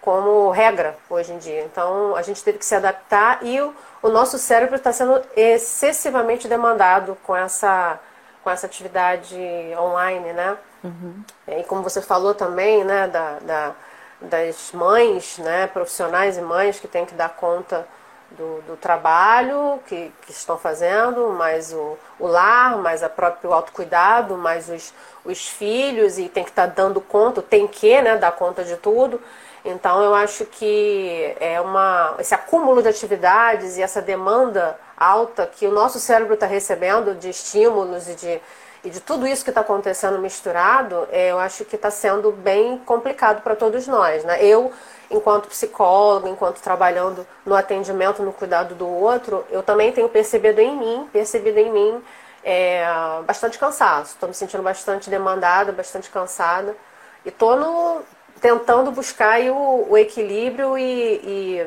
como 0.01 0.51
regra 0.51 0.97
hoje 1.11 1.33
em 1.33 1.39
dia. 1.39 1.65
Então, 1.65 2.17
a 2.17 2.23
gente 2.23 2.43
teve 2.43 2.57
que 2.57 2.65
se 2.65 2.75
adaptar 2.75 3.41
e 3.43 3.61
o, 3.61 3.75
o 4.03 4.09
nosso 4.09 4.39
cérebro 4.39 4.77
está 4.77 4.93
sendo 4.93 5.21
excessivamente 5.37 6.47
demandado 6.49 7.17
com 7.25 7.35
essa, 7.37 7.99
com 8.43 8.51
essa 8.51 8.67
atividade 8.67 9.37
online, 9.77 10.33
né? 10.33 10.57
Uhum. 10.85 11.23
E 11.49 11.63
como 11.65 11.83
você 11.83 12.01
falou 12.01 12.35
também, 12.35 12.85
né, 12.85 13.09
da, 13.09 13.39
da, 13.41 13.73
das 14.21 14.71
mães, 14.73 15.39
né, 15.39 15.67
profissionais 15.67 16.37
e 16.37 16.41
mães 16.41 16.79
que 16.79 16.87
têm 16.87 17.05
que 17.05 17.15
dar 17.15 17.31
conta 17.31 17.87
do, 18.31 18.63
do 18.63 18.77
trabalho 18.77 19.81
que, 19.87 20.13
que, 20.23 20.33
estão 20.33 20.59
fazendo, 20.59 21.31
mais 21.31 21.73
o, 21.73 21.97
o 22.19 22.27
lar, 22.27 22.77
mais 22.77 23.03
o 23.03 23.09
próprio 23.09 23.53
autocuidado, 23.53 24.37
mais 24.37 24.69
os, 24.69 24.93
os 25.25 25.49
filhos, 25.49 26.19
e 26.19 26.29
tem 26.29 26.45
que 26.45 26.51
estar 26.51 26.69
tá 26.69 26.73
dando 26.75 27.01
conta, 27.01 27.41
tem 27.41 27.67
que 27.67 28.01
né, 28.03 28.17
dar 28.17 28.33
conta 28.33 28.63
de 28.65 28.77
tudo. 28.77 29.21
Então 29.65 30.03
eu 30.03 30.15
acho 30.15 30.45
que 30.45 31.35
é 31.41 31.61
uma, 31.61 32.15
esse 32.19 32.35
acúmulo 32.35 32.83
de 32.83 32.89
atividades 32.89 33.77
e 33.77 33.83
essa 33.83 34.01
demanda 34.01 34.79
alta 34.97 35.47
que 35.47 35.67
o 35.67 35.73
nosso 35.73 35.99
cérebro 35.99 36.35
está 36.35 36.47
recebendo 36.47 37.15
de 37.15 37.31
estímulos 37.31 38.09
e 38.09 38.15
de, 38.15 38.41
e 38.85 38.91
de 38.91 39.01
tudo 39.01 39.27
isso 39.27 39.45
que 39.45 39.51
está 39.51 39.61
acontecendo 39.61 40.19
misturado, 40.19 41.09
é, 41.11 41.31
eu 41.31 41.39
acho 41.39 41.65
que 41.65 41.77
está 41.77 41.91
sendo 41.91 42.33
bem 42.33 42.79
complicado 42.79 43.43
para 43.43 43.57
todos 43.57 43.87
nós. 43.87 44.25
Né? 44.25 44.45
Eu 44.45 44.73
enquanto 45.11 45.49
psicóloga, 45.49 46.29
enquanto 46.29 46.61
trabalhando 46.61 47.27
no 47.45 47.55
atendimento, 47.55 48.23
no 48.23 48.33
cuidado 48.33 48.75
do 48.75 48.87
outro, 48.87 49.45
eu 49.51 49.63
também 49.63 49.93
tenho 49.93 50.09
percebido 50.09 50.61
em 50.61 50.77
mim, 50.77 51.09
percebido 51.13 51.59
em 51.59 51.71
mim 51.73 52.03
é, 52.45 52.85
bastante 53.27 53.59
cansaço. 53.59 54.15
Estou 54.15 54.29
me 54.29 54.35
sentindo 54.35 54.63
bastante 54.63 55.09
demandada, 55.11 55.73
bastante 55.73 56.11
cansada. 56.11 56.77
E 57.25 57.29
estou 57.29 58.03
tentando 58.41 58.91
buscar 58.91 59.41
o, 59.51 59.91
o, 59.91 59.97
equilíbrio 59.97 60.77
e, 60.79 61.21
e, 61.25 61.67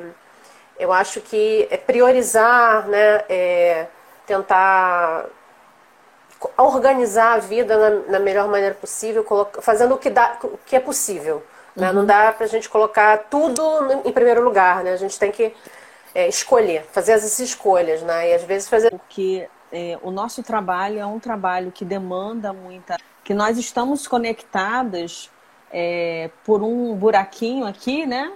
eu 0.79 0.91
acho 0.91 1.21
que 1.21 1.67
é 1.69 1.77
priorizar, 1.77 2.87
né, 2.87 3.23
é, 3.29 3.87
tentar 4.25 5.25
organizar 6.57 7.33
a 7.33 7.37
vida 7.37 7.77
na, 7.77 8.11
na 8.13 8.19
melhor 8.19 8.47
maneira 8.47 8.73
possível, 8.73 9.25
fazendo 9.61 9.95
o 9.95 9.97
que, 9.97 10.09
dá, 10.09 10.37
o 10.43 10.57
que 10.65 10.75
é 10.75 10.79
possível. 10.79 11.43
Né? 11.75 11.89
Uhum. 11.89 11.97
Não 11.97 12.05
dá 12.05 12.31
para 12.31 12.45
a 12.45 12.49
gente 12.49 12.69
colocar 12.69 13.17
tudo 13.29 13.63
em 14.03 14.11
primeiro 14.11 14.43
lugar, 14.43 14.83
né? 14.83 14.93
A 14.93 14.97
gente 14.97 15.17
tem 15.17 15.31
que 15.31 15.53
é, 16.13 16.27
escolher, 16.27 16.83
fazer 16.91 17.13
as 17.13 17.39
escolhas, 17.39 18.01
né? 18.01 18.31
E 18.31 18.33
às 18.33 18.43
vezes 18.43 18.67
fazer. 18.67 18.89
Porque 18.91 19.47
é, 19.71 19.97
o 20.01 20.11
nosso 20.11 20.43
trabalho 20.43 20.99
é 20.99 21.05
um 21.05 21.19
trabalho 21.19 21.71
que 21.71 21.85
demanda 21.85 22.51
muita. 22.51 22.97
que 23.23 23.33
nós 23.33 23.57
estamos 23.57 24.07
conectadas 24.07 25.29
é, 25.71 26.29
por 26.45 26.61
um 26.63 26.95
buraquinho 26.95 27.65
aqui, 27.65 28.05
né? 28.05 28.31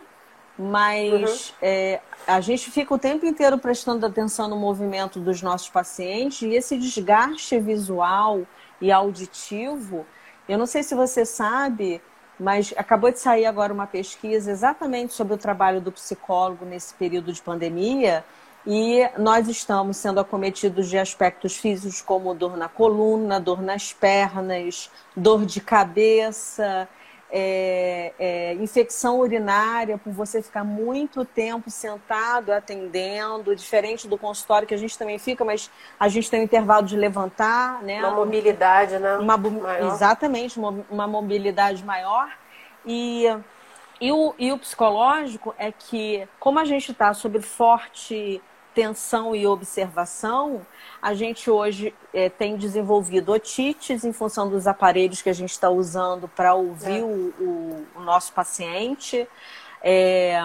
Mas 0.57 1.49
uhum. 1.49 1.55
é, 1.61 1.99
a 2.25 2.39
gente 2.39 2.71
fica 2.71 2.93
o 2.93 2.97
tempo 2.97 3.25
inteiro 3.25 3.57
prestando 3.57 4.05
atenção 4.05 4.47
no 4.47 4.55
movimento 4.55 5.19
dos 5.19 5.41
nossos 5.41 5.69
pacientes 5.69 6.41
e 6.43 6.55
esse 6.55 6.77
desgaste 6.77 7.59
visual 7.59 8.41
e 8.79 8.91
auditivo, 8.91 10.05
eu 10.47 10.57
não 10.57 10.65
sei 10.65 10.81
se 10.81 10.95
você 10.95 11.25
sabe, 11.25 12.01
mas 12.39 12.73
acabou 12.77 13.11
de 13.11 13.19
sair 13.19 13.45
agora 13.45 13.73
uma 13.73 13.87
pesquisa 13.87 14.51
exatamente 14.51 15.13
sobre 15.13 15.33
o 15.33 15.37
trabalho 15.37 15.81
do 15.81 15.91
psicólogo 15.91 16.65
nesse 16.65 16.93
período 16.93 17.33
de 17.33 17.41
pandemia 17.41 18.23
e 18.67 19.07
nós 19.17 19.47
estamos 19.47 19.97
sendo 19.97 20.19
acometidos 20.19 20.89
de 20.89 20.97
aspectos 20.97 21.55
físicos 21.55 22.01
como 22.01 22.33
dor 22.33 22.57
na 22.57 22.67
coluna, 22.67 23.39
dor 23.39 23.61
nas 23.61 23.93
pernas, 23.93 24.89
dor 25.15 25.45
de 25.45 25.61
cabeça, 25.61 26.87
é, 27.37 28.13
é, 28.17 28.53
infecção 28.53 29.19
urinária 29.19 29.97
por 29.97 30.13
você 30.13 30.41
ficar 30.41 30.63
muito 30.63 31.25
tempo 31.25 31.69
sentado 31.69 32.53
atendendo, 32.53 33.53
diferente 33.53 34.07
do 34.07 34.17
consultório 34.17 34.65
que 34.65 34.73
a 34.73 34.77
gente 34.77 34.97
também 34.97 35.19
fica, 35.19 35.43
mas 35.43 35.69
a 35.99 36.07
gente 36.07 36.31
tem 36.31 36.39
um 36.39 36.43
intervalo 36.43 36.87
de 36.87 36.95
levantar, 36.95 37.83
né? 37.83 37.99
Uma 37.99 38.11
mobilidade, 38.11 38.97
né? 38.99 39.17
Uma, 39.17 39.37
exatamente, 39.79 40.57
uma, 40.57 40.85
uma 40.89 41.07
mobilidade 41.07 41.83
maior. 41.83 42.31
E, 42.85 43.25
e, 43.99 44.13
o, 44.13 44.33
e 44.39 44.53
o 44.53 44.57
psicológico 44.57 45.53
é 45.57 45.73
que, 45.73 46.25
como 46.39 46.57
a 46.57 46.63
gente 46.63 46.93
está 46.93 47.13
sob 47.13 47.41
forte 47.41 48.41
tensão 48.75 49.33
e 49.33 49.47
observação, 49.47 50.61
a 51.01 51.13
gente 51.13 51.49
hoje 51.49 51.95
é, 52.13 52.29
tem 52.29 52.57
desenvolvido 52.57 53.31
otites 53.31 54.03
em 54.03 54.11
função 54.11 54.49
dos 54.49 54.67
aparelhos 54.67 55.21
que 55.21 55.29
a 55.29 55.33
gente 55.33 55.51
está 55.51 55.69
usando 55.69 56.27
para 56.27 56.53
ouvir 56.53 56.99
é. 56.99 57.01
o, 57.01 57.33
o, 57.39 57.87
o, 57.95 58.01
nosso 58.01 58.33
paciente. 58.33 59.25
É, 59.81 60.37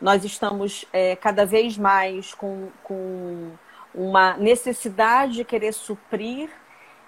nós 0.00 0.22
estamos 0.22 0.84
é, 0.92 1.16
cada 1.16 1.46
vez 1.46 1.78
mais 1.78 2.34
com, 2.34 2.68
com 2.84 3.52
uma 3.94 4.36
necessidade 4.36 5.32
de 5.32 5.44
querer 5.44 5.72
suprir 5.72 6.50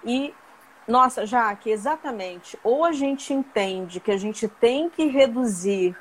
e 0.03 0.33
nossa, 0.87 1.27
Jaque, 1.27 1.69
exatamente. 1.69 2.57
Ou 2.63 2.83
a 2.83 2.91
gente 2.91 3.31
entende 3.31 3.99
que 3.99 4.11
a 4.11 4.17
gente 4.17 4.47
tem 4.47 4.89
que 4.89 5.05
reduzir 5.05 5.95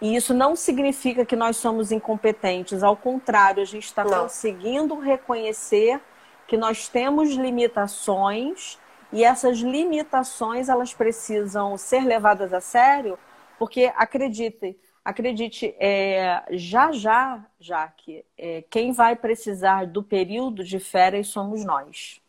e 0.00 0.14
isso 0.14 0.32
não 0.32 0.54
significa 0.54 1.24
que 1.24 1.34
nós 1.34 1.56
somos 1.56 1.90
incompetentes, 1.90 2.82
ao 2.82 2.96
contrário, 2.96 3.62
a 3.62 3.66
gente 3.66 3.84
está 3.84 4.04
conseguindo 4.04 4.98
reconhecer 4.98 6.00
que 6.46 6.56
nós 6.56 6.88
temos 6.88 7.30
limitações 7.30 8.78
e 9.12 9.24
essas 9.24 9.58
limitações 9.58 10.68
elas 10.68 10.94
precisam 10.94 11.76
ser 11.76 12.04
levadas 12.04 12.52
a 12.52 12.60
sério, 12.60 13.18
porque 13.58 13.92
acredite, 13.96 14.78
acredite, 15.04 15.74
é, 15.80 16.44
já 16.52 16.92
já, 16.92 17.44
já 17.58 17.88
que 17.88 18.24
é, 18.36 18.62
quem 18.70 18.92
vai 18.92 19.16
precisar 19.16 19.86
do 19.86 20.02
período 20.02 20.62
de 20.62 20.78
férias 20.78 21.28
somos 21.28 21.64
nós. 21.64 22.20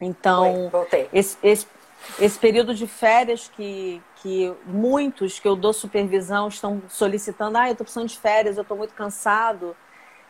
Então, 0.00 0.70
Oi, 0.72 1.08
esse, 1.12 1.36
esse, 1.42 1.66
esse 2.18 2.38
período 2.38 2.74
de 2.74 2.86
férias 2.86 3.48
que, 3.48 4.02
que 4.16 4.52
muitos 4.66 5.38
que 5.38 5.46
eu 5.46 5.56
dou 5.56 5.72
supervisão 5.72 6.48
estão 6.48 6.82
solicitando, 6.88 7.58
ah, 7.58 7.68
eu 7.68 7.72
estou 7.72 7.84
precisando 7.84 8.08
de 8.08 8.18
férias, 8.18 8.56
eu 8.56 8.62
estou 8.62 8.76
muito 8.76 8.94
cansado, 8.94 9.76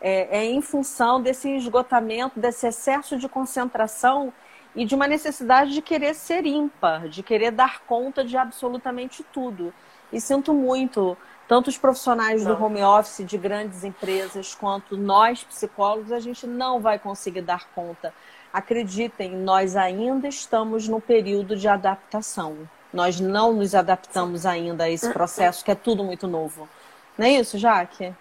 é, 0.01 0.39
é, 0.39 0.45
em 0.45 0.63
função 0.63 1.21
desse 1.21 1.49
esgotamento, 1.57 2.41
desse 2.41 2.67
excesso 2.67 3.17
de 3.19 3.29
concentração 3.29 4.33
e 4.75 4.85
de 4.85 4.95
uma 4.95 5.07
necessidade 5.07 5.73
de 5.73 5.83
querer 5.83 6.15
ser 6.15 6.47
ímpar, 6.47 7.09
de 7.09 7.23
querer 7.23 7.51
dar 7.51 7.81
conta 7.81 8.25
de 8.25 8.37
absolutamente 8.37 9.25
tudo. 9.33 9.75
E 10.13 10.21
sinto 10.21 10.55
muito, 10.55 11.17
tanto 11.47 11.69
os 11.69 11.77
profissionais 11.77 12.45
do 12.45 12.53
home 12.63 12.83
office 12.83 13.25
de 13.27 13.37
grandes 13.37 13.85
empresas 13.85 14.55
quanto 14.55 14.97
nós 14.97 15.45
psicólogos, 15.45 16.13
a 16.13 16.21
gente 16.21 16.47
não 16.47 16.81
vai 16.81 16.99
conseguir 16.99 17.43
dar 17.43 17.69
conta. 17.75 18.15
Acreditem, 18.53 19.31
nós 19.31 19.77
ainda 19.77 20.27
estamos 20.27 20.89
no 20.89 21.01
período 21.01 21.57
de 21.57 21.69
adaptação. 21.69 22.69
Nós 22.93 23.21
não 23.21 23.53
nos 23.53 23.75
adaptamos 23.75 24.45
ainda 24.45 24.85
a 24.85 24.91
esse 24.91 25.13
processo, 25.13 25.65
que 25.65 25.71
é 25.71 25.75
tudo 25.77 26.03
muito 26.03 26.27
novo. 26.27 26.69
Não 27.17 27.27
é 27.27 27.31
isso, 27.31 27.57
Jaque? 27.59 28.13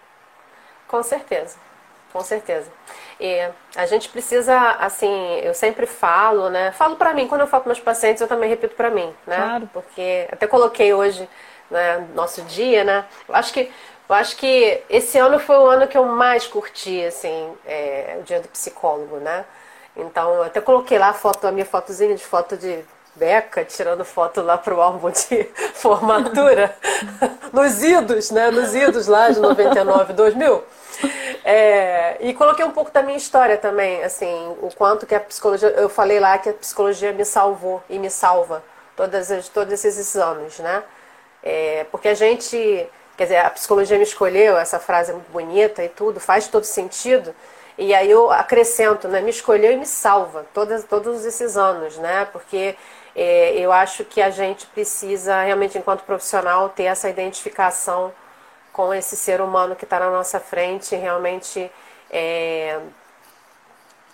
Com 0.86 1.02
certeza, 1.02 1.56
com 2.12 2.20
certeza. 2.20 2.70
E 3.18 3.50
a 3.74 3.86
gente 3.86 4.08
precisa, 4.08 4.56
assim, 4.72 5.36
eu 5.42 5.54
sempre 5.54 5.86
falo, 5.86 6.48
né? 6.48 6.70
Falo 6.72 6.96
para 6.96 7.12
mim, 7.12 7.26
quando 7.26 7.40
eu 7.40 7.46
falo 7.46 7.64
para 7.64 7.72
meus 7.72 7.82
pacientes, 7.82 8.20
eu 8.20 8.28
também 8.28 8.48
repito 8.48 8.76
para 8.76 8.90
mim, 8.90 9.12
né? 9.26 9.36
Claro. 9.36 9.70
Porque 9.72 10.28
até 10.30 10.46
coloquei 10.46 10.92
hoje, 10.94 11.28
né, 11.70 12.06
nosso 12.14 12.42
dia, 12.42 12.84
né? 12.84 13.04
Eu 13.28 13.34
acho 13.34 13.52
que 13.52 13.70
eu 14.08 14.14
acho 14.16 14.36
que 14.36 14.82
esse 14.90 15.18
ano 15.18 15.38
foi 15.38 15.56
o 15.56 15.66
ano 15.66 15.86
que 15.86 15.96
eu 15.96 16.04
mais 16.04 16.44
curti, 16.44 17.04
assim, 17.04 17.54
é, 17.64 18.16
o 18.18 18.24
dia 18.24 18.40
do 18.40 18.48
psicólogo, 18.48 19.18
né? 19.18 19.44
Então, 19.96 20.34
eu 20.34 20.42
até 20.44 20.60
coloquei 20.60 20.98
lá 20.98 21.08
a 21.08 21.14
foto, 21.14 21.46
a 21.46 21.52
minha 21.52 21.66
fotozinha 21.66 22.14
de 22.14 22.24
foto 22.24 22.56
de 22.56 22.84
Beca, 23.14 23.64
tirando 23.64 24.04
foto 24.04 24.40
lá 24.40 24.56
pro 24.56 24.80
álbum 24.80 25.10
de 25.10 25.44
formatura, 25.74 26.74
nos 27.52 27.82
idos, 27.82 28.30
né? 28.30 28.50
Nos 28.50 28.74
idos 28.74 29.06
lá 29.06 29.30
de 29.30 29.40
99, 29.40 30.12
2000. 30.12 30.64
É, 31.44 32.16
e 32.20 32.34
coloquei 32.34 32.64
um 32.64 32.70
pouco 32.70 32.90
da 32.90 33.02
minha 33.02 33.16
história 33.16 33.56
também, 33.56 34.02
assim, 34.04 34.54
o 34.60 34.70
quanto 34.76 35.06
que 35.06 35.14
a 35.14 35.20
psicologia, 35.20 35.68
eu 35.70 35.88
falei 35.88 36.20
lá 36.20 36.38
que 36.38 36.50
a 36.50 36.52
psicologia 36.52 37.12
me 37.12 37.24
salvou 37.24 37.82
e 37.88 37.98
me 37.98 38.10
salva 38.10 38.62
todas 38.94 39.30
as, 39.30 39.48
todos 39.48 39.84
esses 39.84 40.16
anos, 40.16 40.58
né? 40.58 40.82
É, 41.42 41.86
porque 41.90 42.08
a 42.08 42.14
gente, 42.14 42.86
quer 43.16 43.24
dizer, 43.24 43.38
a 43.38 43.50
psicologia 43.50 43.96
me 43.96 44.04
escolheu, 44.04 44.58
essa 44.58 44.78
frase 44.78 45.10
é 45.10 45.14
muito 45.14 45.30
bonita 45.30 45.82
e 45.82 45.88
tudo, 45.88 46.20
faz 46.20 46.46
todo 46.48 46.64
sentido, 46.64 47.34
e 47.80 47.94
aí 47.94 48.10
eu 48.10 48.30
acrescento, 48.30 49.08
né? 49.08 49.22
Me 49.22 49.30
escolheu 49.30 49.72
e 49.72 49.76
me 49.76 49.86
salva 49.86 50.46
todos, 50.52 50.84
todos 50.84 51.24
esses 51.24 51.56
anos, 51.56 51.96
né? 51.96 52.26
Porque 52.26 52.76
é, 53.16 53.52
eu 53.58 53.72
acho 53.72 54.04
que 54.04 54.20
a 54.20 54.28
gente 54.28 54.66
precisa 54.66 55.42
realmente, 55.42 55.78
enquanto 55.78 56.02
profissional, 56.02 56.68
ter 56.68 56.84
essa 56.84 57.08
identificação 57.08 58.12
com 58.70 58.92
esse 58.92 59.16
ser 59.16 59.40
humano 59.40 59.74
que 59.74 59.84
está 59.84 59.98
na 59.98 60.10
nossa 60.10 60.38
frente, 60.38 60.94
realmente 60.94 61.72
é, 62.10 62.78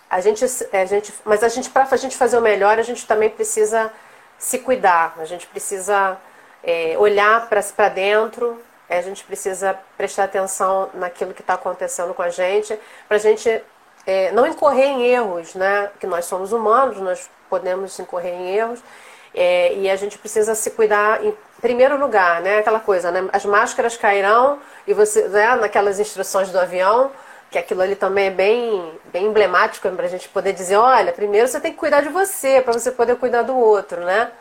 a 0.09 0.21
gente, 0.21 0.45
a 0.45 0.85
gente, 0.85 1.13
mas 1.25 1.43
a 1.43 1.49
gente, 1.49 1.69
para 1.69 1.85
a 1.91 1.97
gente 1.97 2.15
fazer 2.15 2.37
o 2.37 2.41
melhor, 2.41 2.79
a 2.79 2.83
gente 2.83 3.05
também 3.05 3.29
precisa 3.29 3.91
se 4.37 4.59
cuidar, 4.59 5.15
a 5.17 5.25
gente 5.25 5.45
precisa 5.45 6.17
é, 6.63 6.95
olhar 6.97 7.49
para 7.49 7.89
dentro, 7.89 8.61
a 8.89 9.01
gente 9.01 9.23
precisa 9.23 9.77
prestar 9.97 10.25
atenção 10.25 10.89
naquilo 10.93 11.33
que 11.33 11.41
está 11.41 11.55
acontecendo 11.55 12.13
com 12.13 12.21
a 12.21 12.29
gente, 12.29 12.77
para 13.07 13.17
a 13.17 13.19
gente 13.19 13.61
é, 14.05 14.31
não 14.31 14.47
incorrer 14.47 14.85
em 14.85 15.05
erros, 15.05 15.53
né? 15.55 15.89
Que 15.99 16.07
nós 16.07 16.25
somos 16.25 16.53
humanos, 16.53 16.97
nós 16.97 17.29
podemos 17.49 17.97
incorrer 17.99 18.33
em 18.33 18.55
erros, 18.55 18.81
é, 19.35 19.73
e 19.75 19.89
a 19.89 19.95
gente 19.95 20.17
precisa 20.17 20.55
se 20.55 20.71
cuidar 20.71 21.23
em 21.23 21.33
primeiro 21.61 21.97
lugar, 21.97 22.41
né? 22.41 22.59
Aquela 22.59 22.79
coisa, 22.79 23.11
né? 23.11 23.27
As 23.33 23.45
máscaras 23.45 23.97
cairão 23.97 24.59
e 24.87 24.93
você, 24.93 25.27
né? 25.27 25.55
Naquelas 25.55 25.99
instruções 25.99 26.49
do 26.49 26.59
avião, 26.59 27.11
que 27.51 27.57
aquilo 27.57 27.81
ali 27.81 27.95
também 27.95 28.27
é 28.27 28.31
bem, 28.31 28.99
bem 29.11 29.25
emblemático 29.25 29.89
para 29.89 30.05
a 30.05 30.09
gente 30.09 30.27
poder 30.29 30.53
dizer, 30.53 30.77
olha, 30.77 31.11
primeiro 31.11 31.47
você 31.47 31.59
tem 31.59 31.71
que 31.71 31.77
cuidar 31.77 32.01
de 32.01 32.09
você 32.09 32.61
para 32.61 32.73
você 32.73 32.91
poder 32.91 33.17
cuidar 33.17 33.41
do 33.41 33.55
outro, 33.55 34.01
né? 34.01 34.31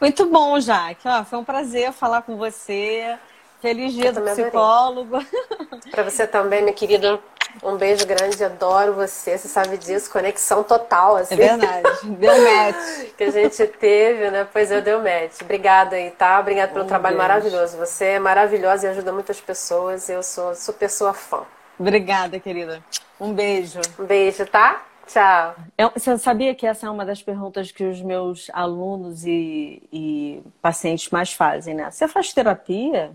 Muito 0.00 0.26
bom, 0.26 0.58
Jaque. 0.60 1.06
Ó, 1.06 1.24
foi 1.24 1.38
um 1.38 1.44
prazer 1.44 1.92
falar 1.92 2.22
com 2.22 2.36
você. 2.36 3.18
Feliz 3.60 3.92
dia 3.92 4.12
do 4.12 4.20
psicólogo. 4.22 5.18
Para 5.90 6.02
você 6.04 6.26
também, 6.26 6.62
minha 6.62 6.72
querida. 6.74 7.18
Um 7.62 7.76
beijo 7.76 8.06
grande, 8.06 8.44
adoro 8.44 8.92
você, 8.92 9.36
você 9.36 9.48
sabe 9.48 9.78
disso, 9.78 10.12
conexão 10.12 10.62
total, 10.62 11.16
assim. 11.16 11.34
É 11.34 11.36
verdade, 11.36 11.88
deu 12.06 12.32
match. 12.32 13.10
que 13.16 13.24
a 13.24 13.30
gente 13.30 13.66
teve, 13.66 14.30
né? 14.30 14.46
Pois 14.52 14.70
eu 14.70 14.80
deu 14.80 14.98
match. 14.98 15.40
Obrigada 15.42 15.96
aí, 15.96 16.10
tá? 16.10 16.38
Obrigada 16.38 16.72
pelo 16.72 16.84
um 16.84 16.88
trabalho 16.88 17.16
beijo. 17.16 17.28
maravilhoso. 17.28 17.76
Você 17.78 18.04
é 18.04 18.18
maravilhosa 18.18 18.86
e 18.86 18.90
ajuda 18.90 19.12
muitas 19.12 19.40
pessoas. 19.40 20.08
Eu 20.08 20.22
sou 20.22 20.54
super 20.54 20.88
sua 20.88 21.12
fã. 21.12 21.42
Obrigada, 21.78 22.38
querida. 22.38 22.82
Um 23.18 23.32
beijo. 23.32 23.80
Um 23.98 24.04
beijo, 24.04 24.46
tá? 24.46 24.84
Tchau. 25.06 25.56
Eu, 25.76 25.90
você 25.90 26.16
sabia 26.18 26.54
que 26.54 26.66
essa 26.66 26.86
é 26.86 26.90
uma 26.90 27.04
das 27.04 27.22
perguntas 27.22 27.72
que 27.72 27.82
os 27.82 28.00
meus 28.02 28.50
alunos 28.52 29.24
e, 29.24 29.82
e 29.92 30.42
pacientes 30.60 31.10
mais 31.10 31.32
fazem, 31.32 31.74
né? 31.74 31.90
Você 31.90 32.06
faz 32.06 32.32
terapia? 32.32 33.12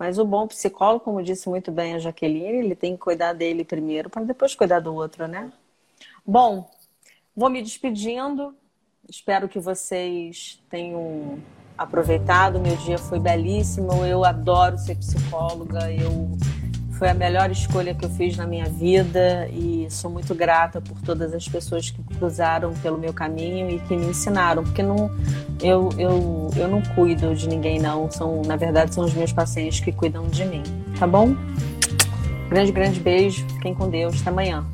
Mas 0.00 0.18
o 0.18 0.24
bom 0.24 0.46
psicólogo, 0.46 1.04
como 1.04 1.22
disse 1.22 1.46
muito 1.46 1.70
bem 1.70 1.92
a 1.92 1.98
Jaqueline, 1.98 2.64
ele 2.64 2.74
tem 2.74 2.94
que 2.94 3.02
cuidar 3.02 3.34
dele 3.34 3.62
primeiro 3.62 4.08
para 4.08 4.24
depois 4.24 4.54
cuidar 4.54 4.80
do 4.80 4.94
outro, 4.94 5.28
né? 5.28 5.52
Bom, 6.26 6.70
vou 7.36 7.50
me 7.50 7.60
despedindo. 7.60 8.54
Espero 9.06 9.46
que 9.46 9.58
vocês 9.58 10.58
tenham 10.70 11.38
aproveitado. 11.76 12.58
Meu 12.58 12.76
dia 12.76 12.96
foi 12.96 13.20
belíssimo. 13.20 13.92
Eu 14.06 14.24
adoro 14.24 14.78
ser 14.78 14.96
psicóloga. 14.96 15.92
Eu 15.92 16.30
foi 17.00 17.08
a 17.08 17.14
melhor 17.14 17.50
escolha 17.50 17.94
que 17.94 18.04
eu 18.04 18.10
fiz 18.10 18.36
na 18.36 18.46
minha 18.46 18.66
vida 18.66 19.48
e 19.48 19.86
sou 19.88 20.10
muito 20.10 20.34
grata 20.34 20.82
por 20.82 21.00
todas 21.00 21.32
as 21.32 21.48
pessoas 21.48 21.88
que 21.88 22.02
cruzaram 22.14 22.74
pelo 22.74 22.98
meu 22.98 23.14
caminho 23.14 23.70
e 23.70 23.78
que 23.80 23.96
me 23.96 24.04
ensinaram, 24.04 24.62
porque 24.62 24.82
não, 24.82 25.10
eu, 25.62 25.88
eu, 25.96 26.50
eu 26.54 26.68
não 26.68 26.82
cuido 26.94 27.34
de 27.34 27.48
ninguém, 27.48 27.78
não. 27.78 28.10
São, 28.10 28.42
na 28.42 28.54
verdade, 28.54 28.94
são 28.94 29.02
os 29.02 29.14
meus 29.14 29.32
pacientes 29.32 29.80
que 29.80 29.90
cuidam 29.90 30.26
de 30.28 30.44
mim, 30.44 30.62
tá 30.98 31.06
bom? 31.06 31.34
Grande, 32.50 32.70
grande 32.70 33.00
beijo. 33.00 33.46
Fiquem 33.54 33.74
com 33.74 33.88
Deus. 33.88 34.20
Até 34.20 34.28
amanhã. 34.28 34.66